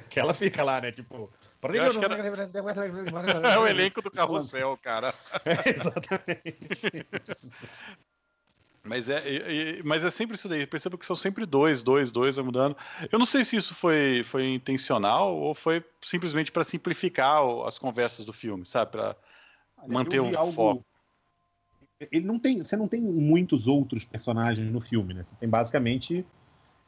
Que 0.09 0.19
ela 0.19 0.33
fica 0.33 0.63
lá, 0.63 0.81
né? 0.81 0.91
Tipo. 0.91 1.31
Eu 1.61 1.83
acho 1.83 1.99
que 1.99 2.05
É 3.47 3.59
o 3.59 3.67
elenco 3.67 4.01
do 4.01 4.09
carrossel, 4.09 4.75
cara. 4.81 5.13
Exatamente. 5.63 7.05
Mas 8.85 9.09
é, 9.09 9.81
mas 9.83 10.03
é 10.03 10.11
sempre 10.11 10.35
isso 10.35 10.47
daí. 10.47 10.61
Eu 10.61 10.67
percebo 10.67 10.97
que 10.97 11.05
são 11.05 11.15
sempre 11.15 11.45
dois, 11.45 11.81
dois, 11.81 12.11
dois, 12.11 12.35
vai 12.35 12.45
mudando. 12.45 12.77
Eu 13.11 13.17
não 13.17 13.25
sei 13.25 13.43
se 13.43 13.57
isso 13.57 13.73
foi, 13.73 14.21
foi 14.23 14.53
intencional 14.53 15.35
ou 15.35 15.55
foi 15.55 15.83
simplesmente 16.03 16.51
para 16.51 16.63
simplificar 16.63 17.43
o- 17.43 17.65
as 17.65 17.79
conversas 17.79 18.25
do 18.25 18.31
filme, 18.31 18.63
sabe? 18.65 18.91
Para 18.91 19.15
manter 19.87 20.21
vi 20.21 20.37
um 20.37 20.51
foco. 20.51 20.85
Ele 22.11 22.25
não 22.25 22.37
tem, 22.37 22.59
você 22.61 22.77
não 22.77 22.87
tem 22.87 23.01
muitos 23.01 23.67
outros 23.67 24.05
personagens 24.05 24.71
no 24.71 24.79
filme, 24.79 25.13
né? 25.13 25.23
Você 25.23 25.35
tem 25.35 25.49
basicamente 25.49 26.23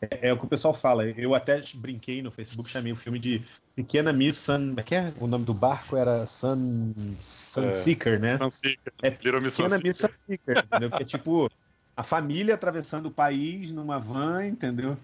é, 0.02 0.30
é 0.30 0.34
o 0.34 0.38
que 0.38 0.46
o 0.46 0.50
pessoal 0.50 0.76
fala. 0.76 1.06
Eu 1.10 1.34
até 1.34 1.64
brinquei 1.76 2.22
no 2.22 2.30
Facebook, 2.30 2.70
chamei 2.70 2.92
o 2.92 2.96
filme 2.96 3.18
de 3.18 3.42
Pequena 3.76 4.14
Miss 4.14 4.38
Sun. 4.38 4.70
Como 4.70 4.80
é 4.80 4.84
que 4.84 4.94
é? 4.94 5.14
O 5.20 5.26
nome 5.26 5.46
do 5.46 5.54
barco 5.54 5.98
era 5.98 6.28
Sun 6.28 6.94
Sunseeker, 7.18 8.20
né? 8.20 8.38
Sunseeker. 8.38 8.94
É 9.02 9.10
Little 9.10 9.42
Miss 9.42 9.56
Pequena 9.56 9.80
Miss 9.80 9.98
Sunseeker. 9.98 10.20
Sunseeker, 10.20 10.66
entendeu? 10.66 10.92
Que 10.92 11.02
é 11.02 11.06
tipo 11.06 11.50
a 11.98 12.04
família 12.04 12.56
atravessando 12.56 13.08
o 13.08 13.14
país 13.14 13.72
numa 13.74 14.00
van, 14.00 14.48
entendeu? 14.48 15.00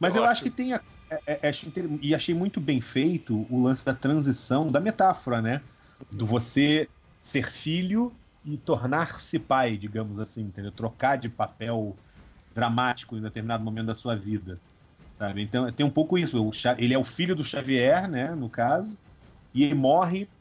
Mas 0.00 0.16
eu, 0.16 0.24
Eu 0.24 0.26
acho 0.26 0.42
que 0.42 0.50
tem 0.50 0.74
a, 0.74 0.84
é- 1.26 1.48
é- 1.48 1.50
inter- 1.66 1.88
e 2.02 2.14
achei 2.14 2.34
muito 2.34 2.60
bem 2.60 2.80
feito 2.80 3.46
o 3.52 3.60
lance 3.62 3.84
da 3.84 3.94
transição 3.94 4.70
da 4.72 4.80
metáfora, 4.80 5.42
né? 5.42 5.64
Do 6.10 6.26
você 6.26 6.90
ser 7.20 7.50
filho 7.50 8.20
e 8.44 8.58
tornar-se 8.58 9.38
pai, 9.40 9.76
digamos 9.76 10.18
assim, 10.18 10.42
entendeu? 10.42 10.72
Trocar 10.72 11.16
de 11.18 11.28
papel 11.28 12.00
dramático 12.54 13.16
em 13.16 13.22
determinado 13.22 13.64
momento 13.64 13.86
da 13.88 13.94
sua 13.94 14.16
vida, 14.16 14.62
sabe? 15.18 15.42
Então 15.42 15.72
tem 15.72 15.86
um 15.86 15.90
pouco 15.90 16.18
isso. 16.18 16.36
Ele 16.78 16.94
é 16.94 16.98
o 16.98 17.04
filho 17.04 17.34
do 17.36 17.44
Xavier, 17.44 18.08
né? 18.10 18.34
No 18.34 18.50
caso, 18.50 18.98
e 19.54 19.64
ele 19.64 19.74
morre. 19.74 20.32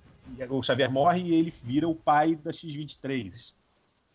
O 0.50 0.64
Xavier 0.64 0.92
morre 0.92 1.22
e 1.24 1.34
ele 1.36 1.52
vira 1.52 1.88
o 1.88 1.96
pai 1.96 2.36
da 2.36 2.52
X23, 2.54 3.56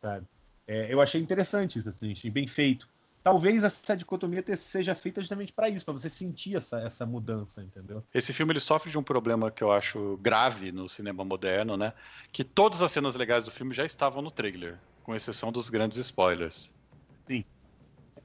sabe? 0.03 0.29
É, 0.67 0.93
eu 0.93 1.01
achei 1.01 1.21
interessante 1.21 1.79
isso, 1.79 1.89
assim, 1.89 2.13
achei 2.13 2.31
bem 2.31 2.47
feito. 2.47 2.89
Talvez 3.23 3.65
essa 3.65 3.97
dicotomia 3.97 4.45
seja 4.57 4.95
feita 4.95 5.21
justamente 5.21 5.53
para 5.53 5.69
isso, 5.69 5.85
para 5.85 5.95
você 5.95 6.11
sentir 6.11 6.57
essa, 6.57 6.81
essa 6.81 7.07
mudança, 7.07 7.63
entendeu? 7.63 8.05
Esse 8.13 8.33
filme 8.35 8.53
ele 8.53 8.61
sofre 8.61 8.91
de 8.91 8.99
um 8.99 9.03
problema 9.03 9.51
que 9.51 9.65
eu 9.65 9.73
acho 9.73 10.19
grave 10.19 10.71
no 10.71 10.89
cinema 10.89 11.25
moderno, 11.25 11.77
né? 11.77 11.95
Que 12.33 12.45
todas 12.45 12.83
as 12.83 12.93
cenas 12.93 13.15
legais 13.15 13.45
do 13.45 13.51
filme 13.51 13.75
já 13.75 13.85
estavam 13.85 14.23
no 14.23 14.31
trailer, 14.31 14.79
com 15.03 15.15
exceção 15.15 15.51
dos 15.51 15.71
grandes 15.71 15.97
spoilers. 15.99 16.71
Sim. 17.27 17.45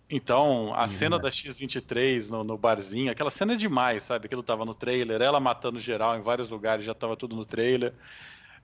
Então, 0.09 0.73
a 0.73 0.87
Sim, 0.87 0.93
cena 0.95 1.17
é 1.17 1.19
da 1.19 1.29
X-23 1.29 2.29
no, 2.29 2.43
no 2.43 2.57
barzinho, 2.57 3.11
aquela 3.11 3.29
cena 3.29 3.53
é 3.53 3.55
demais, 3.55 4.03
sabe? 4.03 4.25
Aquilo 4.25 4.41
tava 4.43 4.65
no 4.65 4.73
trailer, 4.73 5.21
ela 5.21 5.39
matando 5.39 5.79
geral 5.79 6.17
em 6.17 6.21
vários 6.21 6.49
lugares, 6.49 6.83
já 6.83 6.95
tava 6.95 7.15
tudo 7.15 7.35
no 7.35 7.45
trailer. 7.45 7.95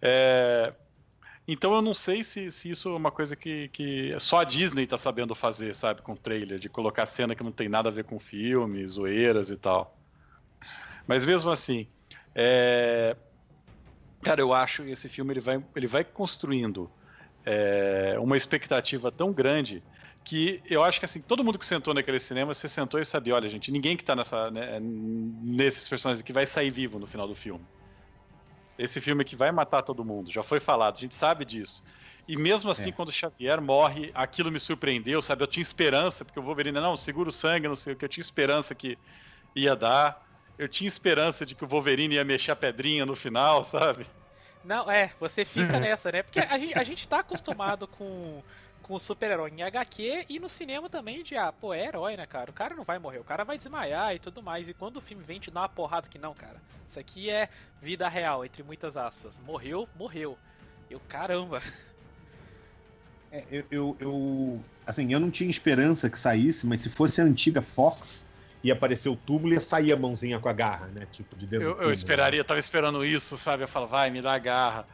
É, 0.02 0.76
Então 1.48 1.76
eu 1.76 1.82
não 1.82 1.94
sei 1.94 2.24
se, 2.24 2.52
se 2.52 2.72
isso 2.72 2.90
é 2.90 2.96
uma 2.96 3.12
coisa 3.12 3.36
que, 3.36 3.70
que 3.70 4.20
só 4.20 4.40
a 4.40 4.44
Disney 4.44 4.88
tá 4.88 4.98
sabendo 4.98 5.36
fazer, 5.36 5.76
sabe? 5.76 6.02
Com 6.02 6.16
trailer, 6.16 6.58
de 6.58 6.70
colocar 6.70 7.06
cena 7.06 7.36
que 7.36 7.44
não 7.44 7.52
tem 7.52 7.70
nada 7.70 7.90
a 7.90 7.92
ver 7.92 8.04
com 8.04 8.20
filme, 8.20 8.88
zoeiras 8.88 9.50
e 9.52 9.58
tal. 9.58 9.96
Mas 11.08 11.24
mesmo 11.26 11.52
assim, 11.52 11.88
é, 12.34 13.16
cara, 14.24 14.42
eu 14.42 14.54
acho 14.54 14.84
que 14.84 14.90
esse 14.92 15.08
filme 15.08 15.34
ele 15.34 15.40
vai, 15.40 15.64
ele 15.76 15.88
vai 15.88 16.04
construindo 16.04 16.90
é, 17.46 18.18
uma 18.20 18.36
expectativa 18.36 19.12
tão 19.12 19.32
grande 19.32 19.84
que 20.24 20.64
eu 20.68 20.84
acho 20.84 21.00
que 21.00 21.06
assim, 21.06 21.22
todo 21.22 21.44
mundo 21.44 21.60
que 21.60 21.66
sentou 21.66 21.94
naquele 21.94 22.20
cinema, 22.20 22.54
você 22.54 22.68
sentou 22.68 23.00
e 23.00 23.06
sabia, 23.06 23.36
olha, 23.36 23.48
gente, 23.48 23.72
ninguém 23.72 23.96
que 23.96 24.04
tá 24.04 24.16
nessa, 24.16 24.50
né, 24.50 24.80
nesses 24.82 25.88
personagens 25.88 26.22
aqui 26.22 26.34
vai 26.34 26.48
sair 26.48 26.72
vivo 26.72 26.98
no 26.98 27.06
final 27.06 27.28
do 27.28 27.36
filme. 27.36 27.64
Esse 28.78 29.00
filme 29.00 29.24
que 29.24 29.36
vai 29.36 29.52
matar 29.52 29.82
todo 29.82 30.04
mundo, 30.04 30.32
já 30.32 30.44
foi 30.44 30.60
falado, 30.60 30.98
a 30.98 31.00
gente 31.00 31.16
sabe 31.16 31.46
disso. 31.46 31.84
E 32.28 32.36
mesmo 32.36 32.72
assim, 32.72 32.90
É. 32.90 32.92
quando 32.92 33.10
o 33.10 33.14
Xavier 33.14 33.62
morre, 33.62 34.12
aquilo 34.14 34.52
me 34.52 34.60
surpreendeu, 34.60 35.22
sabe? 35.22 35.44
Eu 35.44 35.48
tinha 35.48 35.62
esperança, 35.62 36.26
porque 36.26 36.40
o 36.40 36.44
Wolverine, 36.44 36.80
não, 36.80 36.98
segura 36.98 37.30
o 37.30 37.32
sangue, 37.32 37.68
não 37.68 37.76
sei 37.76 37.94
o 37.94 37.96
que, 37.96 38.04
eu 38.04 38.10
tinha 38.10 38.24
esperança 38.24 38.74
que 38.76 38.98
ia 39.56 39.76
dar. 39.76 40.24
Eu 40.58 40.68
tinha 40.68 40.88
esperança 40.88 41.46
de 41.46 41.54
que 41.54 41.64
o 41.64 41.68
Wolverine 41.68 42.16
ia 42.16 42.24
mexer 42.26 42.52
a 42.52 42.56
pedrinha 42.56 43.06
no 43.06 43.16
final, 43.16 43.64
sabe? 43.64 44.06
Não, 44.64 44.90
é, 44.90 45.12
você 45.20 45.46
fica 45.46 45.80
nessa, 45.80 46.12
né? 46.12 46.24
Porque 46.24 46.40
a 46.40 46.58
gente, 46.58 46.80
a 46.80 46.84
gente 46.84 47.08
tá 47.08 47.20
acostumado 47.20 47.88
com, 47.88 48.42
com 48.86 48.94
o 48.96 49.00
super-herói 49.00 49.50
em 49.52 49.64
HQ 49.64 50.26
e 50.30 50.40
no 50.40 50.48
cinema 50.48 50.90
também 50.90 51.24
de, 51.24 51.36
ah, 51.36 51.52
pô, 51.52 51.74
é 51.74 51.86
herói, 51.86 52.16
né, 52.16 52.26
cara? 52.28 52.52
O 52.52 52.54
cara 52.54 52.76
não 52.76 52.84
vai 52.84 53.00
morrer, 53.00 53.20
o 53.20 53.24
cara 53.24 53.44
vai 53.44 53.58
desmaiar 53.58 54.14
e 54.16 54.20
tudo 54.20 54.44
mais. 54.44 54.68
E 54.68 54.74
quando 54.74 54.98
o 54.98 55.02
filme 55.02 55.24
vem 55.24 55.40
te 55.40 55.50
dar 55.52 55.62
uma 55.62 55.70
porrada 55.70 56.08
que 56.10 56.20
não, 56.20 56.36
cara, 56.36 56.62
isso 56.90 57.00
aqui 57.00 57.30
é 57.30 57.50
vida 57.82 58.08
real, 58.08 58.46
entre 58.46 58.62
muitas 58.64 58.96
aspas. 58.98 59.38
Morreu, 59.40 59.90
morreu. 59.96 60.40
Eu, 60.90 61.00
caramba. 61.02 61.62
É, 63.32 63.46
eu, 63.50 63.66
eu, 63.72 63.98
eu- 64.00 64.66
assim, 64.86 65.12
eu 65.14 65.20
não 65.20 65.32
tinha 65.32 65.50
esperança 65.50 66.10
que 66.10 66.18
saísse, 66.20 66.66
mas 66.66 66.82
se 66.82 66.90
fosse 66.90 67.22
a 67.22 67.24
antiga 67.26 67.62
Fox, 67.62 68.28
ia 68.64 68.74
aparecer 68.74 69.10
o 69.10 69.16
túmulo 69.18 69.54
e 69.54 69.56
ia 69.56 69.62
sair 69.62 69.92
a 69.92 69.98
mãozinha 69.98 70.40
com 70.40 70.50
a 70.50 70.54
garra, 70.54 70.88
né? 70.88 71.06
Tipo, 71.08 71.36
de 71.36 71.48
dentro 71.48 71.68
do 71.70 71.74
Eu, 71.74 71.82
eu 71.82 71.92
túmulo, 71.92 71.92
esperaria, 71.92 72.40
eu 72.40 72.46
tava 72.46 72.60
esperando 72.60 73.06
isso, 73.06 73.38
sabe? 73.38 73.64
Eu 73.64 73.68
falo, 73.68 73.88
vai, 73.88 74.10
me 74.12 74.22
dá 74.22 74.34
a 74.34 74.40
garra. 74.40 74.88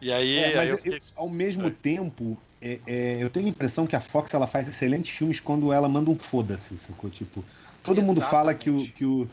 E 0.00 0.12
aí, 0.12 0.44
É, 0.44 0.50
aí 0.54 0.54
mas 0.54 0.70
eu 0.70 0.78
eu- 0.78 0.78
fiquei... 0.78 0.98
ao 1.14 1.28
mesmo 1.28 1.70
É. 1.70 1.70
tempo, 1.70 2.40
é, 2.60 2.82
é, 2.86 3.22
eu 3.22 3.30
tenho 3.30 3.46
a 3.46 3.50
impressão 3.50 3.86
que 3.86 3.96
a 3.96 4.00
Fox 4.00 4.32
ela 4.34 4.46
faz 4.46 4.68
excelentes 4.68 5.16
filmes 5.16 5.40
quando 5.40 5.72
ela 5.72 5.88
manda 5.88 6.10
um 6.10 6.18
foda-se, 6.18 6.78
sacou? 6.78 7.10
Tipo, 7.10 7.44
todo 7.82 8.02
mundo 8.02 8.20
fala 8.20 8.54
que 8.54 8.70
o, 8.70 8.86
Exatamente. 8.86 8.92
que 8.92 9.04
o, 9.04 9.30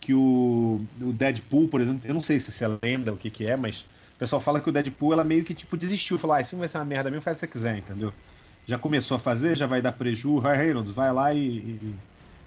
que 0.00 0.14
o, 0.14 0.86
o 1.00 1.12
Deadpool, 1.12 1.68
por 1.68 1.80
exemplo, 1.80 2.02
eu 2.08 2.14
não 2.14 2.22
sei 2.22 2.38
se 2.40 2.52
você 2.52 2.66
lembra 2.82 3.12
o 3.12 3.16
que 3.18 3.30
que 3.30 3.46
é, 3.46 3.56
mas 3.56 3.82
o 4.14 4.18
pessoal 4.18 4.40
fala 4.40 4.60
que 4.60 4.68
o 4.68 4.72
Deadpool 4.72 5.12
ela 5.12 5.24
meio 5.24 5.44
que 5.44 5.54
tipo 5.54 5.76
desistiu, 5.76 6.18
falou, 6.18 6.36
ah, 6.36 6.44
filme 6.44 6.60
vai 6.60 6.68
ser 6.68 6.78
uma 6.78 6.84
merda 6.84 7.10
mesmo, 7.10 7.22
faz 7.22 7.36
o 7.36 7.40
que 7.40 7.46
você 7.46 7.52
quiser, 7.52 7.78
entendeu? 7.78 8.14
Já 8.66 8.78
começou 8.78 9.16
a 9.16 9.20
fazer, 9.20 9.56
já 9.56 9.66
vai 9.66 9.82
dar 9.82 9.92
preju, 9.92 10.38
Reynolds 10.38 10.92
vai 10.94 11.12
lá 11.12 11.32
e, 11.34 11.58
e 11.58 12.00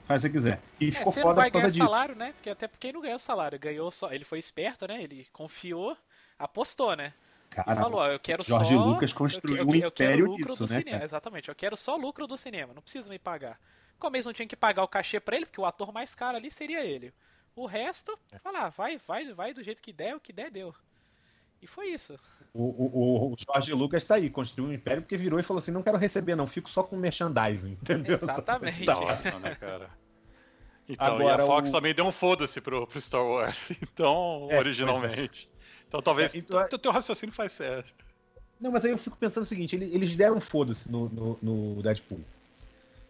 faz 0.04 0.24
o 0.24 0.28
que 0.30 0.34
você 0.40 0.40
quiser. 0.40 0.64
E 0.80 0.92
É, 0.92 0.92
ficou 0.92 1.12
foda 1.14 1.42
vai 1.42 1.44
por 1.44 1.52
causa 1.54 1.68
ganhar 1.68 1.72
disso. 1.72 1.78
salário, 1.78 2.16
né? 2.16 2.34
Porque 2.34 2.50
até 2.50 2.68
porque 2.68 2.88
ele 2.88 2.94
não 2.94 3.02
ganhou 3.02 3.20
salário, 3.20 3.60
ganhou 3.60 3.90
só. 3.92 4.12
Ele 4.12 4.24
foi 4.26 4.40
esperto, 4.40 4.88
né? 4.88 5.02
Ele 5.04 5.28
confiou, 5.32 5.98
apostou, 6.38 6.96
né? 6.96 7.14
E 7.52 7.56
Cara, 7.56 7.76
falou, 7.82 8.00
ó, 8.00 8.08
eu 8.08 8.20
quero 8.20 8.44
George 8.44 8.74
só. 8.74 8.82
Lucas 8.82 9.12
construiu 9.12 9.68
um 9.68 9.76
eu 9.76 9.92
quero 9.92 10.12
império 10.14 10.26
lucro 10.26 10.46
nisso, 10.48 10.66
do 10.66 10.72
né, 10.72 10.80
cinema. 10.80 11.04
Exatamente, 11.04 11.50
eu 11.50 11.56
quero 11.56 11.76
só 11.76 11.96
lucro 11.98 12.26
do 12.26 12.38
cinema, 12.38 12.74
não 12.74 12.82
precisa 12.82 13.10
me 13.10 13.20
pagar. 13.20 13.60
Como 14.00 14.16
eles 14.16 14.26
não 14.26 14.34
tinham 14.34 14.48
que 14.48 14.56
pagar 14.56 14.84
o 14.84 14.88
cachê 14.88 15.20
pra 15.20 15.36
ele, 15.36 15.46
porque 15.46 15.60
o 15.60 15.66
ator 15.66 15.92
mais 15.92 16.16
caro 16.16 16.38
ali 16.38 16.50
seria 16.50 16.84
ele. 16.84 17.14
O 17.56 17.66
resto, 17.66 18.18
falar, 18.42 18.70
vai, 18.70 18.98
vai, 19.06 19.34
vai 19.34 19.54
do 19.54 19.62
jeito 19.62 19.82
que 19.82 19.92
der, 19.92 20.16
o 20.16 20.20
que 20.20 20.32
der, 20.32 20.50
deu. 20.50 20.74
E 21.62 21.68
foi 21.68 21.90
isso. 21.90 22.18
O, 22.54 22.64
o, 22.64 23.34
o 23.34 23.36
Jorge 23.38 23.74
Lucas 23.74 24.04
tá 24.06 24.16
aí, 24.16 24.30
construiu 24.30 24.70
um 24.70 24.74
império 24.74 25.02
porque 25.04 25.16
virou 25.18 25.40
e 25.40 25.44
falou 25.44 25.60
assim: 25.60 25.72
não 25.72 25.84
quero 25.84 25.98
receber, 25.98 26.36
não, 26.36 26.48
fico 26.48 26.70
só 26.70 26.84
com 26.84 26.96
merchandising, 26.98 27.74
entendeu? 27.84 28.18
Exatamente. 28.22 28.86
Tá 28.86 28.96
Nossa, 28.96 29.40
né, 29.40 29.56
cara? 29.56 29.90
Então, 30.90 31.16
Agora, 31.16 31.44
e 31.44 31.44
a 31.44 31.48
Fox 31.48 31.70
o- 31.70 31.72
também 31.72 31.94
deu 31.94 32.06
um 32.06 32.12
foda-se 32.12 32.60
pro, 32.60 32.88
pro 32.88 33.00
Star 33.00 33.24
Wars, 33.24 33.72
então, 33.82 34.48
É, 34.50 34.58
originalmente. 34.58 35.50
Então 35.92 36.02
talvez 36.02 36.34
É, 36.34 36.38
então- 36.38 36.64
o 36.72 36.78
teu 36.80 36.90
raciocínio 36.90 37.36
faz 37.36 37.52
certo. 37.52 37.94
Não, 38.62 38.72
mas 38.72 38.86
aí 38.86 38.92
eu 38.92 38.98
fico 38.98 39.18
pensando 39.18 39.44
o 39.44 39.46
seguinte: 39.46 39.76
ele- 39.76 39.94
eles 39.94 40.16
deram 40.16 40.40
foda-se 40.40 40.90
no, 40.90 41.10
no, 41.10 41.38
no 41.42 41.82
Deadpool. 41.84 42.22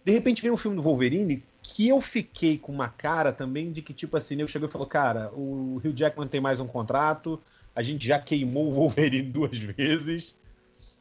De 0.04 0.12
repente 0.12 0.42
veio 0.42 0.56
um 0.56 0.58
filme 0.58 0.76
do 0.76 0.82
Wolverine 0.82 1.44
que 1.62 1.88
eu 1.88 2.02
fiquei 2.02 2.58
com 2.58 2.72
uma 2.72 2.90
cara 2.90 3.32
também 3.32 3.72
de 3.72 3.84
que, 3.84 3.94
tipo 3.94 4.18
assim, 4.18 4.42
eu 4.42 4.48
chegou 4.48 4.68
e 4.68 4.72
falou: 4.72 4.88
cara, 4.88 5.30
o 5.34 5.78
Hugh 5.78 5.94
Jackman 5.96 6.28
tem 6.28 6.42
mais 6.42 6.60
um 6.60 6.66
contrato, 6.66 7.40
a 7.76 7.84
gente 7.84 8.08
já 8.08 8.18
queimou 8.18 8.70
o 8.70 8.74
Wolverine 8.74 9.30
duas 9.30 9.56
vezes. 9.60 10.36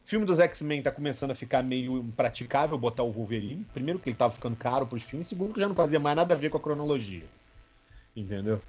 O 0.04 0.08
filme 0.10 0.26
dos 0.26 0.38
X-Men 0.38 0.82
tá 0.82 0.90
começando 0.90 1.30
a 1.30 1.34
ficar 1.34 1.62
meio 1.62 1.96
impraticável 1.96 2.76
botar 2.76 3.04
o 3.04 3.10
Wolverine. 3.12 3.64
Primeiro, 3.72 3.98
que 3.98 4.10
ele 4.10 4.16
tava 4.16 4.34
ficando 4.34 4.56
caro 4.56 4.86
pros 4.86 5.02
filmes, 5.04 5.28
segundo, 5.28 5.54
que 5.54 5.60
já 5.60 5.68
não 5.68 5.74
fazia 5.74 6.00
mais 6.00 6.16
nada 6.16 6.34
a 6.34 6.36
ver 6.36 6.50
com 6.50 6.58
a 6.58 6.60
cronologia. 6.60 7.24
Entendeu? 8.14 8.60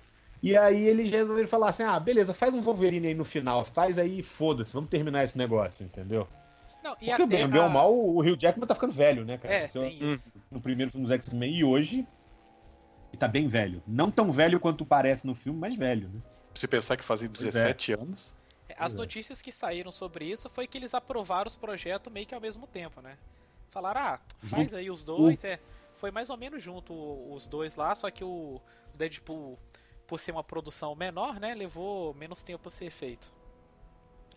E 0.41 0.57
aí 0.57 0.87
eles 0.87 1.11
resolveram 1.11 1.47
falar 1.47 1.69
assim: 1.69 1.83
ah, 1.83 1.99
beleza, 1.99 2.33
faz 2.33 2.53
um 2.53 2.61
Wolverine 2.61 3.07
aí 3.07 3.13
no 3.13 3.23
final, 3.25 3.63
faz 3.63 3.97
aí, 3.99 4.23
foda-se, 4.23 4.73
vamos 4.73 4.89
terminar 4.89 5.23
esse 5.23 5.37
negócio, 5.37 5.83
entendeu? 5.85 6.27
Não, 6.83 6.95
e 6.99 7.07
Porque, 7.07 7.25
bem, 7.27 7.47
bem 7.47 7.59
a- 7.61 7.63
ou 7.65 7.69
mal, 7.69 7.93
o 7.93 8.19
Hugh 8.21 8.35
Jackman 8.39 8.65
tá 8.67 8.73
ficando 8.73 8.91
velho, 8.91 9.23
né, 9.23 9.37
cara? 9.37 9.53
É, 9.53 9.67
Se 9.67 9.77
eu- 9.77 9.83
tem 9.83 10.13
isso. 10.13 10.33
no 10.49 10.59
primeiro 10.59 10.91
filme 10.91 11.05
dos 11.05 11.13
X-Men 11.15 11.53
e 11.57 11.63
hoje. 11.63 12.07
Ele 13.11 13.17
tá 13.19 13.27
bem 13.27 13.45
velho. 13.47 13.83
Não 13.85 14.09
tão 14.09 14.31
velho 14.31 14.57
quanto 14.59 14.85
parece 14.85 15.27
no 15.27 15.35
filme, 15.35 15.59
mas 15.59 15.75
velho, 15.75 16.07
né? 16.09 16.21
Se 16.55 16.65
pensar 16.67 16.95
que 16.97 17.03
fazia 17.03 17.27
é. 17.27 17.29
17 17.29 17.91
anos. 17.93 18.35
As 18.77 18.93
é. 18.95 18.97
notícias 18.97 19.41
que 19.41 19.51
saíram 19.51 19.91
sobre 19.91 20.25
isso 20.25 20.49
foi 20.49 20.65
que 20.65 20.77
eles 20.77 20.93
aprovaram 20.93 21.47
os 21.47 21.55
projetos 21.55 22.11
meio 22.11 22.25
que 22.25 22.33
ao 22.33 22.39
mesmo 22.39 22.65
tempo, 22.65 23.01
né? 23.01 23.17
Falaram, 23.69 24.01
ah, 24.01 24.19
faz 24.39 24.63
Junto. 24.63 24.75
aí 24.77 24.89
os 24.89 25.03
dois, 25.03 25.43
é. 25.43 25.59
Foi 25.97 26.09
mais 26.09 26.29
ou 26.29 26.37
menos 26.37 26.63
junto 26.63 26.93
os 27.33 27.47
dois 27.47 27.75
lá, 27.75 27.93
só 27.93 28.09
que 28.09 28.23
o 28.23 28.59
Deadpool, 28.95 29.59
por 30.11 30.19
ser 30.19 30.33
uma 30.33 30.43
produção 30.43 30.93
menor, 30.93 31.39
né, 31.39 31.55
levou 31.55 32.13
menos 32.15 32.43
tempo 32.43 32.67
a 32.67 32.69
ser 32.69 32.91
feito. 32.91 33.31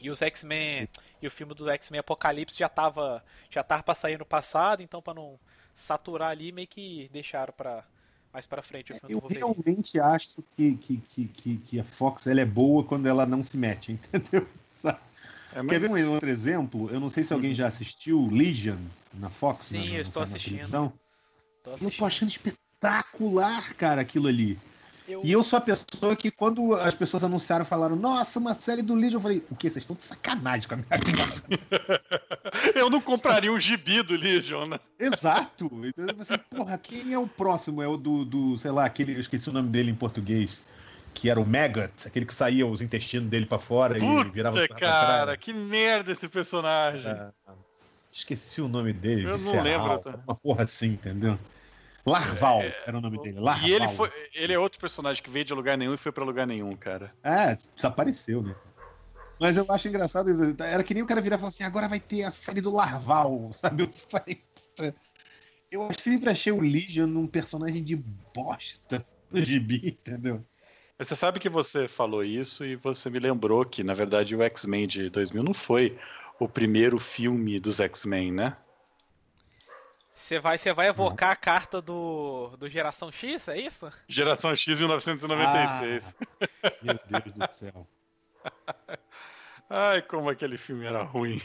E 0.01 0.09
os 0.09 0.22
X-Men, 0.22 0.89
e 1.20 1.27
o 1.27 1.31
filme 1.33 1.53
do 1.53 1.68
X-Men 1.68 1.99
Apocalipse 1.99 2.57
já 2.57 2.68
tava, 2.68 3.25
já 3.51 3.64
tava 3.64 3.83
pra 3.83 3.93
sair 3.97 4.16
no 4.16 4.25
passado, 4.25 4.85
então 4.85 5.03
pra 5.03 5.12
não 5.12 5.37
saturar 5.75 6.31
ali, 6.31 6.53
meio 6.53 6.68
que 6.68 7.11
deixaram 7.12 7.53
pra 7.53 7.83
mais 8.33 8.47
pra 8.47 8.62
frente 8.62 8.93
o 8.93 8.95
filme 8.97 9.14
Eu 9.14 9.18
realmente 9.29 9.99
acho 9.99 10.45
que, 10.57 10.77
que, 10.77 10.97
que, 10.99 11.25
que, 11.27 11.57
que 11.57 11.81
a 11.81 11.85
Fox 11.85 12.29
ela 12.29 12.41
é 12.41 12.45
boa 12.45 12.85
quando 12.85 13.07
ela 13.09 13.27
não 13.27 13.43
se 13.43 13.57
mete, 13.57 13.91
entendeu? 14.14 14.47
É, 15.53 15.61
mas- 15.62 15.68
Quer 15.68 15.81
ver 15.81 15.91
um 15.91 16.12
outro 16.12 16.29
exemplo? 16.31 16.89
Eu 16.91 17.01
não 17.01 17.11
sei 17.11 17.25
se 17.25 17.33
alguém 17.35 17.53
já 17.53 17.66
assistiu 17.66 18.29
Legion 18.31 18.79
na 19.12 19.29
Fox. 19.29 19.64
Sim, 19.64 19.79
na- 19.89 19.95
eu 19.97 20.01
estou 20.03 20.20
na 20.20 20.27
assistindo. 20.29 20.51
televisão. 20.53 20.93
Tô 21.64 21.70
Eu 21.70 21.75
assistindo. 21.75 21.99
tô 21.99 22.05
achando 22.07 22.29
espetacular, 22.29 23.75
cara, 23.75 24.01
aquilo 24.03 24.29
ali. 24.29 24.57
Eu- 25.07 25.20
E 25.24 25.30
eu 25.32 25.42
sou 25.42 25.59
a 25.59 25.61
pessoa 25.61 26.16
que, 26.16 26.30
quando 26.30 26.74
as 26.74 26.94
pessoas 26.94 27.22
anunciaram, 27.24 27.64
falaram, 27.64 27.94
nossa, 27.94 28.38
uma 28.38 28.55
série 28.55 28.80
do 28.82 28.94
Legion, 28.94 29.18
eu 29.18 29.22
falei, 29.22 29.44
o 29.50 29.55
quê? 29.57 29.68
Vocês 29.68 29.82
estão 29.82 29.94
de 29.96 30.02
sacanagem 30.05 30.66
com 30.66 30.74
a 30.74 30.76
minha 30.78 30.88
cara. 30.88 32.02
Eu 32.74 32.88
não 32.88 33.00
compraria 33.00 33.52
um 33.52 33.59
gibi 33.59 34.02
do 34.02 34.14
Legion, 34.16 34.66
né? 34.66 34.78
Exato. 34.98 35.66
Então, 35.84 36.07
eu 36.07 36.14
falei 36.14 36.22
assim, 36.22 36.38
porra, 36.50 36.78
quem 36.78 37.12
é 37.12 37.18
o 37.18 37.26
próximo? 37.26 37.82
É 37.82 37.88
o 37.88 37.96
do, 37.96 38.24
do, 38.24 38.57
sei 38.57 38.70
lá, 38.70 38.84
aquele, 38.84 39.14
eu 39.14 39.20
esqueci 39.20 39.50
o 39.50 39.52
nome 39.52 39.68
dele 39.68 39.90
em 39.90 39.94
português, 39.94 40.61
que 41.12 41.28
era 41.28 41.38
o 41.40 41.46
Maggot, 41.46 41.92
aquele 42.07 42.24
que 42.24 42.32
saía 42.34 42.66
os 42.66 42.80
intestinos 42.80 43.28
dele 43.28 43.44
pra 43.46 43.59
fora 43.59 43.98
e 43.98 44.24
virava 44.30 44.61
Puta, 44.61 44.74
cara, 44.74 45.36
que 45.36 45.52
merda 45.52 46.12
esse 46.12 46.28
personagem. 46.28 47.07
Ah, 47.11 47.32
Esqueci 48.12 48.61
o 48.61 48.68
nome 48.68 48.92
dele. 48.92 49.24
Eu 49.28 49.38
não 49.38 49.62
lembro, 49.62 49.98
tá? 49.98 50.18
Uma 50.26 50.34
porra 50.36 50.62
assim, 50.64 50.86
entendeu? 50.92 51.38
Larval 52.07 52.62
era 52.86 52.98
o 52.98 53.00
nome 53.00 53.18
dele. 53.18 53.40
Larval. 53.40 53.68
E 53.68 53.72
ele, 53.72 53.88
foi, 53.88 54.12
ele 54.34 54.52
é 54.52 54.59
outro 54.59 54.78
personagem 54.78 55.22
que 55.22 55.30
veio 55.30 55.44
de 55.44 55.55
lugar 55.55 55.78
nenhum 55.78 55.94
e 55.94 55.96
foi 55.96 56.12
pra 56.12 56.24
lugar 56.24 56.46
nenhum, 56.46 56.76
cara. 56.76 57.14
É, 57.22 57.55
desapareceu, 57.55 58.42
né? 58.42 58.55
Mas 59.40 59.57
eu 59.57 59.66
acho 59.68 59.88
engraçado 59.88 60.30
isso. 60.30 60.55
Era 60.62 60.84
que 60.84 60.94
nem 60.94 61.02
o 61.02 61.07
cara 61.07 61.20
virar 61.20 61.36
e 61.36 61.38
falar 61.38 61.48
assim: 61.48 61.64
agora 61.64 61.88
vai 61.88 62.00
ter 62.00 62.22
a 62.24 62.30
série 62.30 62.61
do 62.61 62.70
Larval, 62.70 63.50
sabe? 63.61 63.84
Eu 63.84 63.88
falei, 63.88 64.42
puta. 64.55 64.94
Eu 65.70 65.88
sempre 65.98 66.30
achei 66.30 66.52
o 66.52 66.61
Legion 66.61 67.09
um 67.09 67.26
personagem 67.26 67.82
de 67.82 67.96
bosta 67.96 69.05
no 69.30 69.40
gibi, 69.40 69.80
entendeu? 69.84 70.44
Você 70.96 71.16
sabe 71.16 71.40
que 71.40 71.48
você 71.48 71.88
falou 71.88 72.22
isso 72.22 72.64
e 72.64 72.76
você 72.76 73.11
me 73.11 73.18
lembrou 73.18 73.64
que, 73.64 73.82
na 73.82 73.94
verdade, 73.94 74.36
o 74.36 74.42
X-Men 74.42 74.86
de 74.86 75.11
2000 75.11 75.42
não 75.42 75.52
foi 75.52 75.98
o 76.38 76.48
primeiro 76.48 77.00
filme 77.00 77.59
dos 77.59 77.80
X-Men, 77.80 78.32
né? 78.32 78.57
Você 80.15 80.39
vai, 80.39 80.57
você 80.57 80.73
vai 80.73 80.89
evocar 80.89 81.31
a 81.33 81.37
carta 81.37 81.83
do, 81.83 82.57
do 82.57 82.69
Geração 82.69 83.11
X, 83.11 83.49
é 83.49 83.59
isso? 83.59 83.93
Geração 84.07 84.55
X 84.55 84.79
1996. 84.79 86.15
Meu 86.83 86.99
Deus 87.09 87.35
do 87.35 87.53
céu. 87.53 87.87
Ai, 89.69 90.03
como 90.03 90.31
aquele 90.31 90.57
filme 90.57 90.87
era 90.87 91.03
ruim. 91.03 91.43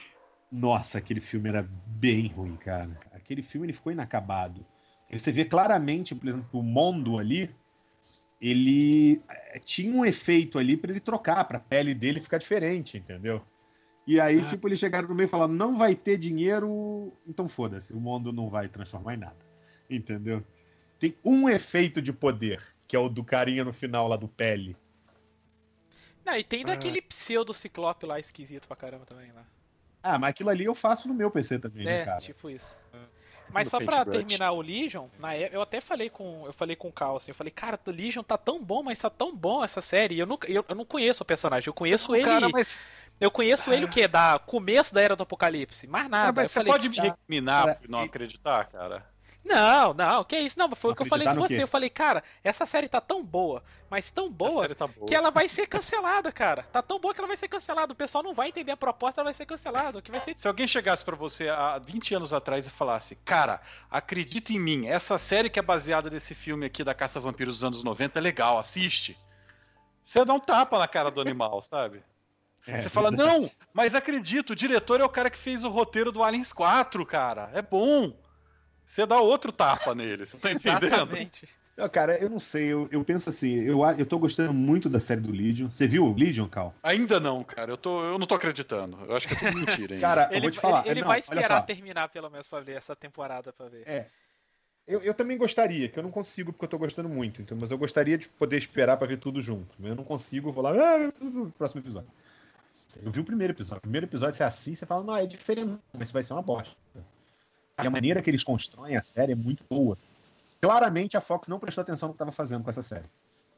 Nossa, 0.52 1.00
aquele 1.00 1.20
filme 1.20 1.50
era 1.50 1.68
bem 1.86 2.28
ruim, 2.28 2.56
cara. 2.58 3.00
Aquele 3.12 3.42
filme 3.42 3.66
ele 3.66 3.74
ficou 3.74 3.92
inacabado. 3.92 4.66
Você 5.12 5.32
vê 5.32 5.44
claramente, 5.44 6.14
por 6.14 6.28
exemplo, 6.28 6.60
o 6.60 6.64
Mondo 6.64 7.18
ali, 7.18 7.50
ele 8.40 9.22
eh, 9.28 9.60
tinha 9.66 9.92
um 9.92 10.06
efeito 10.06 10.60
ali 10.60 10.78
pra 10.78 10.92
ele 10.92 11.00
trocar, 11.00 11.44
pra 11.46 11.60
pele 11.60 11.96
dele 11.96 12.22
ficar 12.22 12.38
diferente, 12.38 12.98
entendeu? 12.98 13.44
E 14.12 14.20
aí, 14.20 14.40
Ah. 14.40 14.46
tipo, 14.46 14.68
eles 14.68 14.80
chegaram 14.80 15.08
no 15.08 15.14
meio 15.14 15.28
e 15.28 15.30
falaram: 15.30 15.54
não 15.54 15.78
vai 15.78 15.94
ter 15.94 16.18
dinheiro, 16.18 17.14
então 17.28 17.48
foda-se, 17.48 17.94
o 17.94 18.00
mundo 18.00 18.34
não 18.34 18.50
vai 18.50 18.68
transformar 18.68 19.14
em 19.14 19.18
nada. 19.18 19.38
Entendeu? 19.88 20.44
Tem 20.98 21.16
um 21.24 21.48
efeito 21.48 22.02
de 22.02 22.12
poder, 22.12 22.60
que 22.88 22.96
é 22.96 23.00
o 23.00 23.08
do 23.08 23.24
carinha 23.24 23.64
no 23.64 23.72
final 23.72 24.08
lá 24.08 24.16
do 24.18 24.28
pele. 24.28 24.76
Não, 26.26 26.36
e 26.36 26.44
tem 26.44 26.66
daquele 26.66 27.02
pseudo 27.02 27.54
ciclope 27.54 28.06
lá 28.08 28.20
esquisito 28.20 28.68
pra 28.68 28.76
caramba 28.76 29.06
também 29.06 29.32
lá. 29.32 29.46
Ah, 30.02 30.18
mas 30.18 30.32
aquilo 30.32 30.50
ali 30.50 30.66
eu 30.66 30.74
faço 30.76 31.08
no 31.08 31.14
meu 31.14 31.30
PC 31.30 31.60
também, 31.60 31.86
né, 31.86 32.02
É, 32.02 32.06
cara? 32.06 32.20
tipo 32.20 32.50
isso. 32.50 32.76
Mas 33.52 33.68
No 33.68 33.72
só 33.72 33.78
pra 33.80 33.98
Paintbrush. 34.06 34.18
terminar 34.18 34.52
o 34.52 34.62
Legion, 34.62 35.08
na 35.20 35.34
época, 35.34 35.56
eu 35.56 35.62
até 35.62 35.82
falei 35.82 36.08
com 36.10 36.46
eu 36.46 36.54
falei 36.54 36.76
com 36.76 36.88
o 36.88 36.92
Cal 36.92 37.16
assim, 37.18 37.32
eu 37.32 37.36
falei, 37.36 37.50
cara, 37.52 37.80
o 37.84 37.90
Legion 37.92 38.22
tá 38.24 38.38
tão 38.38 38.64
bom, 38.64 38.84
mas 38.84 39.00
tá 39.00 39.10
tão 39.10 39.36
bom 39.36 39.64
essa 39.64 39.82
série. 39.82 40.16
E 40.16 40.20
Eu, 40.20 40.28
nunca, 40.28 40.50
eu, 40.52 40.64
eu 40.68 40.76
não 40.76 40.86
conheço 40.86 41.24
o 41.24 41.26
personagem, 41.26 41.68
eu 41.68 41.74
conheço 41.74 42.16
ele. 42.16 42.26
Cara, 42.26 42.48
mas, 42.50 42.80
Eu 43.20 43.30
conheço 43.30 43.72
ele 43.74 43.86
o 43.86 43.90
quê? 43.90 44.08
Da 44.08 44.40
começo 44.40 44.94
da 44.94 45.02
era 45.02 45.16
do 45.16 45.24
Apocalipse. 45.24 45.88
Mais 45.88 46.10
nada. 46.10 46.26
cara, 46.26 46.34
mas 46.36 46.52
você 46.52 46.60
falei, 46.60 46.72
pode 46.72 46.90
me 46.90 46.96
tá, 46.96 47.02
recriminar 47.04 47.66
cara, 47.66 47.76
por 47.76 47.90
não 47.90 48.00
acreditar, 48.00 48.66
cara? 48.66 49.06
Não, 49.44 49.94
não, 49.96 50.24
que 50.24 50.38
isso? 50.38 50.60
Não, 50.60 50.70
foi 50.76 50.92
o 50.92 50.96
que 50.96 51.02
eu 51.02 51.08
falei 51.08 51.28
com 51.28 51.36
você. 51.36 51.56
quê? 51.56 51.64
Eu 51.64 51.68
falei, 51.68 51.90
cara, 51.90 52.24
essa 52.44 52.66
série 52.66 52.88
tá 52.88 53.02
tão 53.02 53.24
boa, 53.24 53.64
mas 53.90 54.12
tão 54.12 54.30
boa 54.30 54.68
tá 54.76 54.86
boa. 54.86 55.08
que 55.08 55.16
ela 55.16 55.32
vai 55.32 55.50
ser 55.50 55.66
cancelada, 55.66 56.32
cara. 56.32 56.64
Tá 56.64 56.84
tão 56.84 57.00
boa 57.00 57.14
que 57.14 57.20
ela 57.20 57.28
vai 57.28 57.38
ser 57.38 57.48
cancelada. 57.48 57.92
O 57.92 57.96
pessoal 57.96 58.24
não 58.24 58.34
vai 58.34 58.50
entender 58.50 58.72
a 58.72 58.78
proposta, 58.78 59.22
ela 59.22 59.26
vai 59.26 59.34
ser 59.34 59.48
cancelada. 59.48 59.98
O 59.98 60.02
que 60.02 60.12
vai 60.12 60.20
ser 60.20 60.36
Se 60.38 60.48
alguém 60.48 60.68
chegasse 60.68 61.04
pra 61.04 61.16
você 61.16 61.50
há 61.50 61.80
20 61.80 62.14
anos 62.14 62.32
atrás 62.32 62.68
e 62.68 62.70
falasse, 62.70 63.16
cara, 63.26 63.60
acredita 63.90 64.54
em 64.54 64.60
mim, 64.60 64.88
essa 64.88 65.18
série 65.18 65.50
que 65.50 65.58
é 65.58 65.64
baseada 65.64 66.10
nesse 66.10 66.36
filme 66.36 66.66
aqui 66.66 66.84
da 66.84 66.94
Caça 66.94 67.18
a 67.18 67.22
Vampiros 67.22 67.56
dos 67.56 67.64
anos 67.64 67.84
90 67.84 68.20
é 68.20 68.22
legal, 68.22 68.60
assiste. 68.60 69.18
Você 70.04 70.24
dá 70.24 70.34
um 70.34 70.40
tapa 70.40 70.78
na 70.78 70.88
cara 70.88 71.10
do 71.10 71.22
animal, 71.22 71.62
sabe? 71.62 72.04
É, 72.70 72.80
você 72.80 72.90
fala, 72.90 73.10
verdade. 73.10 73.42
não, 73.42 73.52
mas 73.74 73.96
acredito, 73.96 74.52
o 74.52 74.56
diretor 74.56 75.02
é 75.02 75.04
o 75.04 75.10
cara 75.10 75.30
que 75.30 75.38
fez 75.38 75.64
o 75.64 75.70
roteiro 75.70 76.12
do 76.12 76.24
Aliens 76.24 76.54
4, 76.54 77.06
cara. 77.06 77.50
É 77.54 77.62
bom. 77.62 78.14
Você 78.86 79.06
dá 79.06 79.20
outro 79.22 79.52
tapa 79.52 79.94
nele, 79.94 80.26
você 80.26 80.38
tá 80.38 80.52
entendendo? 80.52 80.86
exatamente. 80.88 81.48
Não, 81.78 81.88
cara, 81.88 82.18
eu 82.18 82.30
não 82.30 82.40
sei, 82.40 82.66
eu, 82.66 82.90
eu 82.92 83.06
penso 83.06 83.30
assim, 83.30 83.54
eu, 83.54 83.80
eu 83.98 84.06
tô 84.06 84.20
gostando 84.20 84.54
muito 84.54 84.90
da 84.90 85.00
série 85.00 85.22
do 85.22 85.32
Legion. 85.32 85.70
Você 85.72 85.88
viu 85.88 86.04
o 86.04 86.14
Legion, 86.14 86.46
Cal? 86.48 86.74
Ainda 86.84 87.22
não, 87.22 87.42
cara. 87.42 87.72
Eu, 87.72 87.78
tô, 87.78 88.04
eu 88.04 88.20
não 88.20 88.28
tô 88.28 88.36
acreditando. 88.36 88.98
Eu 89.08 89.16
acho 89.16 89.26
que 89.28 89.34
é 89.34 89.38
tudo 89.38 89.58
mentira 89.58 89.94
ainda. 89.96 90.06
Cara, 90.06 90.28
eu 90.30 90.34
Ele, 90.34 90.42
vou 90.42 90.52
te 90.52 90.60
falar. 90.60 90.82
ele, 90.82 90.90
ele 90.90 91.02
não, 91.02 91.08
vai 91.08 91.20
esperar 91.20 91.62
terminar 91.66 92.10
pelo 92.10 92.30
menos 92.30 92.48
pra 92.50 92.60
ver 92.60 92.76
essa 92.76 92.96
temporada 92.98 93.54
pra 93.54 93.70
ver. 93.70 93.84
É, 93.88 94.08
Eu, 94.86 95.02
eu 95.04 95.14
também 95.14 95.38
gostaria, 95.38 95.88
que 95.88 95.98
eu 95.98 96.04
não 96.04 96.12
consigo 96.12 96.52
porque 96.52 96.66
eu 96.66 96.70
tô 96.70 96.78
gostando 96.80 97.08
muito, 97.08 97.42
então, 97.42 97.56
mas 97.58 97.72
eu 97.72 97.78
gostaria 97.78 98.18
de 98.18 98.28
poder 98.28 98.58
esperar 98.58 98.98
pra 98.98 99.08
ver 99.08 99.18
tudo 99.18 99.40
junto. 99.40 99.70
Mas 99.80 99.92
eu 99.92 99.96
não 99.96 100.04
consigo, 100.04 100.50
eu 100.50 100.54
vou 100.54 100.64
lá, 100.64 100.72
ah, 100.72 101.12
próximo 101.58 101.80
episódio. 101.80 102.10
Eu 103.04 103.12
vi 103.12 103.20
o 103.20 103.24
primeiro 103.24 103.54
episódio. 103.54 103.78
O 103.78 103.82
primeiro 103.82 104.06
episódio 104.06 104.36
você 104.36 104.44
assiste 104.44 104.82
e 104.82 104.86
fala, 104.86 105.04
não, 105.04 105.16
é 105.16 105.26
diferente, 105.26 105.80
mas 105.94 106.10
isso 106.10 106.14
vai 106.14 106.24
ser 106.24 106.34
uma 106.34 106.42
bosta. 106.42 106.76
E 107.82 107.88
a 107.88 107.90
maneira 107.90 108.22
que 108.22 108.30
eles 108.30 108.44
constroem 108.44 108.98
a 108.98 109.02
série 109.02 109.32
é 109.32 109.36
muito 109.36 109.64
boa. 109.70 109.98
Claramente 110.62 111.16
a 111.16 111.22
Fox 111.22 111.48
não 111.48 111.60
prestou 111.60 111.82
atenção 111.82 112.10
no 112.10 112.14
que 112.14 112.18
estava 112.18 112.32
fazendo 112.32 112.64
com 112.64 112.70
essa 112.70 112.84
série. 112.84 113.06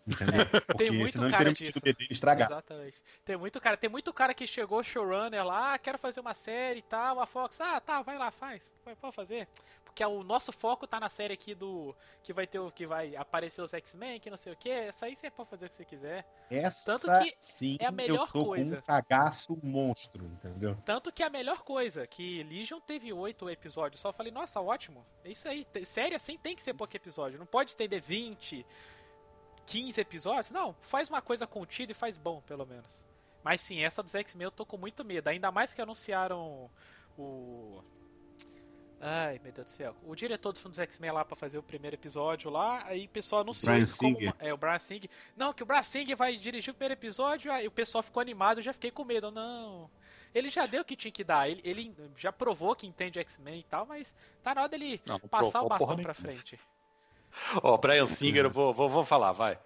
Entendeu? 0.08 0.46
Porque 0.68 0.92
muito 0.92 1.12
senão 1.12 1.26
eles 1.26 1.38
cara 1.38 1.54
teriam 1.54 1.54
disso. 1.54 1.78
o 1.78 1.82
bebê 1.82 2.08
estragado. 2.10 2.54
Exatamente. 2.54 2.98
Tem 3.26 3.38
muito 3.38 3.60
cara, 3.62 3.78
tem 3.78 3.90
muito 3.90 4.14
cara 4.14 4.34
que 4.34 4.46
chegou 4.48 4.84
showrunner 4.84 5.46
lá, 5.46 5.74
ah, 5.74 5.80
quero 5.80 5.98
fazer 5.98 6.20
uma 6.20 6.34
série 6.34 6.80
e 6.80 6.84
tal, 6.84 7.20
a 7.20 7.26
Fox, 7.26 7.60
ah, 7.62 7.80
tá, 7.80 8.02
vai 8.02 8.18
lá, 8.18 8.32
faz. 8.32 8.64
Pode 8.84 9.16
fazer. 9.16 9.48
Porque 9.92 10.06
o 10.06 10.24
nosso 10.24 10.52
foco 10.54 10.88
tá 10.88 11.00
na 11.00 11.10
série 11.10 11.34
aqui 11.34 11.54
do. 11.54 11.94
Que 12.24 12.32
vai 12.32 12.48
ter 12.48 12.60
o. 12.60 12.72
Que 12.72 12.86
vai 12.86 13.16
aparecer 13.16 13.62
os 13.62 13.74
X-Men, 13.74 14.20
que 14.20 14.30
não 14.30 14.38
sei 14.38 14.54
o 14.54 14.56
que. 14.56 14.70
Essa 14.70 15.06
aí 15.06 15.16
você 15.16 15.30
pode 15.30 15.50
fazer 15.50 15.66
o 15.66 15.70
que 15.70 15.76
você 15.76 15.86
quiser. 15.86 16.26
Essa 16.50 16.98
Tanto 16.98 17.26
que 17.26 17.36
sim, 17.40 17.78
é 17.80 17.86
a 17.86 17.92
melhor 17.92 18.28
eu 18.28 18.34
tô 18.34 18.46
coisa. 18.46 18.78
com 18.78 18.82
um 18.82 18.86
cagaço 18.86 19.60
monstro, 19.62 20.26
entendeu? 20.26 20.78
Tanto 20.86 21.12
que 21.12 21.22
é 21.22 21.26
a 21.28 21.30
melhor 21.30 21.62
coisa, 21.64 22.08
que 22.08 22.42
Legion 22.44 22.80
teve 22.80 23.12
oito 23.12 23.50
episódios. 23.50 24.02
Só 24.02 24.14
falei, 24.14 24.32
nossa, 24.32 24.62
ótimo. 24.62 25.06
É 25.26 25.32
isso 25.32 25.48
aí. 25.48 25.68
Série 25.86 26.16
assim 26.16 26.38
tem 26.38 26.56
que 26.56 26.64
ser 26.64 26.74
pouco 26.74 26.96
episódio. 26.96 27.38
Não 27.38 27.46
pode 27.46 27.72
estender 27.72 28.02
20, 28.02 28.66
15 29.66 30.00
episódios. 30.00 30.52
Não, 30.52 30.74
faz 30.80 31.10
uma 31.10 31.22
coisa 31.22 31.46
contida 31.46 31.92
e 31.92 31.96
faz 31.96 32.18
bom, 32.18 32.42
pelo 32.42 32.66
menos. 32.66 32.90
Mas 33.44 33.60
sim, 33.60 33.84
essa 33.84 34.02
dos 34.02 34.16
X-Men 34.16 34.46
eu 34.46 34.52
tô 34.52 34.66
com 34.66 34.78
muito 34.78 35.04
medo. 35.04 35.28
Ainda 35.28 35.52
mais 35.52 35.74
que 35.74 35.82
anunciaram 35.82 36.70
o. 37.18 37.84
Ai, 39.04 39.40
meu 39.44 39.52
Deus 39.52 39.68
do 39.68 39.72
céu. 39.74 39.96
O 40.06 40.16
diretor 40.16 40.52
dos 40.52 40.62
filmes 40.62 40.78
dos 40.78 40.84
X-Men 40.84 41.12
lá 41.12 41.26
pra 41.26 41.36
fazer 41.36 41.58
o 41.58 41.64
primeiro 41.64 41.96
episódio 41.96 42.52
lá, 42.52 42.84
aí 42.86 43.06
o 43.06 43.10
pessoal 43.10 43.42
anunciou 43.42 43.72
Bryan 43.74 43.82
isso 43.82 43.98
como 43.98 44.18
uma- 44.20 44.36
É, 44.40 44.54
o 44.54 44.58
Brian 44.58 44.78
Singer. 44.80 45.10
Não, 45.36 45.52
que 45.54 45.64
o 45.64 45.66
Brian 45.66 45.82
Singer 45.82 46.16
vai 46.16 46.38
dirigir 46.38 46.72
o 46.72 46.76
primeiro 46.76 46.94
episódio, 46.94 47.52
aí 47.52 47.68
o 47.68 47.72
pessoal 47.72 48.04
ficou 48.04 48.22
animado, 48.22 48.60
eu 48.60 48.64
já 48.64 48.74
fiquei 48.74 48.92
com 48.92 49.04
medo. 49.04 49.32
Não. 49.32 49.90
Ele 50.36 50.50
já 50.50 50.66
deu 50.68 50.82
o 50.82 50.86
que 50.86 50.96
tinha 50.96 51.12
que 51.12 51.24
dar. 51.24 51.50
Ele, 51.50 51.62
ele 51.64 51.94
já 52.16 52.32
provou 52.32 52.76
que 52.76 52.86
entende 52.86 53.20
X-Men 53.20 53.60
e 53.60 53.64
tal, 53.64 53.86
mas 53.88 54.16
tá 54.44 54.54
na 54.54 54.62
hora 54.62 54.70
dele 54.70 55.02
Não, 55.06 55.20
passar 55.20 55.50
provou 55.60 55.66
o 55.66 55.70
bastão 55.70 55.98
pra 55.98 56.14
frente. 56.14 56.60
Ó, 57.64 57.78
Brian 57.78 58.06
Singer, 58.06 58.46
eu 58.46 58.50
vou, 58.52 58.74
vou, 58.74 58.88
vou 58.88 59.04
falar, 59.04 59.32
vai. 59.32 59.58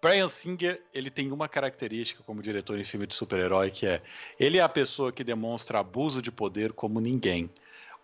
Brian 0.00 0.28
Singer, 0.28 0.82
ele 0.92 1.10
tem 1.10 1.32
uma 1.32 1.48
característica 1.48 2.22
como 2.22 2.42
diretor 2.42 2.78
em 2.78 2.84
filme 2.84 3.06
de 3.06 3.14
super-herói, 3.14 3.70
que 3.70 3.86
é 3.86 4.02
ele 4.38 4.58
é 4.58 4.60
a 4.62 4.68
pessoa 4.68 5.10
que 5.10 5.24
demonstra 5.24 5.78
abuso 5.80 6.20
de 6.22 6.30
poder 6.30 6.72
como 6.72 7.00
ninguém. 7.00 7.50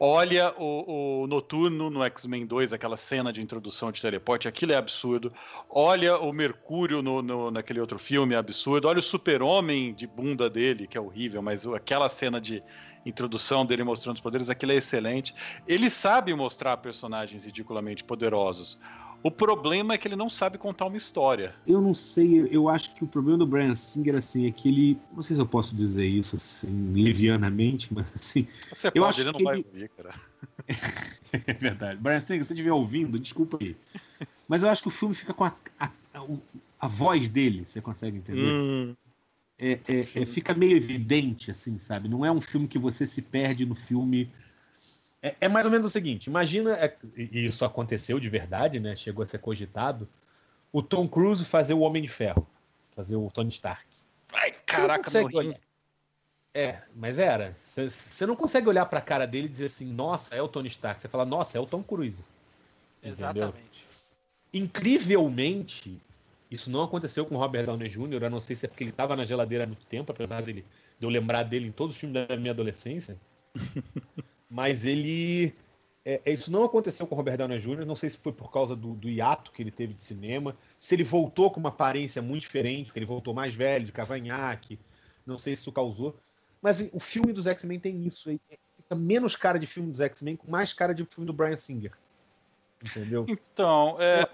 Olha 0.02 0.54
o, 0.58 1.24
o 1.24 1.26
Noturno 1.26 1.90
no 1.90 2.02
X-Men 2.02 2.46
2, 2.46 2.72
aquela 2.72 2.96
cena 2.96 3.30
de 3.30 3.42
introdução 3.42 3.92
de 3.92 4.00
teleporte, 4.00 4.48
aquilo 4.48 4.72
é 4.72 4.76
absurdo. 4.76 5.30
Olha 5.68 6.16
o 6.18 6.32
Mercúrio 6.32 7.02
no, 7.02 7.20
no- 7.20 7.50
naquele 7.50 7.80
outro 7.80 7.98
filme, 7.98 8.34
é 8.34 8.38
absurdo. 8.38 8.88
Olha 8.88 8.98
o 8.98 9.02
Super-Homem 9.02 9.92
de 9.92 10.06
bunda 10.06 10.48
dele, 10.48 10.86
que 10.86 10.96
é 10.96 11.00
horrível, 11.00 11.42
mas 11.42 11.66
aquela 11.66 12.08
cena 12.08 12.40
de 12.40 12.62
introdução 13.04 13.66
dele 13.66 13.84
mostrando 13.84 14.16
os 14.16 14.22
poderes, 14.22 14.48
aquilo 14.48 14.72
é 14.72 14.76
excelente. 14.76 15.34
Ele 15.68 15.90
sabe 15.90 16.32
mostrar 16.34 16.78
personagens 16.78 17.44
ridiculamente 17.44 18.02
poderosos. 18.02 18.78
O 19.22 19.30
problema 19.30 19.92
é 19.94 19.98
que 19.98 20.08
ele 20.08 20.16
não 20.16 20.30
sabe 20.30 20.56
contar 20.56 20.86
uma 20.86 20.96
história. 20.96 21.54
Eu 21.66 21.80
não 21.80 21.92
sei, 21.94 22.48
eu 22.50 22.68
acho 22.68 22.94
que 22.94 23.04
o 23.04 23.06
problema 23.06 23.38
do 23.38 23.46
Brian 23.46 23.74
Singer 23.74 24.14
assim, 24.16 24.46
é 24.46 24.50
que 24.50 24.68
ele. 24.68 24.98
Não 25.12 25.22
sei 25.22 25.36
se 25.36 25.42
eu 25.42 25.46
posso 25.46 25.76
dizer 25.76 26.06
isso 26.06 26.36
assim, 26.36 26.92
levianamente, 26.94 27.92
mas 27.92 28.10
assim. 28.14 28.46
Você 28.72 28.88
Eu 28.88 28.92
pode, 29.02 29.04
acho 29.08 29.20
ele 29.20 29.26
não 29.32 29.38
que 29.38 29.44
vai 29.44 29.56
ele- 29.56 29.66
ouvir, 29.66 29.88
cara. 29.90 30.14
É 31.46 31.52
verdade. 31.52 32.00
Brian 32.00 32.18
Singer, 32.20 32.42
se 32.42 32.48
você 32.48 32.54
estiver 32.54 32.72
ouvindo, 32.72 33.18
desculpa 33.18 33.56
aí. 33.60 33.76
Mas 34.48 34.62
eu 34.64 34.68
acho 34.68 34.82
que 34.82 34.88
o 34.88 34.90
filme 34.90 35.14
fica 35.14 35.32
com 35.32 35.44
a, 35.44 35.54
a, 35.78 35.86
a, 36.14 36.26
a 36.80 36.88
voz 36.88 37.28
dele, 37.28 37.64
você 37.64 37.80
consegue 37.80 38.16
entender? 38.16 38.52
Hum, 38.52 38.96
É, 39.58 39.78
é- 39.86 40.00
é- 40.00 40.26
fica 40.26 40.54
meio 40.54 40.76
evidente, 40.76 41.50
assim, 41.50 41.78
sabe? 41.78 42.08
Não 42.08 42.24
é 42.24 42.32
um 42.32 42.40
filme 42.40 42.66
que 42.66 42.78
você 42.78 43.06
se 43.06 43.22
perde 43.22 43.64
no 43.66 43.74
filme. 43.76 44.28
É, 45.22 45.36
é 45.42 45.48
mais 45.48 45.66
ou 45.66 45.72
menos 45.72 45.86
o 45.86 45.90
seguinte: 45.90 46.26
imagina, 46.26 46.72
é, 46.72 46.96
e 47.16 47.44
isso 47.44 47.64
aconteceu 47.64 48.18
de 48.18 48.28
verdade, 48.28 48.80
né? 48.80 48.96
Chegou 48.96 49.22
a 49.22 49.26
ser 49.26 49.38
cogitado. 49.38 50.08
O 50.72 50.82
Tom 50.82 51.08
Cruise 51.08 51.44
fazer 51.44 51.74
o 51.74 51.80
Homem 51.80 52.02
de 52.02 52.08
Ferro, 52.08 52.46
fazer 52.94 53.16
o 53.16 53.30
Tony 53.30 53.48
Stark. 53.50 53.86
Ai, 54.32 54.52
caraca, 54.64 55.10
morri. 55.20 55.36
olhar. 55.36 55.60
É, 56.54 56.82
mas 56.94 57.18
era. 57.18 57.56
Você- 57.60 58.26
não 58.26 58.34
consegue 58.34 58.68
olhar 58.68 58.86
pra 58.86 59.00
cara 59.00 59.26
dele 59.26 59.46
e 59.46 59.50
dizer 59.50 59.66
assim, 59.66 59.92
nossa, 59.92 60.34
é 60.34 60.42
o 60.42 60.48
Tony 60.48 60.68
Stark. 60.68 61.00
Você 61.00 61.08
fala, 61.08 61.24
nossa, 61.24 61.58
é 61.58 61.60
o 61.60 61.66
Tom 61.66 61.82
Cruise. 61.82 62.24
Entendeu? 63.02 63.26
Exatamente. 63.26 63.86
Incrivelmente, 64.52 66.00
isso 66.50 66.70
não 66.70 66.82
aconteceu 66.82 67.24
com 67.24 67.36
o 67.36 67.38
Robert 67.38 67.66
Downey 67.66 67.88
Jr., 67.88 68.24
a 68.24 68.30
não 68.30 68.40
sei 68.40 68.56
se 68.56 68.66
é 68.66 68.68
porque 68.68 68.82
ele 68.82 68.90
estava 68.90 69.14
na 69.14 69.24
geladeira 69.24 69.64
há 69.64 69.66
muito 69.66 69.86
tempo, 69.86 70.10
apesar 70.10 70.42
dele, 70.42 70.64
de 70.98 71.06
eu 71.06 71.10
lembrar 71.10 71.44
dele 71.44 71.68
em 71.68 71.72
todos 71.72 71.94
os 71.94 72.00
filmes 72.00 72.26
da 72.26 72.36
minha 72.36 72.52
adolescência. 72.52 73.16
Mas 74.50 74.84
ele. 74.84 75.54
é, 76.04 76.20
é, 76.24 76.32
isso 76.32 76.50
não 76.50 76.64
aconteceu 76.64 77.06
com 77.06 77.14
o 77.14 77.16
Robert 77.16 77.38
Downey 77.38 77.58
Jr., 77.58 77.86
não 77.86 77.94
sei 77.94 78.10
se 78.10 78.18
foi 78.18 78.32
por 78.32 78.50
causa 78.50 78.74
do, 78.74 78.94
do 78.94 79.08
hiato 79.08 79.52
que 79.52 79.62
ele 79.62 79.70
teve 79.70 79.94
de 79.94 80.02
cinema, 80.02 80.56
se 80.78 80.94
ele 80.94 81.04
voltou 81.04 81.50
com 81.50 81.60
uma 81.60 81.68
aparência 81.68 82.20
muito 82.20 82.42
diferente, 82.42 82.86
porque 82.86 82.98
ele 82.98 83.06
voltou 83.06 83.32
mais 83.32 83.54
velho, 83.54 83.84
de 83.84 83.92
cavanhaque, 83.92 84.78
não 85.24 85.38
sei 85.38 85.54
se 85.54 85.62
isso 85.62 85.72
causou. 85.72 86.16
Mas 86.60 86.90
o 86.92 87.00
filme 87.00 87.32
dos 87.32 87.46
X-Men 87.46 87.78
tem 87.78 88.04
isso, 88.04 88.28
aí, 88.28 88.40
fica 88.76 88.94
menos 88.94 89.36
cara 89.36 89.58
de 89.58 89.66
filme 89.66 89.92
dos 89.92 90.00
X-Men, 90.00 90.36
com 90.36 90.50
mais 90.50 90.72
cara 90.72 90.92
de 90.92 91.04
filme 91.04 91.26
do 91.26 91.32
Brian 91.32 91.56
Singer. 91.56 91.92
Entendeu? 92.82 93.24
Então, 93.28 93.96
é, 94.00 94.26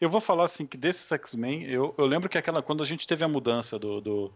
eu 0.00 0.08
vou 0.08 0.20
falar 0.20 0.44
assim 0.44 0.66
que 0.66 0.76
desses 0.76 1.10
X-Men, 1.10 1.64
eu, 1.64 1.94
eu 1.98 2.06
lembro 2.06 2.28
que 2.28 2.38
aquela 2.38 2.62
quando 2.62 2.82
a 2.82 2.86
gente 2.86 3.06
teve 3.06 3.24
a 3.24 3.28
mudança 3.28 3.78
do, 3.78 4.00
do, 4.00 4.32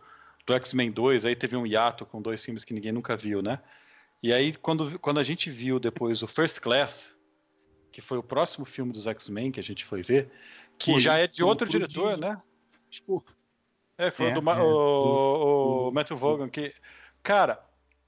do 0.47 0.55
X-Men 0.55 0.91
2, 0.91 1.27
aí 1.27 1.37
teve 1.37 1.57
um 1.57 1.67
hiato 1.67 2.05
com 2.05 2.21
dois 2.21 2.43
filmes 2.45 2.65
que 2.65 2.75
ninguém 2.75 2.93
nunca 2.93 3.17
viu, 3.17 3.41
né? 3.43 3.61
E 4.23 4.33
aí 4.33 4.55
quando, 4.55 4.99
quando 4.99 5.19
a 5.19 5.23
gente 5.23 5.51
viu 5.51 5.79
depois 5.81 6.23
o 6.23 6.27
First 6.27 6.61
Class, 6.61 7.15
que 7.93 8.01
foi 8.01 8.19
o 8.19 8.23
próximo 8.23 8.65
filme 8.65 8.93
dos 8.93 9.07
X-Men 9.07 9.51
que 9.51 9.61
a 9.61 9.63
gente 9.63 9.85
foi 9.85 10.03
ver, 10.03 10.31
que 10.79 10.93
Pô, 10.93 11.01
já 11.01 11.19
é 11.19 11.27
de 11.27 11.43
outro 11.43 11.69
diretor, 11.69 12.15
de- 12.15 12.21
né? 12.21 12.41
Tipo, 12.91 13.25
É, 13.99 14.11
foi 14.11 14.29
É, 14.29 14.33
do, 14.33 14.51
é, 14.51 14.63
o, 14.63 14.73
do- 14.73 15.89
o 15.89 15.91
Matthew 15.93 16.17
Vaughan, 16.17 16.49
que 16.49 16.75
cara, 17.23 17.63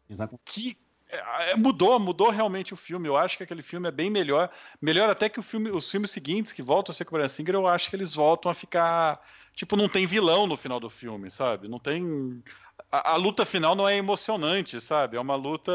exatamente. 0.08 0.42
que 0.44 0.78
é, 1.08 1.50
é, 1.50 1.56
mudou, 1.56 1.98
mudou 1.98 2.30
realmente 2.30 2.72
o 2.72 2.76
filme. 2.76 3.06
Eu 3.06 3.16
acho 3.16 3.36
que 3.36 3.42
aquele 3.42 3.62
filme 3.62 3.86
é 3.88 3.92
bem 3.92 4.08
melhor. 4.08 4.50
Melhor 4.80 5.10
até 5.10 5.28
que 5.28 5.38
o 5.38 5.42
filme, 5.42 5.70
os 5.70 5.90
filmes 5.90 6.10
seguintes 6.10 6.52
que 6.52 6.62
voltam 6.62 6.92
a 6.92 6.94
ser 6.96 7.04
com 7.04 7.14
o 7.14 7.18
Brian 7.18 7.28
Singer, 7.28 7.54
eu 7.54 7.66
acho 7.66 7.90
que 7.90 7.96
eles 7.96 8.14
voltam 8.14 8.50
a 8.50 8.54
ficar. 8.54 9.20
Tipo, 9.54 9.76
não 9.76 9.88
tem 9.88 10.06
vilão 10.06 10.46
no 10.46 10.56
final 10.56 10.80
do 10.80 10.88
filme, 10.88 11.30
sabe? 11.30 11.68
Não 11.68 11.78
tem. 11.78 12.42
A, 12.90 13.12
a 13.12 13.16
luta 13.16 13.44
final 13.44 13.74
não 13.74 13.88
é 13.88 13.96
emocionante, 13.96 14.80
sabe? 14.80 15.16
É 15.16 15.20
uma 15.20 15.34
luta 15.36 15.72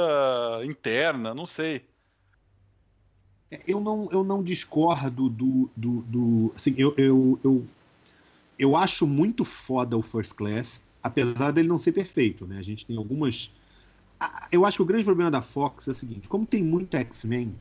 interna, 0.63 1.34
não 1.34 1.45
sei. 1.45 1.86
Eu 3.65 3.80
não, 3.80 4.09
eu 4.11 4.23
não 4.23 4.43
discordo 4.43 5.30
do. 5.30 5.69
do, 5.75 6.01
do 6.01 6.53
assim, 6.55 6.73
eu, 6.78 6.93
eu, 6.97 7.39
eu, 7.43 7.67
eu 8.57 8.75
acho 8.75 9.05
muito 9.05 9.45
foda 9.45 9.95
o 9.95 10.01
First 10.01 10.34
Class, 10.34 10.82
apesar 11.01 11.51
dele 11.51 11.67
não 11.67 11.78
ser 11.78 11.91
perfeito, 11.91 12.45
né? 12.45 12.57
A 12.57 12.63
gente 12.63 12.86
tem 12.86 12.97
algumas. 12.97 13.51
Eu 14.51 14.65
acho 14.65 14.78
que 14.78 14.84
o 14.84 14.88
grande 14.88 15.05
problema 15.05 15.30
da 15.30 15.41
Fox 15.41 15.88
é 15.88 15.91
o 15.91 15.95
seguinte: 15.95 16.28
como 16.28 16.45
tem 16.45 16.63
muito 16.63 16.97
X-Men, 16.97 17.55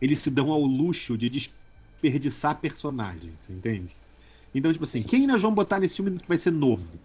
eles 0.00 0.18
se 0.18 0.30
dão 0.30 0.50
ao 0.50 0.62
luxo 0.62 1.16
de 1.16 1.28
desperdiçar 1.28 2.58
personagens, 2.58 3.50
entende? 3.50 3.94
Então, 4.54 4.72
tipo 4.72 4.84
assim, 4.84 5.02
quem 5.02 5.26
nós 5.26 5.40
vamos 5.42 5.56
botar 5.56 5.78
nesse 5.80 5.96
filme 5.96 6.18
que 6.18 6.28
vai 6.28 6.38
ser 6.38 6.50
novo? 6.52 7.00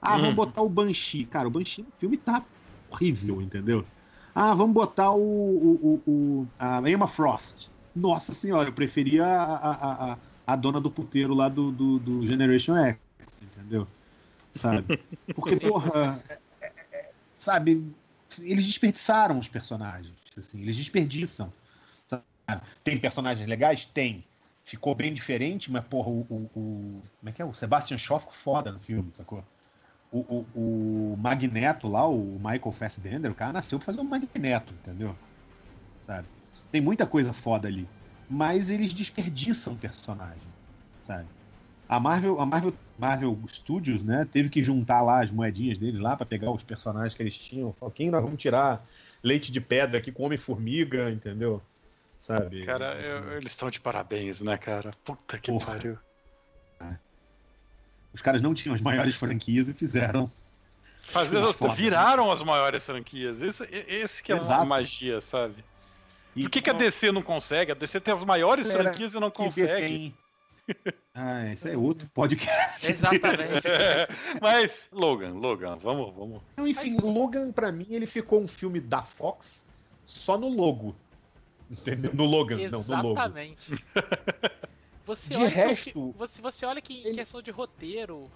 Ah, 0.00 0.16
Hum. 0.16 0.20
vamos 0.20 0.34
botar 0.34 0.62
o 0.62 0.68
Banshee. 0.68 1.26
Cara, 1.26 1.46
o 1.48 1.50
Banshee 1.50 1.82
no 1.84 1.92
filme 1.98 2.18
tá 2.18 2.44
horrível, 2.90 3.40
entendeu? 3.40 3.86
Ah, 4.34 4.54
vamos 4.54 4.74
botar 4.74 5.12
o, 5.12 5.20
o, 5.20 6.02
o, 6.06 6.42
o- 6.42 6.48
a 6.58 6.88
Emma 6.90 7.06
Frost. 7.06 7.70
Nossa 7.94 8.32
senhora, 8.32 8.68
eu 8.70 8.72
preferia 8.74 9.24
a, 9.24 10.12
a, 10.12 10.12
a, 10.14 10.18
a 10.46 10.56
dona 10.56 10.80
do 10.80 10.90
puteiro 10.90 11.34
lá 11.34 11.48
do, 11.48 11.70
do, 11.70 11.98
do 11.98 12.26
Generation 12.26 12.74
X, 12.76 12.98
entendeu? 13.42 13.86
Sabe? 14.52 14.94
Porque, 15.34 15.56
porra, 15.56 16.22
é- 16.28 16.42
é- 16.66 16.72
é- 16.92 17.12
sabe, 17.38 17.94
eles 18.40 18.64
desperdiçaram 18.66 19.38
os 19.38 19.48
personagens, 19.48 20.14
assim, 20.38 20.60
eles 20.62 20.76
desperdiçam. 20.76 21.52
sabe? 22.06 22.24
Tem 22.84 22.98
personagens 22.98 23.46
legais? 23.48 23.86
Tem. 23.86 24.24
Ficou 24.64 24.94
bem 24.94 25.12
diferente, 25.12 25.70
mas, 25.72 25.84
porra, 25.84 26.08
o, 26.08 26.20
o, 26.28 26.36
o- 26.54 27.02
como 27.18 27.28
é 27.30 27.32
que 27.32 27.42
é? 27.42 27.44
O 27.44 27.52
Sebastian 27.54 27.98
Shaw 27.98 28.20
ficou 28.20 28.34
foda 28.34 28.70
no 28.72 28.78
filme, 28.80 29.12
sacou? 29.14 29.44
O, 30.10 30.20
o, 30.54 31.14
o 31.14 31.16
Magneto 31.18 31.88
lá, 31.88 32.06
o 32.08 32.38
Michael 32.38 32.72
Fassbender, 32.72 33.30
o 33.32 33.34
cara 33.34 33.52
nasceu 33.54 33.78
pra 33.78 33.86
fazer 33.86 34.00
um 34.00 34.04
Magneto, 34.04 34.74
entendeu? 34.74 35.18
Sabe? 36.00 36.28
Tem 36.70 36.80
muita 36.80 37.06
coisa 37.06 37.32
foda 37.32 37.68
ali. 37.68 37.90
Mas 38.28 38.70
eles 38.70 38.94
desperdiçam 38.94 39.76
personagem, 39.78 40.54
sabe? 41.02 41.30
A 41.88 42.00
Marvel, 42.00 42.40
a 42.40 42.46
Marvel, 42.46 42.74
Marvel 42.98 43.42
Studios, 43.48 44.04
né, 44.04 44.24
teve 44.24 44.50
que 44.50 44.64
juntar 44.64 45.02
lá 45.02 45.22
as 45.24 45.30
moedinhas 45.30 45.78
deles 45.78 46.00
lá 46.00 46.16
pra 46.16 46.26
pegar 46.26 46.50
os 46.52 46.64
personagens 46.64 47.14
que 47.14 47.22
eles 47.22 47.38
tinham. 47.38 47.72
Falou, 47.74 47.92
quem 47.92 48.10
nós 48.10 48.22
vamos 48.22 48.40
tirar 48.42 48.88
leite 49.22 49.52
de 49.52 49.60
pedra 49.60 49.98
aqui 49.98 50.12
com 50.12 50.24
Homem-Formiga, 50.24 51.10
entendeu? 51.10 51.62
Sabe? 52.22 52.64
Cara, 52.64 52.94
eu- 53.00 53.32
eles 53.36 53.50
estão 53.50 53.68
de 53.68 53.80
parabéns, 53.80 54.40
né, 54.42 54.56
cara? 54.56 54.94
Puta 55.04 55.36
que 55.38 55.50
Porra. 55.50 55.66
pariu. 55.72 55.98
Os 58.14 58.22
caras 58.22 58.40
não 58.40 58.54
tinham 58.54 58.74
as 58.74 58.80
maiores 58.80 59.16
franquias 59.16 59.68
e 59.68 59.74
fizeram. 59.74 60.30
Fazendo, 61.00 61.52
Foda. 61.52 61.74
viraram 61.74 62.30
as 62.30 62.40
maiores 62.42 62.84
franquias. 62.86 63.42
Esse, 63.42 63.64
esse 63.88 64.22
que 64.22 64.32
é 64.32 64.36
a 64.38 64.64
magia, 64.64 65.20
sabe? 65.20 65.64
E 66.36 66.42
Por 66.44 66.50
que, 66.50 66.62
que 66.62 66.70
a 66.70 66.74
DC 66.74 67.10
não 67.10 67.22
consegue? 67.22 67.72
A 67.72 67.74
DC 67.74 67.98
tem 68.00 68.14
as 68.14 68.22
maiores 68.24 68.70
franquias 68.70 69.14
e 69.14 69.18
não 69.20 69.30
que 69.30 69.38
consegue. 69.38 70.14
Ah, 71.12 71.50
esse 71.52 71.70
é 71.70 71.76
outro 71.76 72.08
podcast. 72.14 72.88
Exatamente. 72.88 73.66
Mas, 74.40 74.88
Logan, 74.92 75.32
Logan, 75.32 75.76
vamos, 75.76 76.14
vamos. 76.14 76.40
Então, 76.52 76.68
enfim, 76.68 76.98
Logan, 77.02 77.50
pra 77.50 77.72
mim, 77.72 77.88
ele 77.90 78.06
ficou 78.06 78.40
um 78.40 78.46
filme 78.46 78.78
da 78.80 79.02
Fox 79.02 79.66
só 80.04 80.38
no 80.38 80.48
logo. 80.48 80.94
Entendeu? 81.72 82.12
No 82.14 82.24
Logan, 82.26 82.56
não, 82.70 82.82
no 82.82 83.02
Logan. 83.02 83.10
Exatamente. 83.10 83.72
Você 85.04 85.30
De 85.30 85.36
que 85.38 85.44
resto, 85.46 86.12
fi- 86.12 86.18
você, 86.18 86.40
você 86.40 86.64
olha 86.64 86.80
que 86.80 86.92
em 86.94 87.00
ele- 87.06 87.14
questão 87.14 87.42
de 87.42 87.50
roteiro, 87.50 88.30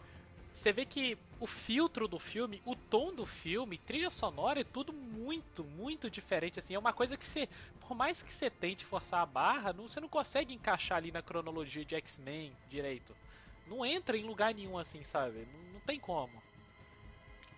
você 0.52 0.72
vê 0.72 0.84
que 0.84 1.16
o 1.38 1.46
filtro 1.46 2.08
do 2.08 2.18
filme, 2.18 2.60
o 2.64 2.74
tom 2.74 3.14
do 3.14 3.24
filme, 3.24 3.78
trilha 3.78 4.10
sonora 4.10 4.60
é 4.60 4.64
tudo 4.64 4.92
muito, 4.92 5.62
muito 5.62 6.10
diferente. 6.10 6.58
Assim, 6.58 6.74
é 6.74 6.78
uma 6.78 6.92
coisa 6.92 7.16
que 7.16 7.24
você, 7.24 7.48
por 7.78 7.94
mais 7.94 8.20
que 8.20 8.32
você 8.34 8.50
tente 8.50 8.84
forçar 8.84 9.20
a 9.22 9.26
barra, 9.26 9.72
não, 9.72 9.86
você 9.86 10.00
não 10.00 10.08
consegue 10.08 10.52
encaixar 10.54 10.98
ali 10.98 11.12
na 11.12 11.22
cronologia 11.22 11.84
de 11.84 11.94
X-Men 11.94 12.52
direito. 12.68 13.14
Não 13.68 13.86
entra 13.86 14.16
em 14.16 14.24
lugar 14.24 14.52
nenhum 14.52 14.76
assim, 14.76 15.04
sabe? 15.04 15.46
Não, 15.52 15.74
não 15.74 15.80
tem 15.80 16.00
como. 16.00 16.32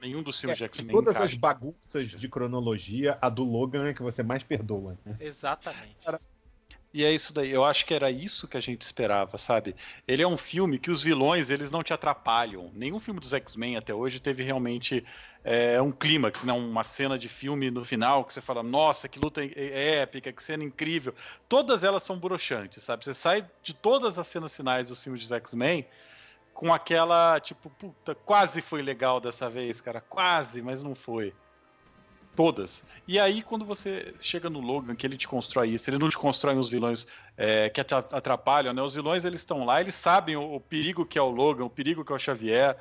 Nenhum 0.01 0.23
dos 0.23 0.41
filmes 0.41 0.59
de 0.59 0.65
É, 0.65 0.69
de 0.69 0.79
X-Men. 0.79 0.95
todas 0.95 1.15
encaixa. 1.15 1.25
as 1.27 1.35
bagunças 1.35 2.11
de 2.11 2.29
cronologia, 2.29 3.19
a 3.21 3.29
do 3.29 3.43
Logan 3.45 3.89
é 3.89 3.93
que 3.95 4.03
você 4.03 4.23
mais 4.23 4.43
perdoa. 4.43 4.97
Né? 5.05 5.17
Exatamente. 5.21 5.97
E 6.95 7.05
é 7.05 7.13
isso 7.13 7.35
daí. 7.35 7.51
Eu 7.51 7.65
acho 7.65 7.85
que 7.85 7.93
era 7.93 8.11
isso 8.11 8.49
que 8.49 8.57
a 8.57 8.61
gente 8.61 8.81
esperava, 8.83 9.37
sabe? 9.37 9.77
Ele 10.07 10.23
é 10.23 10.27
um 10.27 10.39
filme 10.39 10.79
que 10.79 10.91
os 10.91 11.03
vilões 11.03 11.51
eles 11.51 11.71
não 11.71 11.83
te 11.83 11.93
atrapalham. 11.93 12.71
Nenhum 12.75 12.99
filme 12.99 13.21
dos 13.21 13.33
X-Men 13.35 13.77
até 13.77 13.93
hoje 13.93 14.19
teve 14.21 14.43
realmente 14.43 15.05
é, 15.45 15.81
um 15.83 15.91
clímax, 15.93 16.45
né? 16.45 16.53
uma 16.53 16.83
cena 16.85 17.19
de 17.19 17.29
filme 17.29 17.71
no 17.71 17.85
final 17.85 18.25
que 18.25 18.33
você 18.33 18.41
fala, 18.41 18.63
nossa, 18.63 19.07
que 19.09 19.19
luta 19.19 19.45
é- 19.45 19.99
épica, 20.01 20.33
que 20.33 20.43
cena 20.43 20.65
incrível. 20.65 21.15
Todas 21.49 21.85
elas 21.85 22.03
são 22.03 22.19
broxantes, 22.19 22.83
sabe? 22.83 23.05
Você 23.05 23.15
sai 23.15 23.47
de 23.63 23.75
todas 23.75 24.19
as 24.19 24.27
cenas 24.27 24.57
finais 24.57 24.87
dos 24.87 25.03
filmes 25.03 25.21
dos 25.23 25.31
X-Men 25.33 25.87
com 26.59 26.75
aquela, 26.75 27.39
tipo, 27.39 27.71
puta, 27.71 28.17
quase 28.17 28.61
foi 28.61 28.83
legal 28.83 29.21
dessa 29.21 29.49
vez, 29.49 29.81
cara, 29.81 30.01
quase, 30.01 30.61
mas 30.61 30.83
não 30.83 30.93
foi. 30.93 31.33
Todas. 32.35 32.83
E 33.07 33.17
aí, 33.17 33.43
quando 33.43 33.65
você 33.65 34.13
chega 34.19 34.51
no 34.51 34.59
Logan, 34.59 34.97
que 34.97 35.07
ele 35.07 35.17
te 35.17 35.29
constrói 35.29 35.69
isso, 35.69 35.89
ele 35.89 35.99
não 35.99 36.09
te 36.09 36.19
constrói 36.19 36.57
os 36.57 36.69
vilões 36.69 37.07
é, 37.37 37.69
que 37.69 37.81
atrapalham, 37.81 38.73
né? 38.73 38.83
Os 38.83 38.93
vilões, 38.93 39.25
eles 39.25 39.39
estão 39.39 39.65
lá, 39.65 39.81
eles 39.81 39.95
sabem 39.95 40.35
o, 40.35 40.57
o 40.57 40.61
perigo 40.61 41.07
que 41.07 41.17
é 41.17 41.23
o 41.23 41.31
Logan, 41.31 41.65
o 41.65 41.71
perigo 41.71 42.05
que 42.05 42.13
é 42.13 42.17
o 42.17 42.19
Xavier, 42.19 42.77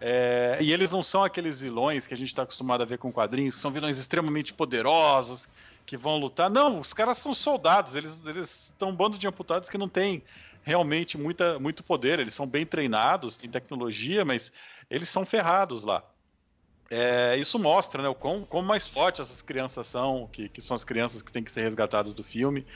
é, 0.00 0.56
e 0.62 0.72
eles 0.72 0.90
não 0.90 1.02
são 1.02 1.22
aqueles 1.22 1.60
vilões 1.60 2.06
que 2.06 2.14
a 2.14 2.16
gente 2.16 2.28
está 2.28 2.44
acostumado 2.44 2.82
a 2.82 2.86
ver 2.86 2.96
com 2.96 3.12
quadrinhos, 3.12 3.56
são 3.56 3.70
vilões 3.70 3.98
extremamente 3.98 4.54
poderosos, 4.54 5.46
que 5.84 5.98
vão 5.98 6.16
lutar. 6.16 6.48
Não, 6.48 6.80
os 6.80 6.94
caras 6.94 7.18
são 7.18 7.34
soldados, 7.34 7.94
eles, 7.94 8.24
eles 8.24 8.70
estão 8.72 8.88
um 8.88 8.96
bando 8.96 9.18
de 9.18 9.26
amputados 9.28 9.68
que 9.68 9.76
não 9.76 9.88
tem 9.88 10.22
realmente 10.68 11.16
muita, 11.16 11.58
muito 11.58 11.82
poder, 11.82 12.18
eles 12.18 12.34
são 12.34 12.46
bem 12.46 12.66
treinados, 12.66 13.38
têm 13.38 13.50
tecnologia, 13.50 14.24
mas 14.24 14.52
eles 14.90 15.08
são 15.08 15.24
ferrados 15.24 15.82
lá. 15.82 16.04
É, 16.90 17.36
isso 17.36 17.58
mostra 17.58 18.02
né, 18.02 18.08
o 18.08 18.14
quão, 18.14 18.44
quão 18.44 18.62
mais 18.62 18.86
forte 18.86 19.20
essas 19.20 19.42
crianças 19.42 19.86
são, 19.86 20.28
que, 20.30 20.48
que 20.48 20.60
são 20.60 20.74
as 20.74 20.84
crianças 20.84 21.22
que 21.22 21.32
têm 21.32 21.42
que 21.42 21.50
ser 21.52 21.62
resgatadas 21.62 22.12
do 22.12 22.22
filme. 22.22 22.66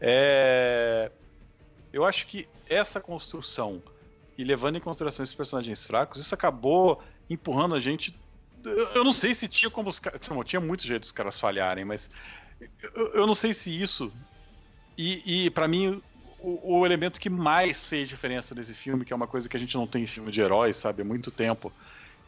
É, 0.00 1.10
eu 1.92 2.04
acho 2.04 2.26
que 2.26 2.48
essa 2.68 3.00
construção 3.00 3.82
e 4.36 4.44
levando 4.44 4.76
em 4.76 4.80
consideração 4.80 5.22
esses 5.22 5.34
personagens 5.34 5.84
fracos, 5.86 6.20
isso 6.20 6.34
acabou 6.34 7.02
empurrando 7.28 7.74
a 7.74 7.80
gente. 7.80 8.18
Eu 8.94 9.04
não 9.04 9.12
sei 9.12 9.34
se 9.34 9.46
tinha 9.46 9.70
como 9.70 9.90
os 9.90 9.98
caras. 9.98 10.20
Tinha 10.46 10.60
muito 10.60 10.86
jeito 10.86 11.02
dos 11.02 11.12
caras 11.12 11.38
falharem, 11.38 11.84
mas 11.84 12.08
eu, 12.94 13.08
eu 13.14 13.26
não 13.26 13.34
sei 13.34 13.52
se 13.52 13.70
isso. 13.70 14.12
E, 14.96 15.44
e 15.46 15.50
para 15.50 15.66
mim, 15.66 16.02
o, 16.42 16.78
o 16.78 16.86
elemento 16.86 17.20
que 17.20 17.30
mais 17.30 17.86
fez 17.86 18.08
diferença 18.08 18.54
nesse 18.54 18.74
filme, 18.74 19.04
que 19.04 19.12
é 19.12 19.16
uma 19.16 19.26
coisa 19.26 19.48
que 19.48 19.56
a 19.56 19.60
gente 19.60 19.76
não 19.76 19.86
tem 19.86 20.02
em 20.02 20.06
filme 20.06 20.30
de 20.30 20.40
heróis, 20.40 20.76
sabe, 20.76 21.02
há 21.02 21.04
muito 21.04 21.30
tempo, 21.30 21.72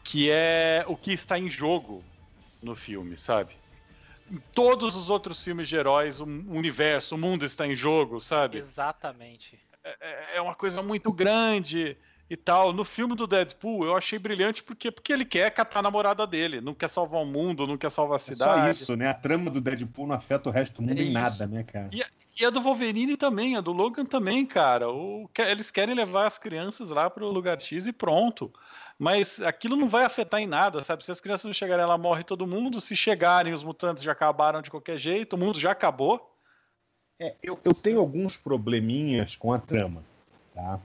que 0.03 0.29
é 0.31 0.85
o 0.87 0.95
que 0.95 1.11
está 1.11 1.37
em 1.37 1.49
jogo 1.49 2.03
no 2.61 2.75
filme, 2.75 3.17
sabe? 3.17 3.53
Em 4.31 4.37
todos 4.53 4.95
os 4.95 5.09
outros 5.09 5.43
filmes 5.43 5.67
de 5.67 5.75
heróis, 5.75 6.19
o 6.19 6.25
universo, 6.25 7.15
o 7.15 7.17
mundo 7.17 7.45
está 7.45 7.67
em 7.67 7.75
jogo, 7.75 8.19
sabe? 8.19 8.57
Exatamente. 8.57 9.59
é 9.83 10.37
é 10.37 10.41
uma 10.41 10.55
coisa 10.55 10.81
muito 10.81 11.11
grande 11.11 11.97
e 12.29 12.35
tal. 12.35 12.73
No 12.73 12.83
filme 12.83 13.15
do 13.15 13.27
Deadpool, 13.27 13.85
eu 13.85 13.95
achei 13.95 14.17
brilhante 14.17 14.63
porque, 14.63 14.91
porque 14.91 15.13
ele 15.13 15.25
quer 15.25 15.51
catar 15.51 15.79
a 15.79 15.83
namorada 15.83 16.25
dele, 16.25 16.61
não 16.61 16.73
quer 16.73 16.89
salvar 16.89 17.21
o 17.21 17.25
mundo, 17.25 17.67
não 17.67 17.77
quer 17.77 17.91
salvar 17.91 18.15
a 18.15 18.17
É 18.17 18.19
só 18.19 18.33
cidade. 18.33 18.71
isso, 18.71 18.95
né? 18.95 19.07
A 19.09 19.13
trama 19.13 19.49
do 19.49 19.61
Deadpool 19.61 20.07
não 20.07 20.15
afeta 20.15 20.49
o 20.49 20.51
resto 20.51 20.81
do 20.81 20.87
mundo 20.87 20.99
É 20.99 21.03
em 21.03 21.11
nada, 21.11 21.45
né, 21.47 21.63
cara? 21.63 21.89
E 22.37 22.45
a 22.45 22.49
do 22.49 22.59
Wolverine 22.61 23.15
também, 23.15 23.55
a 23.55 23.61
do 23.61 23.71
Logan 23.71 24.05
também, 24.05 24.45
cara. 24.45 24.89
O, 24.89 25.29
eles 25.39 25.71
querem 25.71 25.95
levar 25.95 26.27
as 26.27 26.37
crianças 26.37 26.89
lá 26.89 27.09
pro 27.09 27.31
lugar 27.31 27.61
X 27.61 27.87
e 27.87 27.93
pronto. 27.93 28.51
Mas 28.99 29.41
aquilo 29.41 29.75
não 29.77 29.87
vai 29.87 30.03
afetar 30.03 30.41
em 30.41 30.47
nada, 30.47 30.83
sabe? 30.83 31.05
Se 31.05 31.11
as 31.11 31.21
crianças 31.21 31.45
não 31.45 31.53
chegarem 31.53 31.85
lá, 31.85 31.97
morre 31.97 32.23
todo 32.23 32.47
mundo. 32.47 32.81
Se 32.81 32.95
chegarem, 32.95 33.53
os 33.53 33.63
mutantes 33.63 34.03
já 34.03 34.11
acabaram 34.11 34.61
de 34.61 34.69
qualquer 34.69 34.97
jeito, 34.97 35.33
o 35.33 35.39
mundo 35.39 35.59
já 35.59 35.71
acabou. 35.71 36.33
É, 37.19 37.35
eu, 37.41 37.57
eu 37.63 37.73
tenho 37.73 37.99
alguns 37.99 38.35
probleminhas 38.35 39.35
com 39.37 39.53
a 39.53 39.59
trama, 39.59 40.03
tá? 40.53 40.79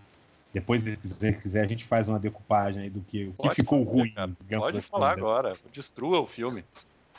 Depois, 0.53 0.83
se 0.83 0.97
quiser, 0.97 1.35
se 1.35 1.43
quiser, 1.43 1.65
a 1.65 1.69
gente 1.69 1.85
faz 1.85 2.09
uma 2.09 2.19
decupagem 2.19 2.83
aí 2.83 2.91
do 2.91 3.03
que, 3.03 3.27
o 3.27 3.35
que 3.35 3.49
Pode 3.49 3.55
ficou 3.55 3.83
fazer, 3.85 3.85
ruim. 3.85 4.15
cara. 4.15 4.37
digamos 4.43 4.67
Pode 4.67 4.77
assim, 4.77 4.89
falar 4.89 5.13
né? 5.13 5.13
agora. 5.13 5.59
Destrua 5.73 6.21
o 6.21 6.27
filme. 6.27 6.65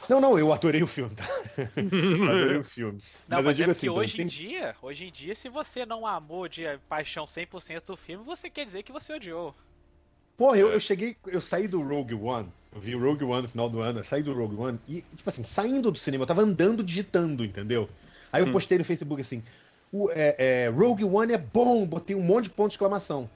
Não, 0.10 0.20
não, 0.20 0.38
eu 0.38 0.52
adorei 0.52 0.82
o 0.84 0.88
filme, 0.88 1.16
tá? 1.16 1.24
Eu 2.26 2.32
adorei 2.32 2.58
o 2.58 2.64
filme. 2.64 3.02
Não, 3.28 3.38
Mas 3.38 3.46
mas, 3.46 3.48
eu 3.48 3.54
é 3.62 3.66
digo 3.66 3.72
porque 3.72 3.90
assim, 3.90 3.90
hoje 3.90 4.18
tem- 4.18 4.26
em 4.26 4.28
dia, 4.28 4.76
hoje 4.82 5.06
em 5.06 5.12
dia, 5.12 5.34
se 5.36 5.50
você 5.50 5.86
não 5.86 6.06
amou 6.06 6.48
de 6.48 6.64
paixão 6.90 7.26
100% 7.26 7.88
do 7.88 7.98
filme, 7.98 8.24
você 8.24 8.50
quer 8.50 8.66
dizer 8.66 8.84
que 8.84 8.92
você 8.92 9.14
odiou. 9.14 9.56
Porra, 10.38 10.58
eu, 10.58 10.72
eu 10.72 10.80
cheguei, 10.80 11.16
eu 11.28 11.40
saí 11.42 11.68
do 11.68 11.82
Rogue 11.82 12.16
One, 12.16 12.52
eu 12.72 12.82
vi 12.82 12.96
o 12.96 13.00
Rogue 13.00 13.24
One 13.24 13.44
no 13.44 13.48
final 13.48 13.70
do 13.70 13.80
ano, 13.80 14.00
eu 14.00 14.04
saí 14.04 14.24
do 14.24 14.34
Rogue 14.34 14.56
One 14.56 14.80
e, 14.88 15.02
tipo 15.02 15.30
assim, 15.30 15.44
saindo 15.44 15.92
do 15.92 15.98
cinema, 16.00 16.24
eu 16.24 16.28
tava 16.28 16.42
andando 16.42 16.84
digitando, 16.84 17.46
entendeu? 17.46 17.88
Aí 18.32 18.42
eu 18.42 18.48
Hum. 18.48 18.52
postei 18.52 18.78
no 18.78 18.84
Facebook 18.86 19.22
assim, 19.22 19.44
o, 19.92 20.10
é, 20.12 20.36
é, 20.38 20.68
Rogue 20.68 21.04
One 21.04 21.34
é 21.34 21.38
bom, 21.38 21.86
botei 21.86 22.16
um 22.16 22.22
monte 22.22 22.46
de 22.46 22.52
ponto 22.52 22.70
de 22.70 22.76
exclamação. 22.76 23.30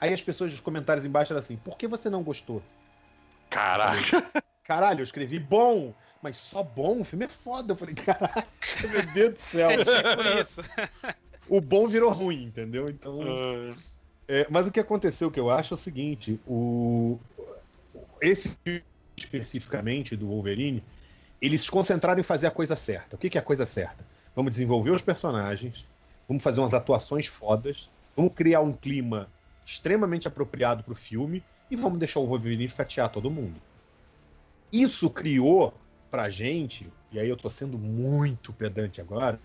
Aí 0.00 0.12
as 0.12 0.22
pessoas 0.22 0.50
nos 0.50 0.60
comentários 0.60 1.04
embaixo 1.04 1.32
eram 1.32 1.40
assim, 1.40 1.56
por 1.56 1.76
que 1.76 1.86
você 1.86 2.08
não 2.08 2.22
gostou? 2.22 2.62
Caraca. 3.48 4.44
Caralho, 4.64 5.00
eu 5.00 5.04
escrevi 5.04 5.38
bom, 5.38 5.94
mas 6.22 6.36
só 6.36 6.62
bom, 6.62 7.00
o 7.00 7.04
filme 7.04 7.24
é 7.24 7.28
foda. 7.28 7.72
Eu 7.72 7.76
falei, 7.76 7.94
caraca, 7.94 8.46
meu 8.88 9.06
Deus 9.12 9.34
do 9.34 9.38
céu. 9.38 9.70
É 9.70 9.76
tipo 9.84 10.40
isso. 10.40 10.60
o 11.48 11.60
bom 11.60 11.86
virou 11.86 12.10
ruim, 12.10 12.44
entendeu? 12.44 12.88
Então. 12.88 13.20
Ah, 13.22 13.74
É, 14.28 14.46
mas 14.48 14.68
o 14.68 14.70
que 14.70 14.78
aconteceu 14.78 15.28
que 15.28 15.40
eu 15.40 15.50
acho 15.50 15.74
é 15.74 15.76
o 15.76 15.78
seguinte: 15.78 16.40
o, 16.46 17.18
esse 18.20 18.56
filme 18.64 18.84
especificamente 19.16 20.16
do 20.16 20.28
Wolverine, 20.28 20.82
eles 21.42 21.62
se 21.62 21.70
concentraram 21.70 22.20
em 22.20 22.24
fazer 22.24 22.46
a 22.46 22.50
coisa 22.50 22.76
certa. 22.76 23.16
O 23.16 23.18
que, 23.18 23.28
que 23.28 23.36
é 23.36 23.40
a 23.40 23.44
coisa 23.44 23.66
certa? 23.66 24.06
Vamos 24.34 24.52
desenvolver 24.52 24.90
os 24.90 25.02
personagens, 25.02 25.84
vamos 26.30 26.44
fazer 26.44 26.60
umas 26.60 26.72
atuações 26.74 27.26
fodas, 27.26 27.90
vamos 28.14 28.34
criar 28.34 28.60
um 28.60 28.72
clima 28.72 29.28
extremamente 29.66 30.28
apropriado 30.28 30.84
para 30.84 30.92
o 30.92 30.96
filme 30.96 31.44
e 31.68 31.74
vamos 31.74 31.98
deixar 31.98 32.20
o 32.20 32.26
Wolverine 32.28 32.68
fatiar 32.68 33.10
todo 33.10 33.28
mundo. 33.28 33.60
Isso 34.72 35.10
criou 35.10 35.74
pra 36.08 36.30
gente, 36.30 36.88
e 37.10 37.18
aí 37.18 37.28
eu 37.28 37.36
tô 37.36 37.50
sendo 37.50 37.76
muito 37.76 38.52
pedante 38.52 39.00
agora, 39.00 39.40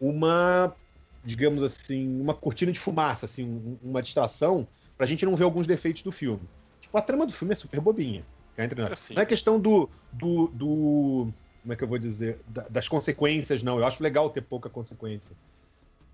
uma 0.00 0.76
digamos 1.24 1.64
assim, 1.64 2.20
uma 2.20 2.34
cortina 2.34 2.70
de 2.70 2.78
fumaça, 2.78 3.26
assim, 3.26 3.44
um- 3.44 3.76
uma 3.82 4.00
distração, 4.00 4.64
pra 4.96 5.08
gente 5.08 5.24
não 5.24 5.34
ver 5.34 5.42
alguns 5.42 5.66
defeitos 5.66 6.04
do 6.04 6.12
filme. 6.12 6.48
Tipo, 6.80 6.96
a 6.96 7.02
trama 7.02 7.26
do 7.26 7.32
filme 7.32 7.52
é 7.52 7.56
super 7.56 7.80
bobinha. 7.80 8.24
entre 8.56 8.80
nós. 8.80 8.92
Assim. 8.92 9.14
Não 9.14 9.22
é 9.22 9.26
questão 9.26 9.58
do, 9.58 9.90
do, 10.12 10.46
do- 10.46 11.32
Como 11.62 11.72
é 11.72 11.76
que 11.76 11.82
eu 11.82 11.88
vou 11.88 11.98
dizer? 11.98 12.38
Da- 12.46 12.68
das 12.68 12.88
consequências, 12.88 13.60
não. 13.60 13.76
Eu 13.78 13.84
acho 13.84 14.00
legal 14.04 14.30
ter 14.30 14.40
pouca 14.42 14.70
consequência. 14.70 15.36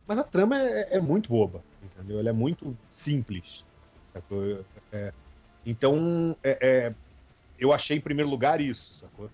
Mas 0.07 0.19
a 0.19 0.25
trama 0.25 0.59
é, 0.59 0.97
é 0.97 1.01
muito 1.01 1.29
boba, 1.29 1.65
entendeu? 1.83 2.19
Ela 2.19 2.31
é 2.31 2.33
muito 2.33 2.77
simples. 2.91 3.65
É, 4.93 5.13
então, 5.65 6.37
é- 6.43 6.59
é, 6.89 6.95
eu 7.59 7.73
achei 7.73 7.97
em 7.97 8.01
primeiro 8.01 8.31
lugar 8.31 8.61
isso, 8.61 8.95
sacou? 8.95 9.31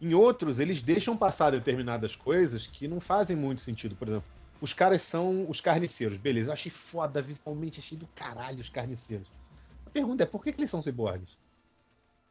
Em 0.00 0.14
outros, 0.14 0.58
eles 0.58 0.82
deixam 0.82 1.16
passar 1.16 1.50
determinadas 1.50 2.16
coisas 2.16 2.66
que 2.66 2.88
não 2.88 3.00
fazem 3.00 3.36
muito 3.36 3.62
sentido. 3.62 3.96
Por 3.96 4.08
exemplo, 4.08 4.28
os 4.60 4.72
caras 4.72 5.02
são 5.02 5.48
os 5.48 5.60
carniceiros. 5.60 6.18
Beleza, 6.18 6.48
eu 6.50 6.54
achei 6.54 6.70
foda 6.70 7.20
visualmente, 7.20 7.80
achei 7.80 7.98
do 7.98 8.08
caralho 8.14 8.60
os 8.60 8.68
carniceiros. 8.68 9.30
A 9.86 9.90
pergunta 9.90 10.22
é 10.22 10.26
por 10.26 10.42
que, 10.42 10.52
que 10.52 10.60
eles 10.60 10.70
são 10.70 10.82
ciborgues? 10.82 11.36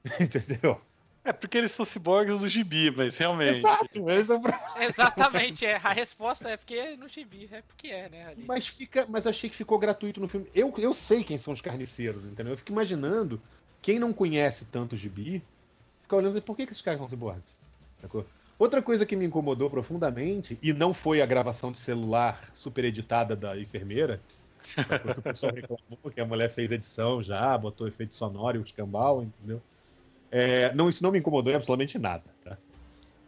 Entendeu? 0.19 0.81
É 1.23 1.33
porque 1.33 1.57
eles 1.57 1.71
são 1.71 1.85
ciborgues 1.85 2.39
do 2.39 2.47
gibi, 2.49 2.91
mas 2.91 3.17
realmente. 3.17 3.57
Exato, 3.57 4.09
eles 4.09 4.27
são 4.27 4.41
pra- 4.41 4.59
Exatamente, 4.79 5.65
é. 5.65 5.75
A 5.83 5.91
resposta 5.91 6.49
é 6.49 6.57
porque 6.57 6.95
no 6.95 7.07
gibi, 7.09 7.49
é 7.51 7.61
porque 7.61 7.87
é, 7.89 8.09
né? 8.09 8.27
Ali. 8.27 8.45
Mas 8.47 8.67
fica, 8.67 9.05
mas 9.07 9.25
eu 9.25 9.31
achei 9.31 9.49
que 9.49 9.55
ficou 9.55 9.77
gratuito 9.77 10.19
no 10.19 10.29
filme. 10.29 10.47
Eu, 10.55 10.73
eu 10.77 10.93
sei 10.93 11.23
quem 11.23 11.37
são 11.37 11.53
os 11.53 11.61
carniceiros, 11.61 12.25
entendeu? 12.25 12.53
Eu 12.53 12.57
fico 12.57 12.71
imaginando 12.71 13.41
quem 13.81 13.99
não 13.99 14.13
conhece 14.13 14.65
tanto 14.65 14.93
o 14.93 14.97
gibi, 14.97 15.43
fica 16.01 16.15
olhando 16.15 16.37
e 16.37 16.41
por 16.41 16.55
que, 16.55 16.65
que 16.65 16.71
esses 16.71 16.81
caras 16.81 16.99
são 16.99 17.09
ciborgues? 17.09 17.43
Sacou? 18.01 18.25
Outra 18.57 18.81
coisa 18.81 19.05
que 19.05 19.15
me 19.15 19.25
incomodou 19.25 19.69
profundamente, 19.69 20.57
e 20.61 20.73
não 20.73 20.93
foi 20.93 21.21
a 21.21 21.25
gravação 21.25 21.71
de 21.71 21.77
celular 21.77 22.37
super 22.53 22.83
editada 22.83 23.33
da 23.35 23.57
enfermeira, 23.57 24.19
o 25.17 25.21
pessoal 25.21 25.53
reclamou 25.53 26.11
que 26.13 26.19
a 26.19 26.25
mulher 26.25 26.49
fez 26.49 26.69
edição 26.69 27.23
já, 27.23 27.57
botou 27.57 27.87
efeito 27.87 28.15
sonoro 28.15 28.57
e 28.57 28.59
o 28.59 28.63
escambau, 28.63 29.23
entendeu? 29.23 29.61
É, 30.31 30.73
não, 30.73 30.87
isso 30.87 31.03
não 31.03 31.11
me 31.11 31.19
incomodou 31.19 31.51
em 31.51 31.55
absolutamente 31.55 31.97
nada, 31.97 32.23
tá? 32.43 32.57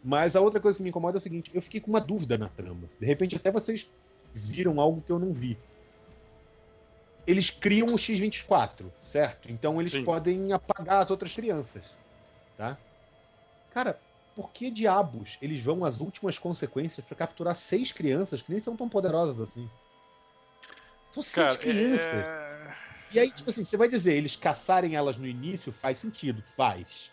Mas 0.02 0.34
a 0.34 0.40
outra 0.40 0.60
coisa 0.60 0.76
que 0.76 0.82
me 0.82 0.90
incomoda 0.90 1.16
é 1.16 1.20
o 1.20 1.20
seguinte: 1.20 1.50
eu 1.54 1.62
fiquei 1.62 1.80
com 1.80 1.90
uma 1.90 2.00
dúvida 2.00 2.36
na 2.36 2.48
trama. 2.48 2.88
De 2.98 3.06
repente, 3.06 3.36
até 3.36 3.50
vocês 3.50 3.90
viram 4.34 4.80
algo 4.80 5.02
que 5.02 5.12
eu 5.12 5.18
não 5.18 5.32
vi. 5.32 5.58
Eles 7.24 7.50
criam 7.50 7.94
o 7.94 7.98
X-24, 7.98 8.90
certo? 9.00 9.50
Então 9.50 9.80
eles 9.80 9.92
Sim. 9.92 10.04
podem 10.04 10.52
apagar 10.52 11.02
as 11.02 11.10
outras 11.10 11.32
crianças. 11.32 11.84
Tá? 12.56 12.76
Cara, 13.70 13.98
por 14.34 14.50
que 14.50 14.70
diabos 14.70 15.38
eles 15.40 15.60
vão 15.60 15.84
às 15.84 16.00
últimas 16.00 16.38
consequências 16.38 17.04
pra 17.06 17.16
capturar 17.16 17.54
seis 17.54 17.92
crianças 17.92 18.42
que 18.42 18.50
nem 18.50 18.60
são 18.60 18.76
tão 18.76 18.88
poderosas 18.88 19.40
assim? 19.40 19.68
São 21.12 21.22
seis 21.22 21.56
Cara, 21.56 21.58
crianças. 21.58 22.26
é... 22.26 22.51
E 23.12 23.20
aí, 23.20 23.30
tipo 23.30 23.50
assim, 23.50 23.64
você 23.64 23.76
vai 23.76 23.88
dizer, 23.88 24.14
eles 24.14 24.36
caçarem 24.36 24.94
elas 24.94 25.16
no 25.18 25.26
início 25.26 25.72
faz 25.72 25.98
sentido, 25.98 26.42
faz. 26.42 27.12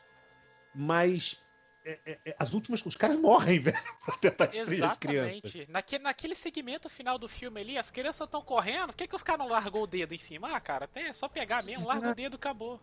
Mas 0.73 1.41
é, 1.85 1.99
é, 2.05 2.19
é, 2.25 2.35
as 2.37 2.53
últimas, 2.53 2.85
os 2.85 2.95
caras 2.95 3.17
morrem, 3.17 3.59
velho, 3.59 3.77
pra 4.05 4.15
tentar 4.17 4.45
destruir 4.45 4.83
as 4.83 4.97
crianças. 4.97 5.43
Exatamente. 5.43 5.71
Naquele, 5.71 6.03
naquele 6.03 6.35
segmento 6.35 6.89
final 6.89 7.17
do 7.17 7.27
filme 7.27 7.59
ali, 7.61 7.77
as 7.77 7.89
crianças 7.89 8.25
estão 8.25 8.41
correndo, 8.41 8.87
por 8.87 8.95
que, 8.95 9.07
que 9.07 9.15
os 9.15 9.23
caras 9.23 9.39
não 9.39 9.51
largou 9.51 9.83
o 9.83 9.87
dedo 9.87 10.13
em 10.13 10.19
cima? 10.19 10.55
Ah, 10.55 10.59
cara, 10.59 10.85
até 10.85 11.07
é 11.07 11.13
só 11.13 11.27
pegar 11.27 11.63
mesmo, 11.65 11.87
larga 11.87 12.11
o 12.11 12.15
dedo 12.15 12.35
acabou. 12.35 12.79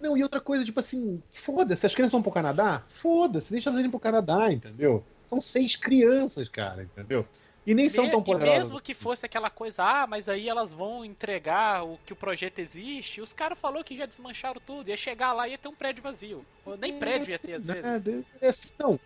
Não, 0.00 0.16
e 0.16 0.22
outra 0.22 0.40
coisa, 0.40 0.64
tipo 0.64 0.78
assim, 0.78 1.22
foda-se, 1.30 1.86
as 1.86 1.94
crianças 1.94 2.12
vão 2.12 2.22
pro 2.22 2.30
Canadá? 2.30 2.84
Foda-se, 2.86 3.50
deixa 3.50 3.70
elas 3.70 3.78
irem 3.78 3.90
pro 3.90 3.98
Canadá, 3.98 4.52
entendeu? 4.52 5.04
São 5.24 5.40
seis 5.40 5.74
crianças, 5.74 6.48
cara, 6.48 6.82
entendeu? 6.82 7.26
E 7.66 7.74
nem 7.74 7.88
são 7.88 8.08
tão 8.08 8.20
e 8.20 8.24
poderosas. 8.24 8.62
mesmo 8.68 8.80
que 8.80 8.94
fosse 8.94 9.26
aquela 9.26 9.50
coisa, 9.50 9.82
ah, 9.82 10.06
mas 10.06 10.28
aí 10.28 10.48
elas 10.48 10.72
vão 10.72 11.04
entregar 11.04 11.84
o 11.84 11.98
que 12.06 12.12
o 12.12 12.16
projeto 12.16 12.60
existe, 12.60 13.20
os 13.20 13.32
caras 13.32 13.58
falaram 13.58 13.82
que 13.82 13.96
já 13.96 14.06
desmancharam 14.06 14.60
tudo, 14.64 14.88
ia 14.88 14.96
chegar 14.96 15.32
lá 15.32 15.48
e 15.48 15.52
ia 15.52 15.58
ter 15.58 15.68
um 15.68 15.74
prédio 15.74 16.02
vazio. 16.02 16.46
Nem 16.78 16.98
prédio 16.98 17.30
ia 17.30 17.38
ter 17.38 17.54
às 17.54 17.64
vezes. 17.66 18.24
É 18.40 18.48
assim, 18.48 18.68
não, 18.78 19.00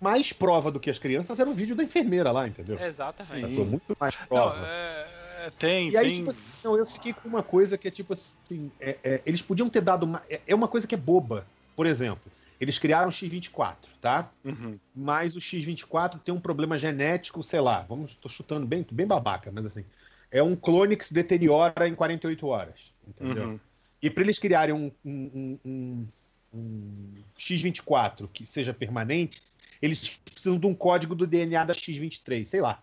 mais 0.00 0.32
prova 0.32 0.70
do 0.70 0.78
que 0.80 0.90
as 0.90 0.98
crianças 0.98 1.38
era 1.40 1.48
o 1.48 1.54
vídeo 1.54 1.74
da 1.74 1.82
enfermeira 1.82 2.30
lá, 2.30 2.46
entendeu? 2.46 2.78
Exatamente. 2.80 3.54
Foi 3.56 3.64
muito 3.64 3.96
mais 3.98 4.16
Não, 4.18 4.26
prova. 4.26 4.66
é, 4.66 5.46
é, 5.46 5.50
tem, 5.58 5.90
E 5.90 5.96
aí, 5.96 6.06
tem... 6.06 6.14
tipo 6.14 6.30
assim, 6.30 6.42
não, 6.62 6.76
eu 6.76 6.86
fiquei 6.86 7.12
com 7.12 7.28
uma 7.28 7.42
coisa 7.42 7.76
que 7.76 7.88
é 7.88 7.90
tipo 7.90 8.12
assim: 8.12 8.70
é- 8.80 8.98
é, 9.02 9.22
eles 9.26 9.42
podiam 9.42 9.68
ter 9.68 9.80
dado 9.80 10.04
uma. 10.04 10.22
É, 10.28 10.40
é 10.46 10.54
uma 10.54 10.68
coisa 10.68 10.86
que 10.86 10.94
é 10.94 10.98
boba. 10.98 11.46
Por 11.74 11.86
exemplo, 11.86 12.32
eles 12.60 12.78
criaram 12.78 13.08
o 13.08 13.12
X24, 13.12 13.76
tá? 14.00 14.30
Uhum. 14.44 14.78
Mas 14.94 15.36
o 15.36 15.40
X24 15.40 16.20
tem 16.20 16.34
um 16.34 16.40
problema 16.40 16.78
genético, 16.78 17.42
sei 17.42 17.60
lá, 17.60 17.82
vamos, 17.82 18.14
tô 18.14 18.28
chutando 18.28 18.66
bem, 18.66 18.86
bem 18.90 19.06
babaca, 19.06 19.50
mas 19.52 19.66
assim. 19.66 19.84
É 20.30 20.42
um 20.42 20.56
clone 20.56 20.96
que 20.96 21.04
se 21.04 21.14
deteriora 21.14 21.86
em 21.86 21.94
48 21.94 22.46
horas. 22.46 22.92
Entendeu? 23.06 23.50
Uhum. 23.50 23.60
E 24.02 24.10
para 24.10 24.24
eles 24.24 24.38
criarem 24.38 24.74
um, 24.74 24.90
um- 25.04 25.30
um- 25.34 25.58
um- 25.64 26.06
um 26.52 27.14
X24 27.38 28.28
que 28.32 28.46
seja 28.46 28.74
permanente, 28.74 29.40
eles 29.80 30.16
precisam 30.16 30.58
de 30.58 30.66
um 30.66 30.74
código 30.74 31.14
do 31.14 31.26
DNA 31.26 31.64
da 31.64 31.74
X23, 31.74 32.44
sei 32.46 32.60
lá. 32.60 32.82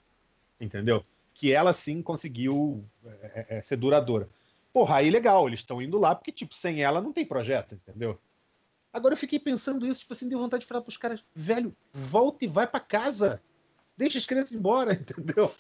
Entendeu? 0.60 1.04
Que 1.34 1.52
ela 1.52 1.74
sim 1.74 2.02
conseguiu 2.02 2.84
é, 3.06 3.10
é, 3.50 3.58
é, 3.58 3.62
ser 3.62 3.76
duradoura. 3.76 4.30
Porra, 4.72 4.98
aí 4.98 5.10
legal, 5.10 5.48
eles 5.48 5.60
estão 5.60 5.82
indo 5.82 6.00
lá 6.00 6.16
porque, 6.16 6.32
tipo, 6.32 6.56
sem 6.56 6.82
ela 6.82 7.02
não 7.02 7.12
tem 7.12 7.26
projeto, 7.26 7.76
entendeu? 7.76 8.20
Agora 8.94 9.14
eu 9.14 9.18
fiquei 9.18 9.40
pensando 9.40 9.88
isso, 9.88 10.02
tipo 10.02 10.14
assim, 10.14 10.30
deu 10.30 10.38
vontade 10.38 10.62
de 10.62 10.68
falar 10.68 10.82
pros 10.82 10.98
caras, 10.98 11.26
velho, 11.34 11.76
volta 11.92 12.46
e 12.46 12.48
vai 12.48 12.68
pra 12.68 12.80
casa. 12.80 13.42
Deixa 13.98 14.20
as 14.20 14.26
crianças 14.28 14.54
embora, 14.54 14.94
entendeu? 14.94 15.52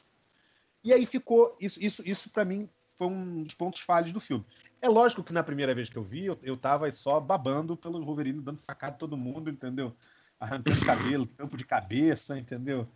E 0.84 0.94
aí 0.94 1.06
ficou. 1.06 1.58
Isso, 1.60 1.82
isso, 1.82 2.04
isso 2.06 2.30
para 2.30 2.46
mim 2.46 2.70
foi 2.96 3.08
um 3.08 3.44
dos 3.44 3.56
pontos 3.56 3.82
falhos 3.82 4.12
do 4.12 4.20
filme. 4.20 4.46
É 4.80 4.88
lógico 4.88 5.24
que 5.24 5.34
na 5.34 5.44
primeira 5.44 5.74
vez 5.74 5.90
que 5.90 5.98
eu 5.98 6.04
vi, 6.04 6.26
eu, 6.26 6.38
eu 6.44 6.56
tava 6.56 6.92
só 6.92 7.20
babando 7.20 7.76
pelo 7.76 8.04
Wolverine, 8.06 8.42
dando 8.42 8.60
facada 8.60 8.98
todo 8.98 9.18
mundo, 9.18 9.50
entendeu? 9.50 9.96
Arrancando 10.40 10.86
cabelo, 10.86 11.26
tampo 11.36 11.58
de 11.58 11.66
cabeça, 11.66 12.38
entendeu? 12.38 12.88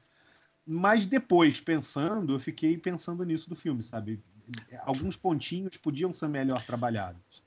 Mas 0.65 1.05
depois, 1.05 1.61
pensando, 1.61 2.33
eu 2.33 2.39
fiquei 2.39 2.77
pensando 2.77 3.23
nisso 3.23 3.49
do 3.49 3.55
filme, 3.55 3.81
sabe? 3.81 4.21
Alguns 4.81 5.15
pontinhos 5.15 5.77
podiam 5.77 6.13
ser 6.13 6.27
melhor 6.27 6.63
trabalhados. 6.65 7.46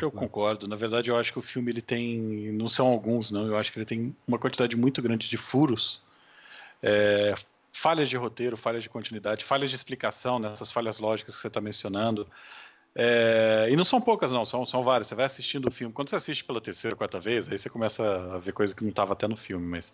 Eu 0.00 0.10
concordo. 0.10 0.66
Na 0.68 0.76
verdade, 0.76 1.10
eu 1.10 1.16
acho 1.16 1.32
que 1.32 1.38
o 1.38 1.42
filme 1.42 1.70
ele 1.70 1.82
tem. 1.82 2.18
Não 2.52 2.68
são 2.68 2.86
alguns, 2.86 3.30
não. 3.30 3.46
Eu 3.46 3.56
acho 3.56 3.72
que 3.72 3.78
ele 3.78 3.86
tem 3.86 4.14
uma 4.26 4.38
quantidade 4.38 4.76
muito 4.76 5.00
grande 5.02 5.28
de 5.28 5.36
furos. 5.36 6.02
é, 6.82 7.34
falhas 7.72 8.08
de 8.08 8.16
roteiro, 8.16 8.56
falhas 8.56 8.82
de 8.82 8.88
continuidade, 8.88 9.44
falhas 9.44 9.68
de 9.70 9.76
explicação, 9.76 10.38
né, 10.38 10.52
essas 10.52 10.70
falhas 10.70 10.98
lógicas 10.98 11.34
que 11.34 11.40
você 11.40 11.48
está 11.48 11.60
mencionando. 11.60 12.26
É, 12.94 13.66
e 13.68 13.74
não 13.76 13.84
são 13.84 14.00
poucas, 14.00 14.30
não, 14.30 14.44
são, 14.44 14.64
são 14.64 14.84
várias. 14.84 15.08
Você 15.08 15.14
vai 15.16 15.24
assistindo 15.24 15.66
o 15.66 15.70
filme. 15.70 15.92
Quando 15.92 16.10
você 16.10 16.16
assiste 16.16 16.44
pela 16.44 16.60
terceira, 16.60 16.96
quarta 16.96 17.18
vez, 17.18 17.50
aí 17.50 17.58
você 17.58 17.68
começa 17.68 18.04
a 18.34 18.38
ver 18.38 18.52
coisa 18.52 18.74
que 18.74 18.82
não 18.84 18.90
estava 18.90 19.12
até 19.14 19.26
no 19.26 19.36
filme, 19.36 19.66
mas 19.66 19.92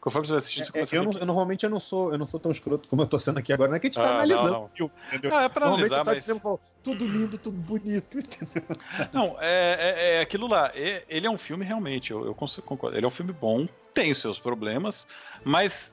conforme 0.00 0.26
você 0.26 0.32
vai 0.32 0.38
assistindo, 0.38 0.64
você 0.64 0.70
É, 0.70 0.72
começa 0.72 0.96
eu, 0.96 1.02
não- 1.04 1.12
eu 1.12 1.26
normalmente 1.26 1.64
eu 1.64 1.70
não 1.70 1.78
sou 1.80 2.12
eu 2.12 2.18
não 2.18 2.26
sou 2.26 2.40
tão 2.40 2.50
escroto 2.50 2.88
como 2.88 3.02
eu 3.02 3.06
tô 3.06 3.18
sendo 3.18 3.38
aqui 3.38 3.52
agora, 3.52 3.68
não 3.68 3.76
é 3.76 3.80
que 3.80 3.86
a 3.86 3.90
gente 3.90 3.96
tá 3.96 4.02
Ah, 4.02 4.06
não, 4.06 4.14
analisando 4.14 4.50
não. 4.50 4.64
o 4.64 4.68
filme, 4.68 4.92
entendeu? 5.08 5.30
que... 5.30 5.36
Ah, 5.36 5.42
é 5.42 5.48
para 5.48 5.66
Normalmente 5.66 5.92
analisar, 5.92 6.12
eu 6.12 6.20
saio 6.20 6.34
mas... 6.34 6.42
falo, 6.42 6.60
tudo 6.82 7.06
lindo, 7.06 7.38
tudo 7.38 7.56
bonito, 7.58 8.18
entendeu? 8.18 8.62
Não, 9.12 9.36
é, 9.40 9.76
é- 9.78 10.16
é 10.16 10.20
aquilo 10.20 10.46
lá. 10.46 10.70
É- 10.74 11.04
ele 11.08 11.26
é 11.26 11.30
um 11.30 11.38
filme 11.38 11.64
realmente, 11.64 12.10
eu, 12.10 12.24
eu 12.24 12.34
concordo. 12.34 12.96
Ele 12.96 13.04
é 13.04 13.08
um 13.08 13.12
filme 13.12 13.32
bom, 13.32 13.66
tem 13.92 14.10
os 14.10 14.18
seus 14.18 14.38
problemas, 14.38 15.06
mas 15.44 15.92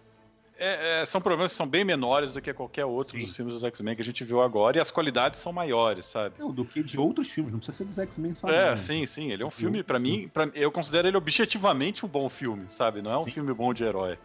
é- 0.57 1.01
é, 1.01 1.05
são 1.05 1.21
problemas 1.21 1.51
que 1.51 1.57
são 1.57 1.67
bem 1.67 1.83
menores 1.85 2.33
do 2.33 2.41
que 2.41 2.53
qualquer 2.53 2.85
outro 2.85 3.17
Sim. 3.17 3.23
dos 3.23 3.35
filmes 3.35 3.53
dos 3.55 3.63
X-Men 3.63 3.95
que 3.95 4.01
a 4.01 4.05
gente 4.05 4.23
viu 4.23 4.41
agora, 4.41 4.77
e 4.77 4.79
as 4.79 4.91
qualidades 4.91 5.39
são 5.39 5.53
maiores, 5.53 6.05
sabe? 6.05 6.35
Não, 6.39 6.51
do 6.51 6.65
que 6.65 6.83
de 6.83 6.99
outros 6.99 7.31
filmes, 7.31 7.51
não 7.51 7.59
precisa 7.59 7.77
ser 7.77 7.85
dos 7.85 7.97
X-Men 7.97 8.33
só. 8.33 8.49
É, 8.49 8.75
sim, 8.75 9.05
sim. 9.05 9.31
Ele 9.31 9.43
é 9.43 9.45
um 9.45 9.51
filme, 9.51 9.83
sim. 9.99 10.03
mim, 10.03 10.27
pra, 10.27 10.49
eu 10.53 10.71
considero 10.71 11.07
ele 11.07 11.17
objetivamente 11.17 12.05
um 12.05 12.09
bom 12.09 12.29
filme, 12.29 12.65
sabe? 12.69 13.01
Não 13.01 13.11
é 13.11 13.17
um 13.17 13.21
Sim. 13.23 13.31
filme 13.31 13.53
bom 13.53 13.73
de 13.73 13.83
herói. 13.83 14.17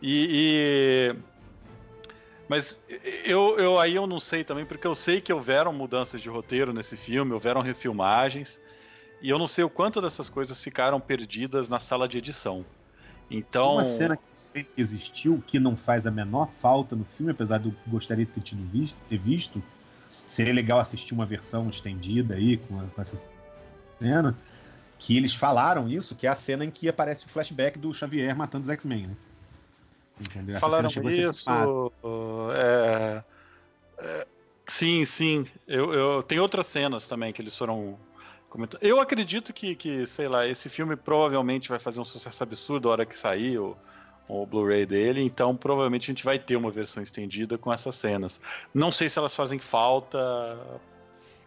E. 0.00 1.12
e- 1.12 1.16
Mas 2.48 2.84
eu, 3.24 3.58
eu 3.58 3.78
aí 3.78 3.94
eu 3.94 4.06
não 4.06 4.20
sei 4.20 4.44
também, 4.44 4.66
porque 4.66 4.86
eu 4.86 4.94
sei 4.94 5.20
que 5.20 5.32
houveram 5.32 5.72
mudanças 5.72 6.20
de 6.20 6.28
roteiro 6.28 6.72
nesse 6.74 6.96
filme, 6.96 7.32
houveram 7.32 7.62
refilmagens, 7.62 8.60
e 9.20 9.30
eu 9.30 9.38
não 9.38 9.48
sei 9.48 9.64
o 9.64 9.70
quanto 9.70 10.00
dessas 10.02 10.28
coisas 10.28 10.62
ficaram 10.62 11.00
perdidas 11.00 11.68
na 11.70 11.78
sala 11.80 12.06
de 12.06 12.18
edição. 12.18 12.66
Então. 13.30 13.72
Uma 13.74 13.84
cena 13.84 14.16
que 14.16 14.22
sempre 14.34 14.72
existiu, 14.76 15.42
que 15.46 15.58
não 15.58 15.76
faz 15.76 16.06
a 16.06 16.10
menor 16.10 16.48
falta 16.48 16.94
no 16.94 17.04
filme, 17.04 17.32
apesar 17.32 17.58
de 17.58 17.68
eu 17.68 17.74
gostaria 17.86 18.24
de 18.24 18.32
ter, 18.32 18.40
tido 18.40 18.62
visto, 18.70 18.98
ter 19.08 19.18
visto, 19.18 19.62
seria 20.26 20.52
legal 20.52 20.78
assistir 20.78 21.14
uma 21.14 21.26
versão 21.26 21.68
estendida 21.68 22.34
aí 22.34 22.56
com, 22.56 22.80
a- 22.80 22.84
com 22.84 23.00
essa 23.00 23.18
cena, 23.98 24.36
que 24.98 25.16
eles 25.16 25.34
falaram 25.34 25.88
isso, 25.88 26.14
que 26.14 26.26
é 26.26 26.30
a 26.30 26.34
cena 26.34 26.64
em 26.64 26.70
que 26.70 26.88
aparece 26.88 27.26
o 27.26 27.28
flashback 27.28 27.78
do 27.78 27.92
Xavier 27.92 28.36
matando 28.36 28.64
os 28.64 28.70
X-Men, 28.70 29.08
né? 29.08 29.16
Entendeu? 30.20 30.56
Essa 30.56 30.60
Falaram 30.60 30.88
isso. 31.08 31.50
é, 32.54 33.24
é, 33.98 34.26
sim, 34.66 35.04
sim. 35.04 35.46
Eu, 35.66 35.92
eu, 35.92 36.22
tem 36.22 36.38
outras 36.38 36.66
cenas 36.66 37.08
também 37.08 37.32
que 37.32 37.42
eles 37.42 37.56
foram 37.56 37.98
comentando. 38.54 38.80
Eu 38.82 39.00
acredito 39.00 39.52
que, 39.52 39.74
que, 39.74 40.06
sei 40.06 40.28
lá, 40.28 40.46
esse 40.46 40.68
filme 40.68 40.94
provavelmente 40.94 41.68
vai 41.68 41.80
fazer 41.80 42.00
um 42.00 42.04
sucesso 42.04 42.40
absurdo 42.42 42.88
a 42.88 42.92
hora 42.92 43.06
que 43.06 43.18
sair 43.18 43.58
o, 43.58 43.76
o 44.28 44.46
Blu-ray 44.46 44.86
dele, 44.86 45.20
então 45.20 45.56
provavelmente 45.56 46.04
a 46.04 46.14
gente 46.14 46.24
vai 46.24 46.38
ter 46.38 46.54
uma 46.54 46.70
versão 46.70 47.02
estendida 47.02 47.58
com 47.58 47.72
essas 47.72 47.96
cenas. 47.96 48.40
Não 48.72 48.92
sei 48.92 49.08
se 49.08 49.18
elas 49.18 49.34
fazem 49.34 49.58
falta. 49.58 50.18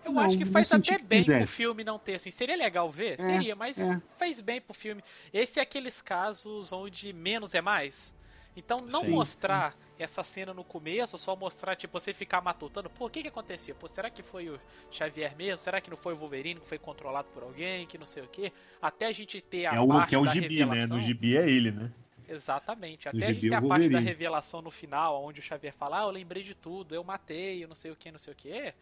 Eu 0.03 0.11
Não, 0.11 0.21
acho 0.21 0.37
que 0.37 0.45
faz 0.45 0.71
até 0.73 0.97
que 0.97 1.03
bem 1.03 1.19
quisesse. 1.19 1.39
pro 1.45 1.47
filme 1.47 1.83
não 1.83 1.97
ter, 1.97 2.15
assim. 2.15 2.29
Seria 2.29 2.57
legal 2.57 2.91
ver? 2.91 3.13
É, 3.13 3.23
Seria, 3.23 3.55
mas 3.55 3.79
é. 3.79 4.01
faz 4.17 4.41
bem 4.41 4.59
pro 4.59 4.73
filme. 4.73 5.01
Esse 5.33 5.59
é 5.59 5.63
aqueles 5.63 6.01
casos 6.01 6.73
onde 6.73 7.13
menos 7.13 7.53
é 7.53 7.61
mais. 7.61 8.13
Então 8.55 8.81
não 8.81 9.03
Sim, 9.03 9.11
mostrar 9.11 9.75
essa 9.99 10.23
cena 10.23 10.53
no 10.53 10.63
começo, 10.63 11.17
só 11.17 11.35
mostrar, 11.35 11.75
tipo, 11.75 11.99
você 11.99 12.13
ficar 12.13 12.41
matutando, 12.41 12.89
pô, 12.89 13.07
o 13.07 13.09
que 13.09 13.21
que 13.21 13.27
acontecia? 13.27 13.73
Pô, 13.73 13.87
será 13.87 14.09
que 14.09 14.21
foi 14.21 14.49
o 14.49 14.59
Xavier 14.91 15.35
mesmo? 15.35 15.57
Será 15.57 15.81
que 15.81 15.89
não 15.89 15.97
foi 15.97 16.13
o 16.13 16.17
Wolverine 16.17 16.59
que 16.59 16.67
foi 16.67 16.77
controlado 16.77 17.27
por 17.33 17.43
alguém, 17.43 17.87
que 17.87 17.97
não 17.97 18.05
sei 18.05 18.23
o 18.23 18.27
quê? 18.27 18.51
Até 18.81 19.07
a 19.07 19.11
gente 19.11 19.41
ter 19.41 19.65
a 19.65 19.75
É 19.75 19.79
o 19.79 19.87
parte 19.87 20.09
que 20.09 20.15
é 20.15 20.17
o 20.19 20.25
da 20.25 20.31
gibi, 20.33 20.65
né? 20.65 20.65
revelação. 20.65 20.97
No 20.97 21.01
gibi 21.03 21.37
é 21.37 21.49
ele, 21.49 21.71
né? 21.71 21.91
Exatamente. 22.27 23.05
No 23.05 23.09
Até 23.09 23.25
a 23.25 23.33
gibi 23.33 23.33
gente 23.33 23.49
ter 23.49 23.55
é 23.55 23.57
a 23.57 23.61
parte 23.61 23.89
da 23.89 23.99
revelação 23.99 24.61
no 24.61 24.71
final, 24.71 25.23
onde 25.23 25.39
o 25.39 25.43
Xavier 25.43 25.73
fala, 25.73 26.01
ah, 26.01 26.03
eu 26.03 26.11
lembrei 26.11 26.43
de 26.43 26.53
tudo, 26.53 26.93
eu 26.93 27.03
matei, 27.03 27.63
eu 27.63 27.67
não 27.67 27.75
sei 27.75 27.91
o 27.91 27.95
que, 27.95 28.11
não 28.11 28.19
sei 28.19 28.33
o 28.33 28.35
que. 28.35 28.73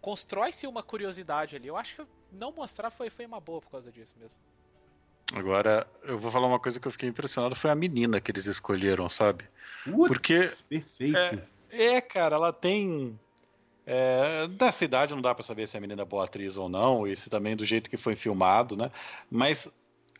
Constrói-se 0.00 0.66
uma 0.66 0.82
curiosidade 0.82 1.56
ali. 1.56 1.68
Eu 1.68 1.76
acho 1.76 1.96
que 1.96 2.06
não 2.30 2.52
mostrar 2.52 2.90
foi, 2.90 3.08
foi 3.08 3.24
uma 3.24 3.40
boa 3.40 3.60
por 3.60 3.70
causa 3.70 3.90
disso 3.90 4.14
mesmo. 4.18 4.38
Agora, 5.34 5.86
eu 6.04 6.18
vou 6.18 6.30
falar 6.30 6.46
uma 6.46 6.58
coisa 6.60 6.78
que 6.78 6.86
eu 6.86 6.92
fiquei 6.92 7.08
impressionado, 7.08 7.54
foi 7.56 7.70
a 7.70 7.74
menina 7.74 8.20
que 8.20 8.30
eles 8.30 8.46
escolheram, 8.46 9.08
sabe? 9.08 9.44
Putz, 9.84 10.08
Porque- 10.08 10.50
Perfeito. 10.68 11.42
É, 11.70 12.00
cara, 12.00 12.36
ela 12.36 12.52
tem. 12.52 13.18
É, 13.86 14.46
dessa 14.48 14.84
idade 14.84 15.14
não 15.14 15.22
dá 15.22 15.34
pra 15.34 15.42
saber 15.42 15.66
se 15.66 15.76
a 15.76 15.80
menina 15.80 16.02
é 16.02 16.04
boa 16.04 16.24
atriz 16.24 16.56
ou 16.56 16.68
não, 16.68 17.06
e 17.06 17.16
se 17.16 17.28
também 17.30 17.56
do 17.56 17.64
jeito 17.64 17.90
que 17.90 17.96
foi 17.96 18.14
filmado, 18.14 18.76
né? 18.76 18.90
Mas 19.30 19.68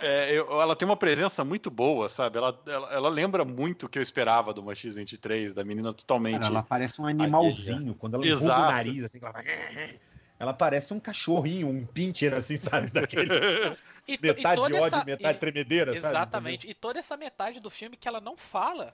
é, 0.01 0.33
eu- 0.33 0.61
ela 0.61 0.75
tem 0.75 0.87
uma 0.89 0.97
presença 0.97 1.45
muito 1.45 1.71
boa, 1.71 2.09
sabe? 2.09 2.39
Ela, 2.39 2.59
ela, 2.67 2.93
ela 2.93 3.09
lembra 3.09 3.45
muito 3.45 3.87
o 3.87 3.89
que 3.89 3.99
eu 3.99 4.03
esperava 4.03 4.53
do 4.53 4.61
uma 4.61 4.73
X23, 4.73 5.53
da 5.55 5.63
menina 5.63 5.93
totalmente. 5.93 6.41
Cara, 6.41 6.47
ela 6.55 6.63
parece 6.63 7.01
um 7.01 7.07
animalzinho. 7.07 7.95
Quando 7.95 8.15
ela 8.15 8.27
enruga 8.27 8.45
o 8.45 8.49
nariz, 8.73 9.05
assim, 9.05 9.19
ela 9.23 9.31
vai... 9.31 9.45
Ela 10.43 10.53
parece 10.53 10.93
um 10.93 10.99
cachorrinho, 10.99 11.69
um 11.69 11.87
pincher, 11.87 12.35
assim, 12.35 12.57
sabe? 12.57 12.91
Daqueles. 12.93 13.79
E, 14.09 14.15
e 14.15 14.19
metade 14.21 14.61
toda 14.61 14.75
ódio, 14.75 14.87
essa- 14.87 15.05
metade 15.05 15.37
e- 15.37 15.41
tremedeira, 15.41 15.93
sabe? 15.93 16.07
Exatamente. 16.17 16.69
E 16.69 16.75
toda 16.75 16.99
essa 16.99 17.17
metade 17.17 17.61
do 17.61 17.71
filme 17.71 17.97
que 17.97 18.09
ela 18.09 18.21
não 18.21 18.37
fala, 18.37 18.93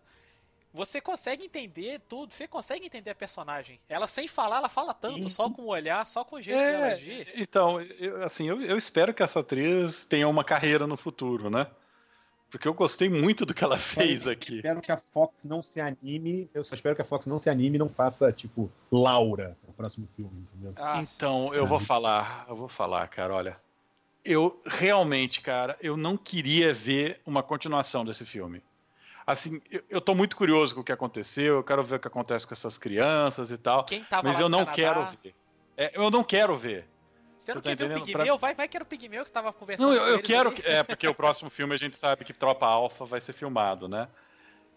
você 0.75 1.01
consegue 1.01 1.43
entender 1.47 2.03
tudo, 2.07 2.35
você 2.35 2.47
consegue 2.47 2.85
entender 2.85 3.09
a 3.13 3.15
personagem. 3.15 3.81
Ela 3.89 4.07
sem 4.07 4.29
falar, 4.29 4.59
ela 4.59 4.69
fala 4.69 4.93
tanto, 4.93 5.23
Sim. 5.23 5.29
só 5.31 5.49
com 5.49 5.63
o 5.63 5.69
olhar, 5.69 6.07
só 6.07 6.23
com 6.23 6.37
o 6.37 6.43
jeito 6.43 6.59
dela 6.59 6.89
É, 6.89 6.93
agir. 6.93 7.33
então, 7.35 7.81
eu- 7.81 8.23
assim, 8.23 8.47
eu, 8.47 8.61
eu 8.61 8.77
espero 8.77 9.15
que 9.15 9.23
essa 9.23 9.41
atriz 9.41 10.05
tenha 10.05 10.29
uma 10.29 10.45
carreira 10.45 10.87
no 10.87 10.99
futuro, 10.99 11.49
né? 11.49 11.67
Porque 12.51 12.67
eu 12.67 12.73
gostei 12.73 13.09
muito 13.09 13.45
do 13.45 13.53
que 13.53 13.63
ela 13.63 13.77
fez 13.77 14.27
aqui. 14.27 14.57
Espero 14.57 14.81
que 14.81 14.91
a 14.91 14.97
Fox 14.97 15.45
não 15.45 15.63
se 15.63 15.81
anime. 15.81 16.49
Eu 16.55 16.65
só 16.65 16.75
espero 16.75 16.97
que 16.97 17.03
a 17.03 17.05
Fox 17.05 17.27
não 17.27 17.39
se 17.39 17.51
anime 17.51 17.77
e 17.77 17.79
não 17.79 17.89
faça, 17.89 18.33
tipo, 18.33 18.71
Laura 18.91 19.57
no 19.67 19.75
próximo 19.75 20.09
filme, 20.17 20.33
entendeu? 20.41 20.73
Ah, 20.77 21.03
Então, 21.03 21.53
eu 21.53 21.67
vou 21.67 21.79
falar, 21.79 22.47
eu 22.49 22.57
vou 22.57 22.69
falar, 22.69 23.07
cara, 23.09 23.35
olha. 23.35 23.57
Eu 24.25 24.61
realmente, 24.67 25.41
cara, 25.41 25.77
eu 25.81 25.97
não 25.97 26.17
queria 26.17 26.73
ver 26.73 27.21
uma 27.25 27.43
continuação 27.43 28.05
desse 28.05 28.25
filme. 28.25 28.63
Assim, 29.27 29.61
eu, 29.71 29.83
eu 29.91 30.01
tô 30.01 30.15
muito 30.15 30.35
curioso 30.37 30.75
com 30.75 30.81
o 30.81 30.85
que 30.85 30.93
aconteceu, 30.93 31.57
eu 31.57 31.63
quero 31.63 31.83
ver 31.83 31.97
o 31.97 32.01
que 32.01 32.09
acontece 32.09 32.47
com 32.47 32.55
essas 32.55 32.79
crianças 32.79 33.51
e 33.51 33.59
tal, 33.59 33.85
quem 33.85 34.03
tava 34.05 34.27
mas 34.27 34.37
lá 34.37 34.43
eu 34.43 34.49
no 34.49 34.57
não 34.59 34.65
Canadá, 34.65 34.75
quero 34.75 35.19
ver. 35.23 35.35
É, 35.77 35.91
eu 35.95 36.11
não 36.11 36.25
quero 36.25 36.57
ver. 36.57 36.87
Você 37.49 37.55
não 37.55 37.63
quer 37.63 37.77
ver 37.77 37.97
o? 37.97 38.05
Pigmeu? 38.05 38.39
Vai, 38.39 38.55
vai 38.55 38.69
que 38.69 38.77
era 38.77 38.85
o 38.85 38.87
Pigmeu 38.87 39.25
que 39.25 39.31
tava 39.31 39.53
conversando 39.53 39.89
Não, 39.89 39.95
eu, 39.97 40.07
eu 40.15 40.23
quero. 40.23 40.51
ali. 40.51 40.61
que- 40.63 40.69
É, 40.69 40.83
porque 40.85 41.09
o 41.09 41.15
próximo 41.15 41.49
filme 41.49 41.75
a 41.75 41.79
gente 41.79 41.97
sabe 41.97 42.25
que 42.25 42.33
Tropa 42.33 42.67
Alpha 42.67 43.05
vai 43.05 43.21
ser 43.21 43.33
filmado, 43.33 43.89
né? 43.89 44.09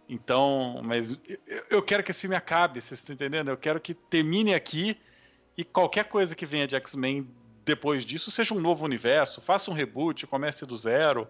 Então, 0.07 0.81
mas 0.83 1.11
eu, 1.47 1.63
eu 1.69 1.81
quero 1.81 2.03
que 2.03 2.11
esse 2.11 2.21
filme 2.21 2.35
acabe, 2.35 2.81
vocês 2.81 2.99
estão 2.99 3.13
entendendo? 3.13 3.49
Eu 3.49 3.57
quero 3.57 3.79
que 3.79 3.93
termine 3.93 4.53
aqui 4.53 4.97
e 5.57 5.63
qualquer 5.63 6.05
coisa 6.05 6.35
que 6.35 6.45
venha 6.45 6.67
de 6.67 6.75
X-Men 6.75 7.29
depois 7.63 8.03
disso 8.05 8.31
seja 8.31 8.53
um 8.53 8.59
novo 8.59 8.83
universo, 8.83 9.39
faça 9.41 9.69
um 9.71 9.73
reboot, 9.73 10.25
comece 10.27 10.65
do 10.65 10.75
zero, 10.75 11.27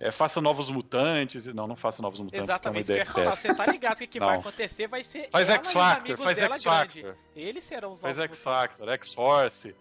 é, 0.00 0.10
faça 0.10 0.40
novos 0.40 0.68
mutantes. 0.68 1.46
Não, 1.46 1.66
não 1.66 1.76
faça 1.76 2.02
novos 2.02 2.20
mutantes, 2.20 2.44
Exatamente, 2.44 2.90
é 2.92 2.96
uma 2.98 3.04
que 3.04 3.10
ideia 3.10 3.24
falar. 3.24 3.36
Você 3.36 3.54
tá 3.54 3.66
ligado 3.66 3.98
que 3.98 4.04
o 4.04 4.08
que 4.08 4.18
vai 4.20 4.34
Não. 4.34 4.40
acontecer 4.40 4.86
vai 4.88 5.04
ser 5.04 5.28
Faz 5.30 5.48
ela 5.48 5.58
X 5.58 5.66
os 5.68 5.72
Factor, 5.72 6.00
amigos 6.06 6.24
faz 6.24 6.36
dela 6.38 6.54
X 6.54 6.64
grande. 6.64 7.02
Factor, 7.02 7.16
Eles 7.34 7.64
serão 7.64 7.92
os 7.92 8.00
faz 8.00 8.16
novos 8.16 8.30
X 8.30 8.44
mutantes. 8.44 8.68
Factor, 8.70 8.88
X-Force. 8.90 9.76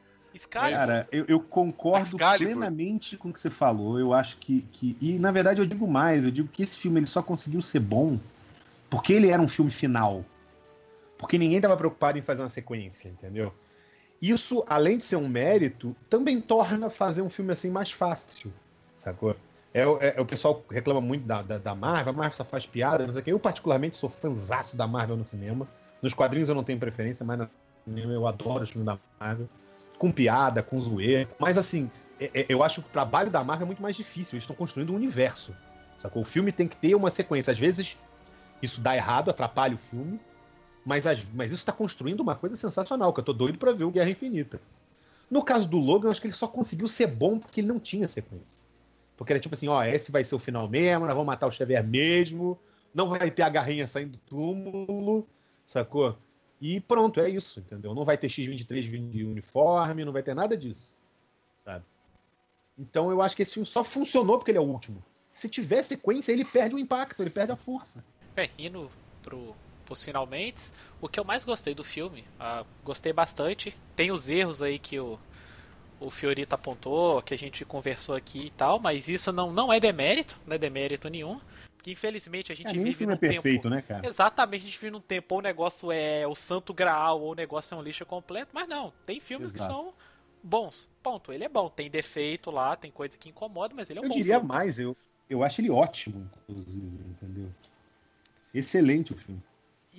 Cara, 0.45 1.07
eu, 1.11 1.25
eu 1.27 1.39
concordo 1.39 2.17
Excalibur. 2.17 2.53
plenamente 2.53 3.17
com 3.17 3.29
o 3.29 3.33
que 3.33 3.39
você 3.39 3.49
falou. 3.49 3.99
Eu 3.99 4.13
acho 4.13 4.38
que, 4.38 4.61
que. 4.71 4.97
E 5.01 5.17
na 5.19 5.31
verdade 5.31 5.61
eu 5.61 5.65
digo 5.65 5.88
mais, 5.88 6.25
eu 6.25 6.31
digo 6.31 6.47
que 6.47 6.63
esse 6.63 6.77
filme 6.77 6.99
ele 6.99 7.07
só 7.07 7.21
conseguiu 7.21 7.61
ser 7.61 7.79
bom 7.79 8.19
porque 8.89 9.13
ele 9.13 9.29
era 9.29 9.41
um 9.41 9.47
filme 9.47 9.71
final. 9.71 10.23
Porque 11.17 11.38
ninguém 11.38 11.59
tava 11.59 11.75
preocupado 11.75 12.17
em 12.17 12.21
fazer 12.21 12.41
uma 12.43 12.49
sequência, 12.49 13.09
entendeu? 13.09 13.53
Isso, 14.21 14.63
além 14.67 14.97
de 14.97 15.03
ser 15.03 15.15
um 15.15 15.27
mérito, 15.27 15.95
também 16.09 16.39
torna 16.41 16.89
fazer 16.89 17.21
um 17.21 17.29
filme 17.29 17.51
assim 17.51 17.69
mais 17.69 17.91
fácil, 17.91 18.51
sacou? 18.97 19.35
É, 19.73 19.85
o- 19.85 19.97
é- 20.01 20.19
o 20.19 20.25
pessoal 20.25 20.63
reclama 20.71 20.99
muito 21.01 21.23
da, 21.25 21.41
da, 21.41 21.57
da 21.57 21.75
Marvel, 21.75 22.13
a 22.13 22.15
Marvel 22.15 22.35
só 22.35 22.43
faz 22.43 22.65
piada, 22.65 23.05
não 23.05 23.13
sei 23.13 23.21
o 23.21 23.25
quê. 23.25 23.31
Eu, 23.31 23.39
particularmente, 23.39 23.95
sou 23.97 24.09
fãzaço 24.09 24.75
da 24.75 24.88
Marvel 24.88 25.17
no 25.17 25.25
cinema. 25.25 25.67
Nos 26.01 26.13
quadrinhos 26.13 26.49
eu 26.49 26.55
não 26.55 26.63
tenho 26.63 26.79
preferência, 26.79 27.25
mas 27.25 27.38
no 27.39 27.49
cinema 27.85 28.13
eu 28.13 28.25
adoro 28.25 28.63
os 28.63 28.69
filmes 28.69 28.85
da 28.85 28.97
Marvel. 29.19 29.47
Com 29.97 30.11
piada, 30.11 30.61
com 30.61 30.77
zoeira. 30.77 31.29
Mas, 31.39 31.57
assim, 31.57 31.89
é- 32.19 32.41
é- 32.41 32.45
eu 32.49 32.63
acho 32.63 32.81
que 32.81 32.87
o 32.87 32.91
trabalho 32.91 33.31
da 33.31 33.43
Marvel 33.43 33.65
é 33.65 33.67
muito 33.67 33.81
mais 33.81 33.95
difícil. 33.95 34.35
Eles 34.35 34.43
estão 34.43 34.55
construindo 34.55 34.91
um 34.91 34.95
universo, 34.95 35.55
sacou? 35.97 36.21
O 36.21 36.25
filme 36.25 36.51
tem 36.51 36.67
que 36.67 36.75
ter 36.75 36.95
uma 36.95 37.09
sequência. 37.11 37.51
Às 37.51 37.59
vezes, 37.59 37.97
isso 38.61 38.81
dá 38.81 38.95
errado, 38.95 39.29
atrapalha 39.29 39.75
o 39.75 39.77
filme. 39.77 40.19
Mas, 40.85 41.05
as- 41.05 41.25
mas 41.33 41.47
isso 41.47 41.61
está 41.61 41.71
construindo 41.71 42.21
uma 42.21 42.35
coisa 42.35 42.55
sensacional, 42.55 43.11
que 43.11 43.19
eu 43.19 43.23
tô 43.23 43.33
doido 43.33 43.57
pra 43.57 43.71
ver 43.73 43.83
o 43.83 43.91
Guerra 43.91 44.09
Infinita. 44.09 44.61
No 45.29 45.43
caso 45.43 45.67
do 45.67 45.77
Logan, 45.77 46.07
eu 46.07 46.11
acho 46.11 46.21
que 46.21 46.27
ele 46.27 46.33
só 46.33 46.47
conseguiu 46.47 46.87
ser 46.87 47.07
bom 47.07 47.37
porque 47.37 47.59
ele 47.59 47.67
não 47.67 47.79
tinha 47.79 48.07
sequência. 48.07 48.65
Porque 49.17 49.33
era 49.33 49.39
tipo 49.39 49.55
assim, 49.55 49.67
ó, 49.67 49.83
esse 49.83 50.11
vai 50.11 50.23
ser 50.23 50.35
o 50.35 50.39
final 50.39 50.69
mesmo, 50.69 51.05
nós 51.05 51.13
vamos 51.13 51.27
matar 51.27 51.47
o 51.47 51.51
Xavier 51.51 51.85
mesmo, 51.85 52.57
não 52.93 53.09
vai 53.09 53.29
ter 53.29 53.41
a 53.41 53.49
garrinha 53.49 53.87
saindo 53.87 54.11
do 54.11 54.17
túmulo, 54.19 55.27
sacou? 55.65 56.17
E 56.59 56.79
pronto, 56.81 57.19
é 57.19 57.29
isso, 57.29 57.59
entendeu? 57.59 57.93
Não 57.93 58.03
vai 58.03 58.17
ter 58.17 58.29
X-23 58.29 58.89
vindo 58.89 59.11
de 59.11 59.23
uniforme, 59.23 60.03
não 60.03 60.11
vai 60.11 60.23
ter 60.23 60.33
nada 60.33 60.57
disso, 60.57 60.95
sabe? 61.63 61.85
Então 62.77 63.11
eu 63.11 63.21
acho 63.21 63.35
que 63.35 63.41
esse 63.41 63.53
filme 63.53 63.65
só 63.65 63.83
funcionou 63.83 64.37
porque 64.37 64.51
ele 64.51 64.57
é 64.57 64.61
o 64.61 64.65
último. 64.65 65.03
Se 65.31 65.47
tiver 65.47 65.83
sequência, 65.83 66.31
ele 66.31 66.43
perde 66.43 66.75
o 66.75 66.79
impacto, 66.79 67.21
ele 67.21 67.29
perde 67.29 67.51
a 67.51 67.55
força. 67.55 68.03
Bem, 68.35 68.49
indo 68.57 68.89
pro, 69.21 69.55
pros 69.85 70.03
finalmente, 70.03 70.71
o 70.99 71.07
que 71.07 71.19
eu 71.19 71.23
mais 71.23 71.43
gostei 71.43 71.75
do 71.75 71.83
filme, 71.83 72.23
ah, 72.39 72.65
gostei 72.83 73.13
bastante. 73.13 73.75
Tem 73.95 74.11
os 74.11 74.27
erros 74.27 74.61
aí 74.61 74.79
que 74.79 74.99
o, 74.99 75.19
o 75.99 76.09
Fiorito 76.09 76.55
apontou, 76.55 77.21
que 77.21 77.33
a 77.33 77.37
gente 77.37 77.63
conversou 77.65 78.15
aqui 78.15 78.47
e 78.47 78.49
tal, 78.49 78.79
mas 78.79 79.07
isso 79.07 79.31
não, 79.31 79.51
não 79.51 79.71
é 79.71 79.79
demérito, 79.79 80.39
não 80.45 80.55
é 80.55 80.57
demérito 80.57 81.09
nenhum. 81.09 81.39
Porque 81.88 81.91
infelizmente 81.91 82.51
a 82.51 82.55
gente 82.55 82.71
É, 82.71 82.73
vive 82.77 82.93
filme 82.93 83.13
é 83.13 83.15
num 83.15 83.19
tempo. 83.19 83.47
perfeito, 83.47 83.69
né, 83.69 83.81
cara? 83.81 84.05
Exatamente, 84.05 84.63
a 84.63 84.65
gente 84.65 84.79
vive 84.79 84.91
num 84.91 85.01
tempo 85.01 85.35
ou 85.35 85.39
o 85.39 85.43
negócio 85.43 85.91
é 85.91 86.27
o 86.27 86.35
santo 86.35 86.73
graal 86.73 87.21
ou 87.21 87.31
o 87.31 87.35
negócio 87.35 87.73
é 87.73 87.77
um 87.77 87.81
lixo 87.81 88.05
completo, 88.05 88.51
mas 88.53 88.67
não, 88.67 88.93
tem 89.05 89.19
filmes 89.19 89.51
que 89.51 89.59
Exato. 89.59 89.59
são 89.59 89.93
bons. 90.43 90.89
Ponto, 91.01 91.31
ele 91.31 91.45
é 91.45 91.49
bom, 91.49 91.69
tem 91.69 91.89
defeito 91.89 92.51
lá, 92.51 92.75
tem 92.75 92.91
coisa 92.91 93.17
que 93.17 93.29
incomoda, 93.29 93.73
mas 93.75 93.89
ele 93.89 93.99
é 93.99 94.01
um 94.01 94.05
Eu 94.05 94.07
bom 94.07 94.19
diria 94.19 94.39
filme. 94.39 94.49
mais, 94.49 94.79
eu, 94.79 94.95
eu 95.29 95.43
acho 95.43 95.61
ele 95.61 95.69
ótimo, 95.69 96.29
inclusive, 96.47 97.03
entendeu? 97.09 97.53
Excelente 98.53 99.13
o 99.13 99.17
filme. 99.17 99.41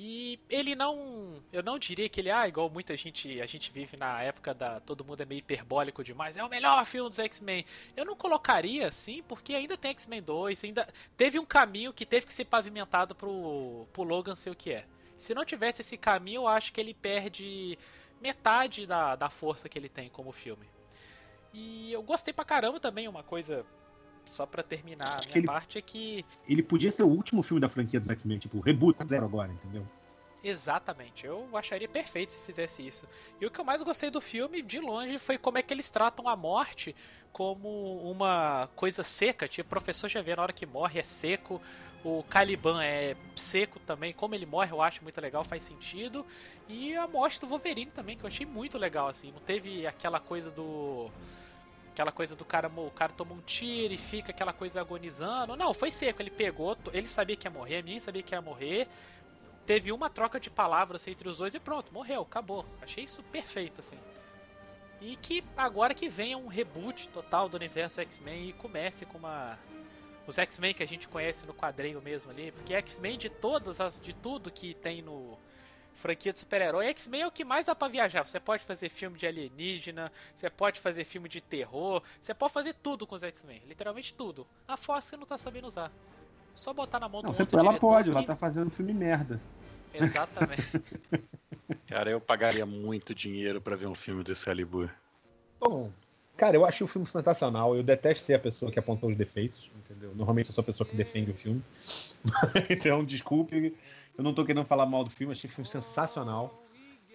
E 0.00 0.38
ele 0.48 0.76
não. 0.76 1.42
Eu 1.52 1.60
não 1.60 1.76
diria 1.76 2.08
que 2.08 2.20
ele, 2.20 2.30
ah, 2.30 2.46
igual 2.46 2.70
muita 2.70 2.96
gente. 2.96 3.40
A 3.40 3.46
gente 3.46 3.72
vive 3.72 3.96
na 3.96 4.22
época 4.22 4.54
da. 4.54 4.78
Todo 4.78 5.04
mundo 5.04 5.20
é 5.20 5.26
meio 5.26 5.40
hiperbólico 5.40 6.04
demais. 6.04 6.36
É 6.36 6.44
o 6.44 6.48
melhor 6.48 6.86
filme 6.86 7.10
dos 7.10 7.18
X-Men. 7.18 7.64
Eu 7.96 8.04
não 8.04 8.14
colocaria 8.14 8.86
assim, 8.86 9.24
porque 9.24 9.56
ainda 9.56 9.76
tem 9.76 9.90
X-Men 9.90 10.22
2. 10.22 10.62
Ainda 10.62 10.88
teve 11.16 11.36
um 11.40 11.44
caminho 11.44 11.92
que 11.92 12.06
teve 12.06 12.26
que 12.26 12.32
ser 12.32 12.44
pavimentado 12.44 13.12
pro, 13.12 13.88
pro 13.92 14.04
Logan 14.04 14.36
ser 14.36 14.50
o 14.50 14.54
que 14.54 14.70
é. 14.70 14.84
Se 15.18 15.34
não 15.34 15.44
tivesse 15.44 15.82
esse 15.82 15.96
caminho, 15.96 16.42
eu 16.42 16.48
acho 16.48 16.72
que 16.72 16.80
ele 16.80 16.94
perde 16.94 17.76
metade 18.20 18.86
da, 18.86 19.16
da 19.16 19.28
força 19.28 19.68
que 19.68 19.76
ele 19.76 19.88
tem 19.88 20.08
como 20.08 20.30
filme. 20.30 20.68
E 21.52 21.92
eu 21.92 22.04
gostei 22.04 22.32
pra 22.32 22.44
caramba 22.44 22.78
também, 22.78 23.08
uma 23.08 23.24
coisa. 23.24 23.66
Só 24.28 24.46
pra 24.46 24.62
terminar 24.62 25.08
a 25.20 25.26
minha 25.26 25.38
ele- 25.38 25.46
parte 25.46 25.78
é 25.78 25.82
que. 25.82 26.24
Ele 26.48 26.62
podia 26.62 26.90
ser 26.90 27.02
o 27.02 27.08
último 27.08 27.42
filme 27.42 27.60
da 27.60 27.68
franquia 27.68 27.98
dos 27.98 28.08
X-Men, 28.10 28.38
tipo, 28.38 28.60
reboot 28.60 28.98
zero 29.08 29.24
agora, 29.24 29.50
entendeu? 29.50 29.84
Exatamente, 30.44 31.26
eu 31.26 31.48
acharia 31.56 31.88
perfeito 31.88 32.32
se 32.34 32.38
fizesse 32.40 32.86
isso. 32.86 33.06
E 33.40 33.46
o 33.46 33.50
que 33.50 33.58
eu 33.60 33.64
mais 33.64 33.82
gostei 33.82 34.08
do 34.10 34.20
filme, 34.20 34.62
de 34.62 34.78
longe, 34.78 35.18
foi 35.18 35.36
como 35.36 35.58
é 35.58 35.62
que 35.62 35.74
eles 35.74 35.90
tratam 35.90 36.28
a 36.28 36.36
morte 36.36 36.94
como 37.32 37.98
uma 38.08 38.68
coisa 38.76 39.02
seca. 39.02 39.48
Tipo, 39.48 39.66
o 39.66 39.70
professor 39.70 40.08
Xavier, 40.08 40.36
na 40.36 40.44
hora 40.44 40.52
que 40.52 40.64
morre, 40.64 41.00
é 41.00 41.02
seco. 41.02 41.60
O 42.04 42.22
Caliban 42.22 42.80
é 42.82 43.16
seco 43.34 43.80
também. 43.80 44.12
Como 44.12 44.32
ele 44.34 44.46
morre, 44.46 44.70
eu 44.70 44.80
acho 44.80 45.02
muito 45.02 45.20
legal, 45.20 45.42
faz 45.44 45.64
sentido. 45.64 46.24
E 46.68 46.94
a 46.94 47.08
morte 47.08 47.40
do 47.40 47.48
Wolverine 47.48 47.90
também, 47.90 48.16
que 48.16 48.22
eu 48.22 48.28
achei 48.28 48.46
muito 48.46 48.78
legal, 48.78 49.08
assim. 49.08 49.32
Não 49.32 49.40
teve 49.40 49.86
aquela 49.88 50.20
coisa 50.20 50.50
do. 50.52 51.10
Aquela 51.98 52.12
coisa 52.12 52.36
do 52.36 52.44
cara, 52.44 52.68
o 52.68 52.90
cara 52.92 53.12
toma 53.12 53.34
um 53.34 53.40
tiro 53.40 53.92
e 53.92 53.98
fica 53.98 54.30
aquela 54.30 54.52
coisa 54.52 54.80
agonizando. 54.80 55.56
Não, 55.56 55.74
foi 55.74 55.90
seco. 55.90 56.22
Ele 56.22 56.30
pegou, 56.30 56.76
ele 56.92 57.08
sabia 57.08 57.34
que 57.34 57.48
ia 57.48 57.50
morrer, 57.50 57.78
a 57.78 57.82
menina 57.82 58.00
sabia 58.00 58.22
que 58.22 58.32
ia 58.32 58.40
morrer 58.40 58.86
teve 59.68 59.92
uma 59.92 60.08
troca 60.08 60.40
de 60.40 60.48
palavras 60.48 61.06
entre 61.06 61.28
os 61.28 61.36
dois 61.36 61.54
e 61.54 61.60
pronto, 61.60 61.92
morreu, 61.92 62.22
acabou. 62.22 62.64
Achei 62.80 63.04
isso 63.04 63.22
perfeito, 63.24 63.80
assim. 63.80 63.98
E 64.98 65.14
que 65.16 65.44
agora 65.54 65.92
que 65.92 66.08
venha 66.08 66.38
um 66.38 66.46
reboot 66.46 67.06
total 67.10 67.50
do 67.50 67.56
universo 67.58 68.00
X-Men 68.00 68.48
e 68.48 68.52
comece 68.54 69.04
com 69.04 69.18
uma. 69.18 69.58
Os 70.26 70.38
X-Men 70.38 70.72
que 70.72 70.82
a 70.82 70.86
gente 70.86 71.06
conhece 71.06 71.46
no 71.46 71.52
quadrinho 71.52 72.00
mesmo 72.00 72.30
ali, 72.30 72.50
porque 72.50 72.72
X-Men 72.72 73.18
de 73.18 73.28
todas 73.28 73.78
as. 73.78 74.00
de 74.00 74.14
tudo 74.14 74.50
que 74.50 74.72
tem 74.72 75.02
no 75.02 75.38
franquia 75.98 76.32
de 76.32 76.38
super-herói, 76.38 76.86
X-Men 76.86 77.22
é 77.22 77.26
o 77.26 77.30
que 77.30 77.44
mais 77.44 77.66
dá 77.66 77.74
pra 77.74 77.88
viajar. 77.88 78.26
Você 78.26 78.40
pode 78.40 78.64
fazer 78.64 78.88
filme 78.88 79.18
de 79.18 79.26
alienígena, 79.26 80.10
você 80.34 80.48
pode 80.48 80.80
fazer 80.80 81.04
filme 81.04 81.28
de 81.28 81.40
terror, 81.40 82.02
você 82.20 82.32
pode 82.32 82.52
fazer 82.52 82.74
tudo 82.74 83.06
com 83.06 83.14
os 83.14 83.22
X-Men, 83.22 83.62
literalmente 83.66 84.14
tudo. 84.14 84.46
A 84.66 84.76
Fox 84.76 85.12
não 85.12 85.26
tá 85.26 85.36
sabendo 85.36 85.66
usar. 85.66 85.92
Só 86.54 86.72
botar 86.72 86.98
na 86.98 87.08
mão 87.08 87.20
do 87.20 87.24
Não, 87.24 87.30
outro 87.30 87.46
você, 87.46 87.56
ela 87.56 87.78
pode, 87.78 88.10
ela 88.10 88.22
tá 88.22 88.34
fazendo 88.34 88.70
filme 88.70 88.92
merda. 88.92 89.40
Exatamente. 89.94 90.62
Cara, 91.86 92.10
eu 92.10 92.20
pagaria 92.20 92.64
muito 92.64 93.14
dinheiro 93.14 93.60
pra 93.60 93.76
ver 93.76 93.86
um 93.86 93.94
filme 93.94 94.24
desse 94.24 94.44
calibre. 94.44 94.90
Bom, 95.60 95.90
cara, 96.36 96.56
eu 96.56 96.64
achei 96.64 96.84
o 96.84 96.88
filme 96.88 97.06
sensacional. 97.06 97.76
Eu 97.76 97.82
detesto 97.82 98.24
ser 98.24 98.34
a 98.34 98.38
pessoa 98.38 98.70
que 98.70 98.78
apontou 98.78 99.10
os 99.10 99.16
defeitos, 99.16 99.70
entendeu? 99.76 100.14
Normalmente 100.14 100.48
eu 100.48 100.54
sou 100.54 100.62
a 100.62 100.64
pessoa 100.64 100.88
que 100.88 100.96
defende 100.96 101.30
o 101.30 101.34
filme. 101.34 101.62
então, 102.70 103.04
desculpe, 103.04 103.74
eu 104.18 104.24
não 104.24 104.34
tô 104.34 104.44
querendo 104.44 104.66
falar 104.66 104.84
mal 104.84 105.04
do 105.04 105.10
filme, 105.10 105.32
achei 105.32 105.48
o 105.48 105.52
filme 105.52 105.68
sensacional. 105.68 106.60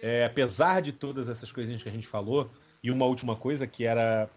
É, 0.02 0.24
apesar 0.24 0.80
de 0.80 0.90
todas 0.90 1.28
essas 1.28 1.52
coisinhas 1.52 1.82
que 1.82 1.88
a 1.88 1.92
gente 1.92 2.06
falou, 2.06 2.50
e 2.82 2.90
uma 2.90 3.04
última 3.04 3.36
coisa 3.36 3.66
que 3.66 3.84
era. 3.84 4.28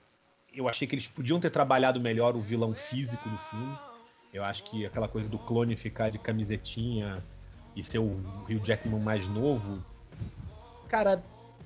Eu 0.54 0.68
achei 0.68 0.88
que 0.88 0.94
eles 0.96 1.08
podiam 1.08 1.40
ter 1.40 1.50
trabalhado 1.50 2.00
melhor 2.00 2.36
o 2.36 2.42
vilão 2.42 2.74
físico 2.74 3.28
do 3.30 3.38
filme. 3.38 3.78
Eu 4.34 4.44
acho 4.44 4.64
que 4.66 4.86
aquela 4.86 5.08
coisa 5.08 5.30
do 5.30 5.40
clone 5.40 5.78
ficar 5.78 6.10
de 6.10 6.18
camisetinha 6.18 7.24
e 7.76 7.84
ser 7.84 8.00
o 8.00 8.18
Rio 8.48 8.60
Jackman 8.64 9.00
mais 9.00 9.28
novo. 9.28 9.84
Cara, 10.90 11.24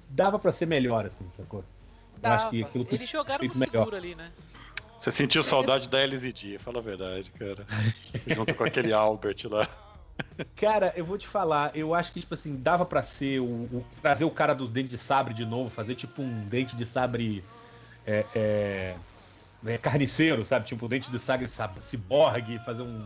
dava 0.10 0.38
pra 0.38 0.52
ser 0.52 0.68
melhor, 0.68 1.06
assim, 1.06 1.30
sacou? 1.30 1.64
Dava. 2.18 2.36
acho 2.36 2.49
que 2.49 2.64
aquilo 2.64 2.88
Eles 2.91 3.10
jogaram 3.10 3.43
no 3.43 3.54
feito 3.54 3.58
melhor. 3.58 3.86
seguro 3.86 3.95
ali, 3.95 4.14
né? 4.14 4.32
Você 4.97 5.10
sentiu 5.10 5.41
saudade 5.41 5.89
da 5.89 5.99
LZD, 5.99 6.60
fala 6.60 6.78
a 6.78 6.82
verdade, 6.82 7.32
cara. 7.32 7.66
Junto 8.28 8.54
com 8.54 8.64
aquele 8.64 8.93
Albert 8.93 9.38
lá. 9.49 9.68
Cara, 10.55 10.93
eu 10.95 11.05
vou 11.05 11.18
te 11.18 11.28
falar, 11.28 11.76
eu 11.76 11.93
acho 11.93 12.12
que, 12.12 12.20
tipo 12.20 12.34
assim, 12.34 12.55
dava 12.55 12.86
pra 12.86 13.01
ser 13.03 13.39
o, 13.39 13.45
o- 13.45 13.86
trazer 14.01 14.24
o 14.26 14.32
cara 14.32 14.53
do 14.53 14.68
dente 14.68 14.89
de 14.89 14.97
sabre 14.97 15.34
de 15.34 15.45
novo, 15.45 15.70
fazer 15.70 15.95
tipo 15.95 16.22
um 16.22 16.39
dente 16.47 16.76
de 16.76 16.86
sabre 16.86 17.43
é, 18.05 18.26
é, 18.34 18.95
é, 19.66 19.78
carniceiro, 19.78 20.43
sabe? 20.45 20.66
Tipo 20.68 20.86
um 20.86 20.89
dente 20.89 21.09
de 21.12 21.20
sabre 21.20 21.47
sab- 21.47 21.80
ciborgue, 21.82 22.59
fazer 22.59 22.82
um. 22.84 23.01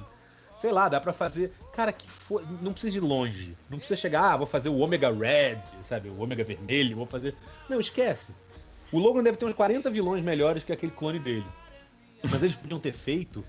Sei 0.57 0.71
lá, 0.71 0.87
dá 0.87 1.01
pra 1.01 1.11
fazer. 1.11 1.51
Cara, 1.73 1.91
que 1.91 2.09
for. 2.09 2.41
Não 2.61 2.71
precisa 2.71 2.97
ir 2.97 3.01
longe. 3.01 3.57
Não 3.69 3.77
precisa 3.77 3.99
chegar, 3.99 4.33
ah, 4.33 4.37
vou 4.37 4.47
fazer 4.47 4.69
o 4.69 4.77
ômega 4.77 5.11
red, 5.11 5.59
sabe? 5.81 6.09
O 6.09 6.21
ômega 6.21 6.43
vermelho, 6.43 6.95
vou 6.95 7.05
fazer. 7.05 7.35
Não, 7.69 7.79
esquece. 7.79 8.33
O 8.91 8.99
Logan 8.99 9.23
deve 9.23 9.37
ter 9.37 9.45
uns 9.45 9.55
40 9.55 9.89
vilões 9.89 10.23
melhores 10.23 10.63
que 10.63 10.71
aquele 10.71 10.91
clone 10.93 11.19
dele. 11.19 11.45
Mas 12.29 12.41
eles 12.43 12.55
podiam 12.55 12.79
ter 12.79 12.93
feito 12.93 13.45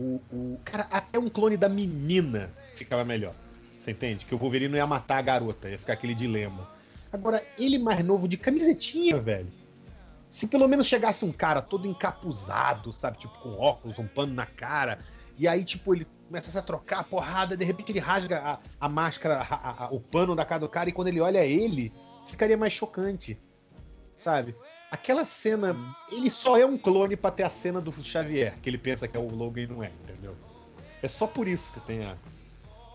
o, 0.00 0.20
o. 0.32 0.58
Cara, 0.64 0.86
até 0.90 1.18
um 1.18 1.28
clone 1.28 1.56
da 1.56 1.68
menina 1.68 2.50
ficava 2.74 3.04
melhor. 3.04 3.34
Você 3.78 3.90
entende? 3.92 4.24
Que 4.24 4.34
o 4.34 4.38
Wolverine 4.38 4.70
não 4.72 4.78
ia 4.78 4.86
matar 4.86 5.18
a 5.18 5.22
garota, 5.22 5.68
ia 5.68 5.78
ficar 5.78 5.94
aquele 5.94 6.14
dilema. 6.14 6.68
Agora, 7.12 7.44
ele 7.58 7.78
mais 7.78 8.04
novo 8.04 8.28
de 8.28 8.36
camisetinha, 8.36 9.18
velho. 9.18 9.52
Se 10.28 10.46
pelo 10.46 10.68
menos 10.68 10.86
chegasse 10.86 11.24
um 11.24 11.32
cara 11.32 11.60
todo 11.60 11.88
encapuzado, 11.88 12.92
sabe? 12.92 13.18
Tipo, 13.18 13.38
com 13.40 13.50
óculos, 13.58 13.98
um 13.98 14.06
pano 14.06 14.32
na 14.32 14.46
cara. 14.46 14.98
E 15.36 15.48
aí, 15.48 15.64
tipo, 15.64 15.94
ele 15.94 16.06
começa 16.28 16.56
a 16.56 16.62
trocar 16.62 17.00
a 17.00 17.04
porrada, 17.04 17.56
de 17.56 17.64
repente 17.64 17.90
ele 17.90 17.98
rasga 17.98 18.38
a, 18.38 18.58
a 18.80 18.88
máscara, 18.88 19.38
a- 19.50 19.84
a- 19.86 19.88
o 19.90 19.98
pano 19.98 20.36
da 20.36 20.44
cara 20.44 20.60
do 20.60 20.68
cara, 20.68 20.88
e 20.88 20.92
quando 20.92 21.08
ele 21.08 21.20
olha 21.20 21.44
ele, 21.44 21.92
ficaria 22.26 22.56
mais 22.56 22.72
chocante. 22.72 23.40
Sabe? 24.16 24.54
Aquela 24.90 25.24
cena, 25.24 25.76
ele 26.10 26.30
só 26.30 26.58
é 26.58 26.66
um 26.66 26.76
clone 26.76 27.16
pra 27.16 27.30
ter 27.30 27.44
a 27.44 27.50
cena 27.50 27.80
do 27.80 27.92
Xavier, 27.92 28.58
que 28.60 28.68
ele 28.68 28.78
pensa 28.78 29.06
que 29.06 29.16
é 29.16 29.20
o 29.20 29.28
Logan 29.28 29.62
e 29.62 29.66
não 29.66 29.82
é, 29.82 29.92
entendeu? 30.02 30.36
É 31.00 31.06
só 31.06 31.26
por 31.26 31.46
isso 31.46 31.72
que 31.72 31.80
tem 31.80 32.04
a, 32.04 32.16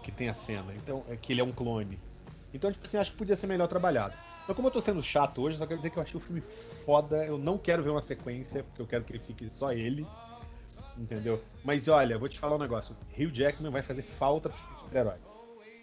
que 0.04 0.12
tem 0.12 0.28
a 0.28 0.34
cena. 0.34 0.74
Então, 0.76 1.06
é 1.10 1.16
que 1.16 1.32
ele 1.32 1.42
é 1.42 1.44
um 1.44 1.52
clone. 1.52 1.98
Então, 2.54 2.72
tipo 2.72 2.86
assim, 2.86 2.98
acho 2.98 3.12
que 3.12 3.18
podia 3.18 3.36
ser 3.36 3.48
melhor 3.48 3.68
trabalhado. 3.68 4.14
Mas 4.48 4.56
como 4.56 4.68
eu 4.68 4.72
tô 4.72 4.82
sendo 4.82 5.02
chato 5.02 5.42
hoje, 5.42 5.58
só 5.58 5.66
quero 5.66 5.80
dizer 5.80 5.90
que 5.90 5.98
eu 5.98 6.04
achei 6.04 6.18
o 6.18 6.20
filme 6.20 6.42
foda. 6.86 7.26
Eu 7.26 7.38
não 7.38 7.58
quero 7.58 7.82
ver 7.82 7.90
uma 7.90 8.04
sequência, 8.04 8.64
porque 8.64 8.82
eu 8.82 8.88
quero 8.88 9.04
que 9.04 9.12
ele 9.14 9.20
fique 9.20 9.50
só 9.50 9.72
ele. 9.72 10.06
Entendeu? 10.98 11.42
Mas 11.64 11.88
olha, 11.88 12.18
vou 12.18 12.30
te 12.30 12.38
falar 12.38 12.56
um 12.56 12.60
negócio. 12.60 12.96
Hugh 13.18 13.34
Jackman 13.34 13.72
vai 13.72 13.82
fazer 13.82 14.04
falta 14.04 14.50
pro 14.50 14.60
super-herói. 14.80 15.18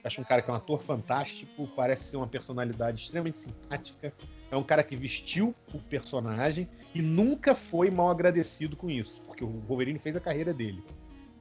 Acho 0.04 0.20
um 0.20 0.24
cara 0.24 0.42
que 0.42 0.50
é 0.50 0.52
um 0.52 0.56
ator 0.56 0.80
fantástico, 0.80 1.68
parece 1.76 2.04
ser 2.04 2.16
uma 2.16 2.26
personalidade 2.26 3.02
extremamente 3.02 3.38
simpática. 3.38 4.12
É 4.52 4.56
um 4.56 4.62
cara 4.62 4.82
que 4.82 4.94
vestiu 4.94 5.54
o 5.72 5.78
personagem 5.78 6.68
e 6.94 7.00
nunca 7.00 7.54
foi 7.54 7.90
mal 7.90 8.10
agradecido 8.10 8.76
com 8.76 8.90
isso, 8.90 9.22
porque 9.22 9.42
o 9.42 9.48
Wolverine 9.66 9.98
fez 9.98 10.14
a 10.14 10.20
carreira 10.20 10.52
dele. 10.52 10.84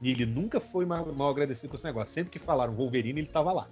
E 0.01 0.09
ele 0.11 0.25
nunca 0.25 0.61
foi 0.61 0.85
mal, 0.85 1.05
mal 1.13 1.29
agradecido 1.29 1.67
com 1.67 1.75
esse 1.75 1.83
negócio. 1.83 2.13
Sempre 2.13 2.31
que 2.31 2.39
falaram 2.39 2.73
Wolverine, 2.73 3.19
ele 3.19 3.27
tava 3.27 3.51
lá. 3.51 3.67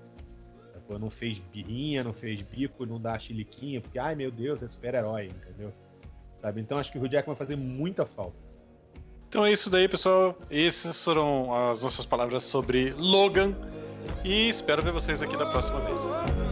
Sacou? 0.74 1.00
Não 1.00 1.10
fez 1.10 1.40
birrinha, 1.40 2.04
não 2.04 2.12
fez 2.12 2.42
bico, 2.42 2.86
não 2.86 3.00
dá 3.00 3.18
chiliquinha, 3.18 3.80
porque, 3.80 3.98
ai 3.98 4.14
meu 4.14 4.30
Deus, 4.30 4.62
é 4.62 4.68
super-herói, 4.68 5.28
entendeu? 5.28 5.72
Sabe? 6.42 6.60
Então 6.60 6.78
acho 6.78 6.92
que 6.92 6.98
o 6.98 7.02
Hugh 7.02 7.24
vai 7.26 7.36
fazer 7.36 7.56
muita 7.56 8.06
falta. 8.06 8.38
Então 9.30 9.46
é 9.46 9.54
isso 9.54 9.70
daí, 9.70 9.88
pessoal. 9.88 10.38
Essas 10.52 11.02
foram 11.02 11.54
as 11.54 11.82
nossas 11.82 12.06
palavras 12.06 12.44
sobre 12.44 12.92
Logan. 12.92 13.56
E 14.26 14.50
espero 14.50 14.82
ver 14.82 14.92
vocês 14.92 15.22
aqui 15.22 15.38
da 15.38 15.46
próxima 15.46 15.80
vez. 15.80 16.49